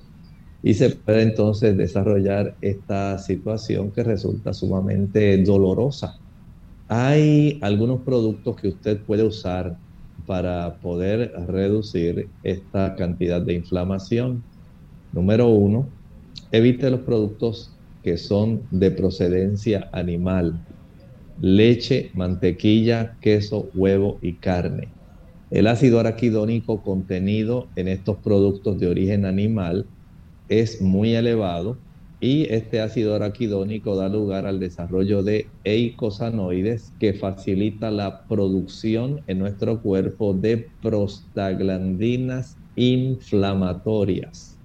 y 0.62 0.74
se 0.74 0.90
puede 0.92 1.24
entonces 1.24 1.78
desarrollar 1.78 2.58
esta 2.62 3.18
situación 3.20 3.92
que 3.92 4.04
resulta 4.04 4.54
sumamente 4.54 5.38
dolorosa. 5.44 6.16
Hay 6.88 7.60
algunos 7.62 8.02
productos 8.04 8.56
que 8.56 8.70
usted 8.70 9.06
puede 9.06 9.24
usar 9.24 9.78
para 10.26 10.80
poder 10.80 11.32
reducir 11.48 12.32
esta 12.44 12.96
cantidad 12.96 13.42
de 13.42 13.54
inflamación. 13.54 14.44
Número 15.12 15.50
uno, 15.50 15.90
evite 16.52 16.90
los 16.90 17.02
productos 17.02 17.78
que 18.02 18.18
son 18.18 18.68
de 18.72 18.92
procedencia 18.92 19.90
animal. 19.94 20.66
Leche, 21.40 22.12
mantequilla, 22.16 23.18
queso, 23.22 23.70
huevo 23.74 24.20
y 24.22 24.40
carne. 24.40 24.96
El 25.50 25.68
ácido 25.68 26.00
araquidónico 26.00 26.84
contenido 26.84 27.72
en 27.76 27.88
estos 27.88 28.20
productos 28.24 28.80
de 28.80 28.88
origen 28.88 29.26
animal 29.26 29.90
es 30.48 30.82
muy 30.82 31.16
elevado 31.16 31.84
y 32.20 32.52
este 32.54 32.82
ácido 32.82 33.14
araquidónico 33.16 33.96
da 33.96 34.10
lugar 34.10 34.48
al 34.48 34.60
desarrollo 34.60 35.22
de 35.24 35.54
eicosanoides 35.64 36.96
que 37.00 37.14
facilita 37.14 37.92
la 37.92 38.26
producción 38.28 39.24
en 39.28 39.40
nuestro 39.40 39.82
cuerpo 39.82 40.34
de 40.34 40.72
prostaglandinas 40.82 42.60
inflamatorias. 42.76 44.60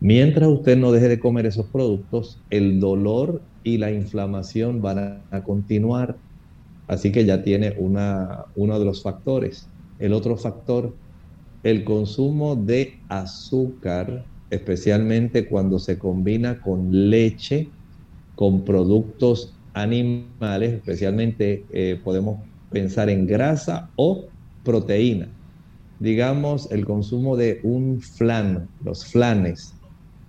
Mientras 0.00 0.48
usted 0.48 0.76
no 0.76 0.92
deje 0.92 1.08
de 1.08 1.20
comer 1.20 1.46
esos 1.46 1.70
productos, 1.70 2.44
el 2.50 2.80
dolor 2.80 3.46
y 3.64 3.78
la 3.78 3.90
inflamación 3.90 4.82
van 4.82 5.22
a, 5.30 5.42
continuar. 5.42 6.16
Así 6.88 7.12
que 7.12 7.24
ya 7.24 7.42
tiene 7.42 7.74
una, 7.78 8.44
uno 8.56 8.78
de 8.78 8.84
los 8.84 9.02
factores. 9.02 9.68
El 9.98 10.12
otro 10.12 10.36
factor, 10.36 10.94
el 11.62 11.84
consumo 11.84 12.56
de 12.56 12.98
azúcar 13.08 14.24
especialmente 14.52 15.48
cuando 15.48 15.78
se 15.78 15.98
combina 15.98 16.60
con 16.60 17.08
leche, 17.08 17.68
con 18.34 18.66
productos 18.66 19.54
animales, 19.72 20.74
especialmente 20.74 21.64
eh, 21.72 21.98
podemos 22.04 22.38
pensar 22.70 23.08
en 23.08 23.26
grasa 23.26 23.88
o 23.96 24.26
proteína. 24.62 25.28
Digamos, 26.00 26.70
el 26.70 26.84
consumo 26.84 27.38
de 27.38 27.60
un 27.62 28.02
flan, 28.02 28.68
los 28.84 29.06
flanes, 29.06 29.72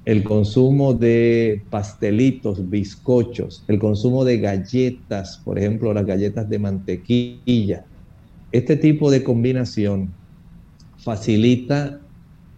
el 0.05 0.23
consumo 0.23 0.93
de 0.93 1.65
pastelitos, 1.69 2.69
bizcochos, 2.69 3.63
el 3.67 3.79
consumo 3.79 4.25
de 4.25 4.37
galletas, 4.39 5.41
por 5.45 5.57
ejemplo, 5.57 5.93
las 5.93 6.05
galletas 6.05 6.49
de 6.49 6.59
mantequilla. 6.59 7.85
Este 8.51 8.75
tipo 8.75 9.09
de 9.09 9.23
combinación 9.23 10.13
facilita 10.97 12.01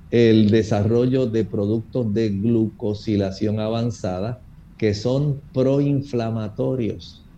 el 0.10 0.50
desarrollo 0.50 1.28
de 1.28 1.46
productos 1.46 2.14
de 2.14 2.30
glucosilación 2.30 3.60
avanzada 3.60 4.42
que 4.78 4.94
son 4.94 5.42
proinflamatorios. 5.52 7.30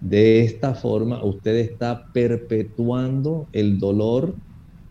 De 0.00 0.40
esta 0.44 0.74
forma, 0.74 1.24
usted 1.24 1.56
está 1.56 2.04
perpetuando 2.12 3.48
el 3.52 3.78
dolor 3.78 4.36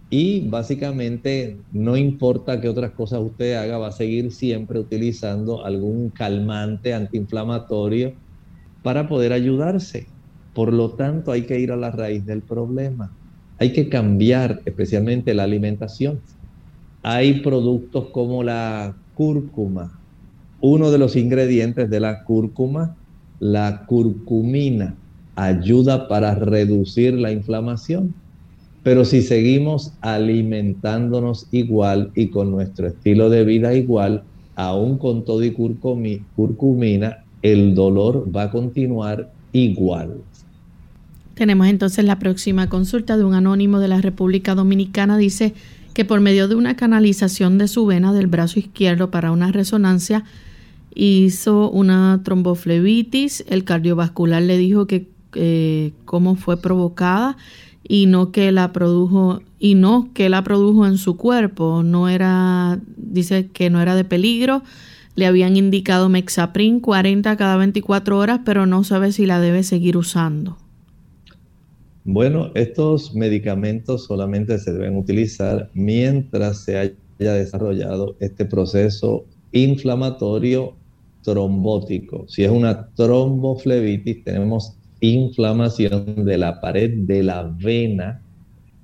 y 0.09 0.49
básicamente 0.49 1.63
no 1.71 1.97
importa 1.97 2.61
qué 2.61 2.69
otras 2.69 2.93
cosas 2.93 3.21
usted 3.21 3.55
haga, 3.55 3.77
va 3.77 3.87
a 3.87 3.91
seguir 3.91 4.31
siempre 4.31 4.79
utilizando 4.79 5.65
algún 5.65 6.11
calmante 6.11 6.93
antiinflamatorio 6.93 8.15
para 8.81 9.07
poder 9.07 9.33
ayudarse. 9.33 10.13
Por 10.53 10.73
lo 10.73 10.95
tanto, 10.95 11.31
hay 11.31 11.45
que 11.45 11.59
ir 11.59 11.71
a 11.71 11.77
la 11.77 11.91
raíz 11.91 12.25
del 12.25 12.43
problema. 12.43 13.17
Hay 13.57 13.73
que 13.73 13.89
cambiar 13.89 14.61
especialmente 14.65 15.33
la 15.33 15.43
alimentación 15.43 16.23
hay 17.07 17.41
productos 17.41 18.09
como 18.11 18.41
la 18.43 18.97
cúrcuma. 19.13 20.01
Uno 20.59 20.89
de 20.89 20.97
los 20.97 21.15
ingredientes 21.15 21.87
de 21.87 21.99
la 21.99 22.23
cúrcuma, 22.23 22.97
la 23.37 23.85
curcumina, 23.85 24.99
ayuda 25.35 26.07
para 26.07 26.33
reducir 26.33 27.13
la 27.13 27.31
inflamación. 27.31 28.15
Pero 28.85 29.03
si 29.03 29.23
seguimos 29.23 29.93
alimentándonos 30.01 31.47
igual 31.49 32.11
y 32.13 32.27
con 32.27 32.51
nuestro 32.51 32.85
estilo 32.85 33.31
de 33.31 33.43
vida 33.43 33.73
igual, 33.73 34.21
aún 34.55 34.99
con 34.99 35.25
todo 35.25 35.43
y 35.43 35.49
curcumina, 35.49 37.23
el 37.41 37.73
dolor 37.73 38.29
va 38.33 38.43
a 38.43 38.51
continuar 38.51 39.31
igual. 39.53 40.17
Tenemos 41.33 41.65
entonces 41.65 42.05
la 42.05 42.19
próxima 42.19 42.69
consulta 42.69 43.17
de 43.17 43.23
un 43.23 43.33
anónimo 43.33 43.79
de 43.79 43.87
la 43.87 44.01
República 44.01 44.53
Dominicana. 44.53 45.17
Dice, 45.17 45.55
que 45.95 46.05
por 46.05 46.21
medio 46.21 46.47
de 46.47 46.53
una 46.53 46.75
canalización 46.75 47.57
de 47.57 47.67
su 47.67 47.87
vena 47.87 48.13
del 48.13 48.27
brazo 48.27 48.59
izquierdo 48.59 49.09
para 49.09 49.31
una 49.31 49.51
resonancia 49.51 50.25
hizo 50.93 51.71
una 51.71 52.21
tromboflebitis. 52.23 53.45
El 53.49 53.63
cardiovascular 53.63 54.43
le 54.43 54.59
dijo 54.59 54.85
que 54.85 55.07
eh, 55.33 55.93
cómo 56.05 56.35
fue 56.35 56.61
provocada 56.61 57.35
y 57.87 58.07
no 58.07 58.31
que 58.31 58.51
la 58.51 58.73
produjo 58.73 59.41
y 59.59 59.75
no 59.75 60.09
que 60.13 60.29
la 60.29 60.43
produjo 60.43 60.85
en 60.85 60.97
su 60.97 61.17
cuerpo. 61.17 61.83
No 61.83 62.09
era, 62.09 62.79
dice 62.97 63.47
que 63.51 63.69
no 63.69 63.81
era 63.81 63.95
de 63.95 64.03
peligro. 64.03 64.63
Le 65.15 65.25
habían 65.27 65.55
indicado 65.55 66.09
Mexaprin 66.09 66.79
40 66.79 67.37
cada 67.37 67.57
24 67.57 68.17
horas, 68.17 68.41
pero 68.43 68.65
no 68.65 68.83
sabe 68.83 69.11
si 69.11 69.25
la 69.25 69.39
debe 69.39 69.63
seguir 69.63 69.97
usando. 69.97 70.57
Bueno, 72.03 72.51
estos 72.53 73.15
medicamentos 73.15 74.05
solamente 74.05 74.59
se 74.59 74.73
deben 74.73 74.97
utilizar 74.97 75.71
mientras 75.73 76.59
se 76.59 76.77
haya 76.77 77.33
desarrollado 77.33 78.15
este 78.19 78.45
proceso 78.45 79.25
inflamatorio 79.51 80.75
trombótico. 81.23 82.25
Si 82.27 82.43
es 82.43 82.51
una 82.51 82.89
tromboflebitis, 82.89 84.23
tenemos 84.23 84.75
inflamación 85.01 86.25
de 86.25 86.37
la 86.37 86.61
pared 86.61 86.91
de 86.93 87.23
la 87.23 87.43
vena 87.43 88.21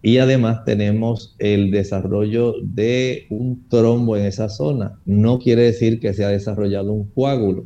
y 0.02 0.18
además 0.18 0.66
tenemos 0.66 1.36
el 1.38 1.72
desarrollo 1.72 2.56
de 2.62 3.28
un 3.30 3.68
trombo 3.70 4.18
en 4.18 4.26
esa 4.26 4.50
zona. 4.50 5.00
No 5.06 5.40
quiere 5.40 5.64
decir 5.64 6.00
que 6.00 6.14
se 6.14 6.26
ha 6.26 6.30
desarrollado 6.30 6.92
un 6.92 7.06
coágulo 7.12 7.66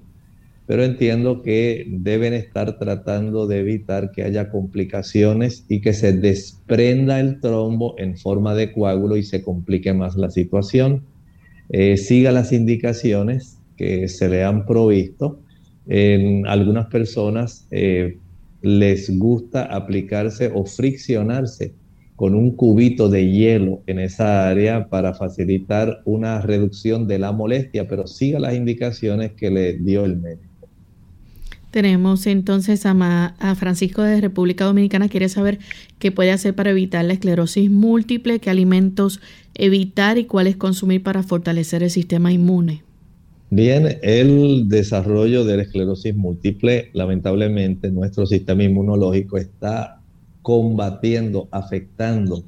pero 0.68 0.84
entiendo 0.84 1.44
que 1.44 1.86
deben 1.88 2.34
estar 2.34 2.80
tratando 2.80 3.46
de 3.46 3.60
evitar 3.60 4.12
que 4.12 4.24
haya 4.24 4.50
complicaciones 4.50 5.64
y 5.70 5.82
que 5.82 5.94
se 5.94 6.14
desprenda 6.14 7.20
el 7.20 7.40
trombo 7.40 7.96
en 8.00 8.18
forma 8.18 8.56
de 8.56 8.72
coágulo 8.72 9.16
y 9.16 9.24
se 9.24 9.44
complique 9.44 9.94
más 9.94 10.16
la 10.16 10.32
situación. 10.32 11.04
Eh, 11.70 11.98
siga 11.98 12.32
las 12.32 12.52
indicaciones 12.52 13.60
que 13.78 14.08
se 14.08 14.28
le 14.28 14.44
han 14.44 14.66
provisto. 14.66 15.40
En 15.88 16.48
algunas 16.48 16.88
personas 16.88 17.68
eh, 17.70 18.18
les 18.66 19.16
gusta 19.20 19.64
aplicarse 19.66 20.52
o 20.52 20.66
friccionarse 20.66 21.76
con 22.16 22.34
un 22.34 22.56
cubito 22.56 23.10
de 23.10 23.30
hielo 23.30 23.84
en 23.86 24.00
esa 24.00 24.50
área 24.50 24.90
para 24.90 25.14
facilitar 25.14 26.02
una 26.04 26.42
reducción 26.42 27.08
de 27.08 27.20
la 27.20 27.32
molestia, 27.32 27.88
pero 27.88 28.08
siga 28.08 28.40
las 28.40 28.56
indicaciones 28.56 29.34
que 29.34 29.52
le 29.52 29.74
dio 29.74 30.04
el 30.04 30.18
médico. 30.18 30.50
Tenemos 31.70 32.26
entonces 32.26 32.88
a, 32.88 33.36
a, 33.38 33.56
Francisco 33.56 34.02
de 34.02 34.20
República 34.20 34.66
Dominicana. 34.66 35.10
Quiere 35.10 35.30
saber 35.30 35.60
qué 36.00 36.12
puede 36.12 36.32
hacer 36.32 36.56
para 36.56 36.72
evitar 36.72 37.06
la 37.06 37.14
esclerosis 37.14 37.70
múltiple, 37.70 38.40
qué 38.40 38.50
alimentos 38.50 39.20
evitar 39.54 40.18
y 40.18 40.26
cuáles 40.26 40.56
consumir 40.56 41.04
para 41.04 41.22
fortalecer 41.22 41.84
el 41.84 41.92
sistema 41.92 42.32
inmune. 42.32 42.85
Bien, 43.56 44.00
el 44.02 44.68
desarrollo 44.68 45.46
de 45.46 45.56
la 45.56 45.64
esclerosis 45.64 46.14
múltiple, 46.14 46.90
lamentablemente, 46.92 47.90
nuestro 47.90 48.26
sistema 48.26 48.64
inmunológico 48.64 49.38
está 49.38 50.02
combatiendo, 50.42 51.48
afectando 51.52 52.44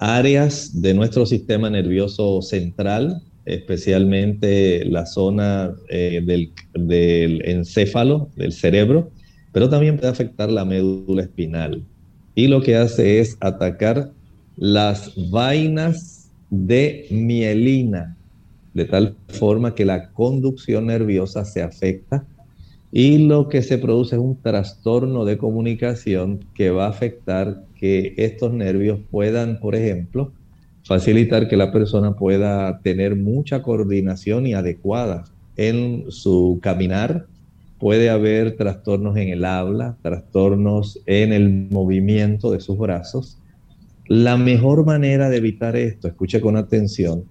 áreas 0.00 0.82
de 0.82 0.92
nuestro 0.92 1.24
sistema 1.24 1.70
nervioso 1.70 2.42
central, 2.42 3.22
especialmente 3.44 4.84
la 4.86 5.06
zona 5.06 5.70
eh, 5.88 6.20
del, 6.74 7.42
encéfalo, 7.44 8.28
del 8.34 8.50
cerebro, 8.50 9.12
pero 9.52 9.68
también 9.68 9.98
puede 9.98 10.10
afectar 10.10 10.50
la 10.50 10.64
médula 10.64 11.22
espinal. 11.22 11.84
Y 12.34 12.48
lo 12.48 12.60
que 12.60 12.74
hace 12.74 13.20
es 13.20 13.36
atacar 13.38 14.10
las 14.56 15.12
vainas 15.30 16.28
de 16.50 17.06
mielina, 17.08 18.16
de 18.74 18.84
tal 18.84 19.16
forma 19.28 19.74
que 19.74 19.84
la 19.84 20.10
conducción 20.10 20.86
nerviosa 20.86 21.44
se 21.44 21.62
afecta 21.62 22.24
y 22.92 23.18
lo 23.18 23.48
que 23.48 23.62
se 23.62 23.78
produce 23.78 24.16
es 24.16 24.22
un 24.22 24.36
trastorno 24.36 25.24
de 25.24 25.38
comunicación 25.38 26.40
que 26.54 26.70
va 26.70 26.86
a 26.86 26.90
afectar 26.90 27.64
que 27.76 28.14
estos 28.16 28.52
nervios 28.52 28.98
puedan, 29.10 29.60
por 29.60 29.76
ejemplo, 29.76 30.32
facilitar 30.84 31.48
que 31.48 31.56
la 31.56 31.72
persona 31.72 32.16
pueda 32.16 32.80
tener 32.80 33.14
mucha 33.14 33.62
coordinación 33.62 34.46
y 34.46 34.54
adecuada 34.54 35.24
en 35.56 36.06
su 36.08 36.58
caminar. 36.60 37.26
Puede 37.78 38.10
haber 38.10 38.56
trastornos 38.56 39.16
en 39.16 39.28
el 39.28 39.44
habla, 39.44 39.96
trastornos 40.02 41.00
en 41.06 41.32
el 41.32 41.68
movimiento 41.70 42.50
de 42.50 42.60
sus 42.60 42.76
brazos. 42.76 43.38
La 44.06 44.36
mejor 44.36 44.84
manera 44.84 45.30
de 45.30 45.36
evitar 45.36 45.76
esto, 45.76 46.08
escuche 46.08 46.40
con 46.40 46.56
atención, 46.56 47.24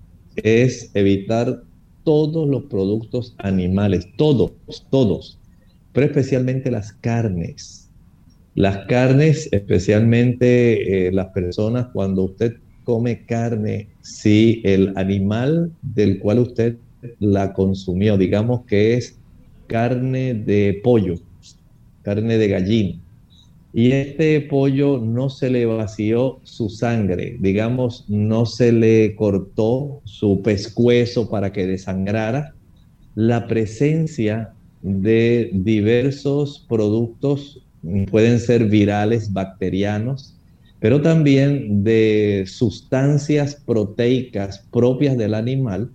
es 0.43 0.91
evitar 0.93 1.63
todos 2.03 2.47
los 2.47 2.63
productos 2.63 3.35
animales, 3.37 4.07
todos, 4.17 4.51
todos, 4.89 5.37
pero 5.93 6.07
especialmente 6.07 6.71
las 6.71 6.93
carnes. 6.93 7.89
Las 8.55 8.87
carnes, 8.87 9.47
especialmente 9.51 11.07
eh, 11.07 11.11
las 11.11 11.27
personas, 11.27 11.87
cuando 11.93 12.23
usted 12.23 12.57
come 12.83 13.25
carne, 13.25 13.87
si 14.01 14.61
el 14.65 14.97
animal 14.97 15.71
del 15.81 16.19
cual 16.19 16.39
usted 16.39 16.77
la 17.19 17.53
consumió, 17.53 18.17
digamos 18.17 18.65
que 18.65 18.95
es 18.95 19.17
carne 19.67 20.33
de 20.33 20.81
pollo, 20.83 21.15
carne 22.01 22.37
de 22.37 22.47
gallina, 22.47 22.99
y 23.73 23.91
este 23.91 24.41
pollo 24.41 24.99
no 24.99 25.29
se 25.29 25.49
le 25.49 25.65
vació 25.65 26.39
su 26.43 26.69
sangre, 26.69 27.37
digamos, 27.39 28.05
no 28.07 28.45
se 28.45 28.71
le 28.71 29.15
cortó 29.15 30.01
su 30.05 30.41
pescuezo 30.41 31.29
para 31.29 31.51
que 31.51 31.67
desangrara, 31.67 32.55
la 33.13 33.47
presencia 33.47 34.53
de 34.81 35.51
diversos 35.53 36.65
productos 36.67 37.61
pueden 38.09 38.39
ser 38.39 38.65
virales, 38.65 39.33
bacterianos, 39.33 40.35
pero 40.79 41.01
también 41.01 41.83
de 41.83 42.45
sustancias 42.47 43.55
proteicas 43.65 44.65
propias 44.71 45.17
del 45.17 45.33
animal. 45.33 45.91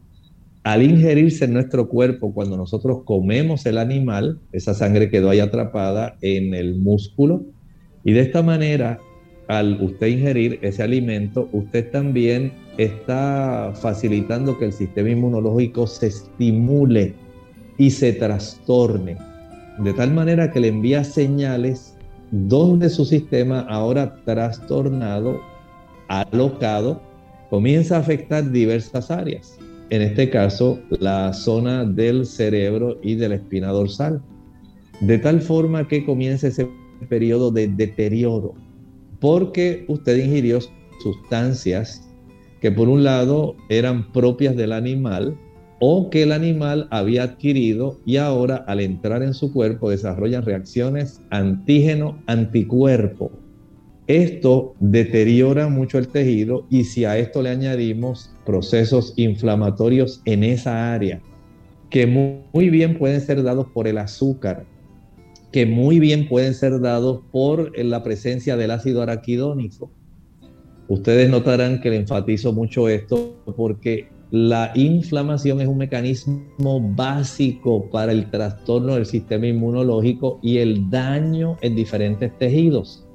Al 0.62 0.82
ingerirse 0.82 1.44
en 1.44 1.54
nuestro 1.54 1.88
cuerpo, 1.88 2.32
cuando 2.32 2.56
nosotros 2.56 3.02
comemos 3.04 3.66
el 3.66 3.78
animal, 3.78 4.38
esa 4.52 4.74
sangre 4.74 5.10
quedó 5.10 5.30
ahí 5.30 5.40
atrapada 5.40 6.16
en 6.20 6.54
el 6.54 6.76
músculo 6.76 7.44
y 8.04 8.12
de 8.12 8.20
esta 8.20 8.42
manera, 8.42 8.98
al 9.48 9.80
usted 9.80 10.06
ingerir 10.08 10.58
ese 10.62 10.82
alimento, 10.82 11.48
usted 11.52 11.90
también 11.90 12.52
está 12.76 13.72
facilitando 13.74 14.58
que 14.58 14.66
el 14.66 14.72
sistema 14.72 15.10
inmunológico 15.10 15.86
se 15.86 16.08
estimule 16.08 17.14
y 17.78 17.90
se 17.90 18.12
trastorne, 18.12 19.16
de 19.78 19.92
tal 19.94 20.12
manera 20.12 20.50
que 20.50 20.60
le 20.60 20.68
envía 20.68 21.02
señales 21.02 21.94
donde 22.30 22.88
su 22.88 23.04
sistema 23.04 23.60
ahora 23.68 24.16
trastornado, 24.24 25.40
alocado, 26.08 27.00
comienza 27.50 27.96
a 27.96 28.00
afectar 28.00 28.50
diversas 28.50 29.10
áreas. 29.10 29.58
En 29.90 30.02
este 30.02 30.30
caso, 30.30 30.78
la 30.90 31.32
zona 31.32 31.84
del 31.84 32.26
cerebro 32.26 32.98
y 33.02 33.14
de 33.14 33.28
la 33.28 33.34
espina 33.36 33.68
dorsal. 33.68 34.20
De 35.00 35.18
tal 35.18 35.40
forma 35.40 35.86
que 35.86 36.04
comienza 36.04 36.48
ese 36.48 36.68
periodo 37.06 37.50
de 37.50 37.68
deterioro, 37.68 38.54
porque 39.20 39.84
usted 39.88 40.16
ingirió 40.16 40.60
sustancias 41.02 42.08
que 42.60 42.72
por 42.72 42.88
un 42.88 43.04
lado 43.04 43.56
eran 43.68 44.10
propias 44.12 44.56
del 44.56 44.72
animal 44.72 45.38
o 45.80 46.08
que 46.08 46.22
el 46.22 46.32
animal 46.32 46.88
había 46.90 47.24
adquirido 47.24 48.00
y 48.06 48.16
ahora 48.16 48.64
al 48.66 48.80
entrar 48.80 49.22
en 49.22 49.34
su 49.34 49.52
cuerpo 49.52 49.90
desarrollan 49.90 50.44
reacciones 50.44 51.20
antígeno-anticuerpo. 51.30 53.30
Esto 54.06 54.74
deteriora 54.80 55.68
mucho 55.68 55.98
el 55.98 56.08
tejido 56.08 56.66
y 56.70 56.84
si 56.84 57.04
a 57.04 57.18
esto 57.18 57.42
le 57.42 57.50
añadimos 57.50 58.34
procesos 58.46 59.12
inflamatorios 59.16 60.22
en 60.24 60.44
esa 60.44 60.94
área, 60.94 61.20
que 61.90 62.06
muy 62.06 62.70
bien 62.70 62.96
pueden 62.98 63.20
ser 63.20 63.42
dados 63.42 63.66
por 63.72 63.86
el 63.86 63.98
azúcar, 63.98 64.64
que 65.54 65.66
muy 65.66 66.00
bien 66.00 66.26
pueden 66.26 66.52
ser 66.52 66.80
dados 66.80 67.20
por 67.30 67.78
la 67.78 68.02
presencia 68.02 68.56
del 68.56 68.72
ácido 68.72 69.02
araquidónico. 69.02 69.88
Ustedes 70.88 71.30
notarán 71.30 71.80
que 71.80 71.90
le 71.90 71.96
enfatizo 71.98 72.52
mucho 72.52 72.88
esto 72.88 73.36
porque 73.54 74.08
la 74.32 74.72
inflamación 74.74 75.60
es 75.60 75.68
un 75.68 75.78
mecanismo 75.78 76.42
básico 76.96 77.88
para 77.88 78.10
el 78.10 78.28
trastorno 78.32 78.96
del 78.96 79.06
sistema 79.06 79.46
inmunológico 79.46 80.40
y 80.42 80.58
el 80.58 80.90
daño 80.90 81.56
en 81.60 81.76
diferentes 81.76 82.36
tejidos. 82.36 83.06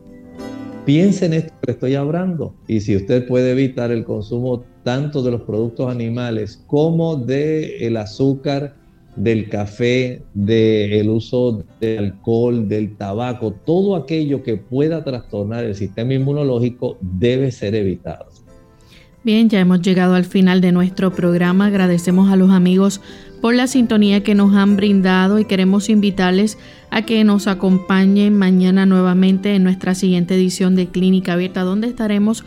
Piensen 0.85 1.33
en 1.33 1.39
esto 1.39 1.53
que 1.65 1.71
estoy 1.71 1.95
hablando 1.95 2.55
y 2.69 2.79
si 2.79 2.95
usted 2.95 3.27
puede 3.27 3.51
evitar 3.51 3.91
el 3.91 4.05
consumo 4.05 4.63
tanto 4.83 5.21
de 5.23 5.31
los 5.31 5.41
productos 5.41 5.91
animales 5.91 6.63
como 6.67 7.17
del 7.17 7.69
el 7.81 7.97
azúcar 7.97 8.78
del 9.19 9.49
café, 9.49 10.21
del 10.33 11.09
uso 11.09 11.63
del 11.79 11.97
alcohol, 11.97 12.67
del 12.67 12.95
tabaco, 12.95 13.53
todo 13.65 13.95
aquello 13.95 14.41
que 14.41 14.55
pueda 14.57 15.03
trastornar 15.03 15.65
el 15.65 15.75
sistema 15.75 16.13
inmunológico 16.13 16.97
debe 17.01 17.51
ser 17.51 17.75
evitado. 17.75 18.27
Bien, 19.21 19.49
ya 19.49 19.59
hemos 19.59 19.81
llegado 19.81 20.15
al 20.15 20.23
final 20.23 20.61
de 20.61 20.71
nuestro 20.71 21.13
programa. 21.13 21.65
Agradecemos 21.65 22.31
a 22.31 22.37
los 22.37 22.51
amigos 22.51 23.01
por 23.41 23.53
la 23.53 23.67
sintonía 23.67 24.23
que 24.23 24.33
nos 24.33 24.55
han 24.55 24.77
brindado 24.77 25.39
y 25.39 25.45
queremos 25.45 25.89
invitarles 25.89 26.57
a 26.89 27.01
que 27.01 27.25
nos 27.25 27.47
acompañen 27.47 28.37
mañana 28.37 28.85
nuevamente 28.85 29.55
en 29.55 29.63
nuestra 29.63 29.93
siguiente 29.93 30.35
edición 30.35 30.75
de 30.75 30.87
Clínica 30.87 31.33
Abierta, 31.33 31.63
donde 31.63 31.87
estaremos 31.87 32.45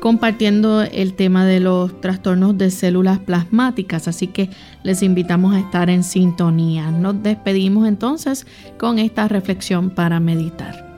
compartiendo 0.00 0.82
el 0.82 1.14
tema 1.14 1.46
de 1.46 1.60
los 1.60 2.00
trastornos 2.00 2.56
de 2.58 2.70
células 2.70 3.18
plasmáticas, 3.18 4.08
así 4.08 4.26
que 4.26 4.48
les 4.82 5.02
invitamos 5.02 5.54
a 5.54 5.60
estar 5.60 5.90
en 5.90 6.02
sintonía. 6.02 6.90
Nos 6.90 7.22
despedimos 7.22 7.86
entonces 7.86 8.46
con 8.78 8.98
esta 8.98 9.28
reflexión 9.28 9.90
para 9.90 10.18
meditar. 10.18 10.88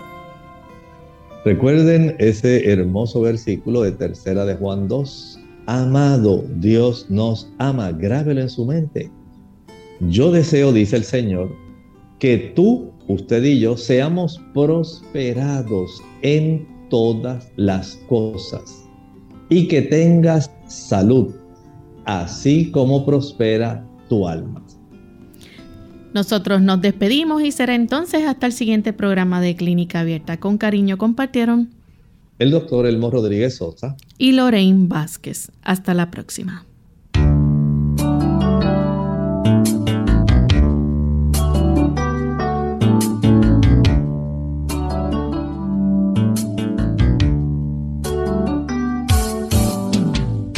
Recuerden 1.44 2.14
ese 2.20 2.70
hermoso 2.70 3.20
versículo 3.20 3.82
de 3.82 3.92
tercera 3.92 4.44
de 4.44 4.54
Juan 4.54 4.86
2. 4.86 5.40
Amado, 5.66 6.44
Dios 6.56 7.06
nos 7.08 7.52
ama, 7.58 7.90
grábelo 7.90 8.40
en 8.40 8.48
su 8.48 8.64
mente. 8.64 9.10
Yo 10.00 10.30
deseo, 10.30 10.72
dice 10.72 10.96
el 10.96 11.04
Señor, 11.04 11.52
que 12.20 12.52
tú, 12.54 12.92
usted 13.08 13.42
y 13.42 13.58
yo 13.58 13.76
seamos 13.76 14.40
prosperados 14.54 16.00
en 16.22 16.68
todas 16.88 17.50
las 17.56 17.96
cosas 18.08 18.81
y 19.52 19.68
que 19.68 19.82
tengas 19.82 20.50
salud, 20.66 21.34
así 22.04 22.70
como 22.70 23.04
prospera 23.04 23.86
tu 24.08 24.26
alma. 24.26 24.64
Nosotros 26.14 26.60
nos 26.60 26.80
despedimos 26.80 27.42
y 27.42 27.52
será 27.52 27.74
entonces 27.74 28.26
hasta 28.26 28.46
el 28.46 28.52
siguiente 28.52 28.92
programa 28.92 29.40
de 29.40 29.56
Clínica 29.56 30.00
Abierta. 30.00 30.38
Con 30.38 30.58
cariño 30.58 30.98
compartieron 30.98 31.70
el 32.38 32.50
doctor 32.50 32.86
Elmo 32.86 33.10
Rodríguez 33.10 33.56
Sosa 33.56 33.96
y 34.18 34.32
Lorraine 34.32 34.88
Vázquez. 34.88 35.52
Hasta 35.62 35.94
la 35.94 36.10
próxima. 36.10 36.66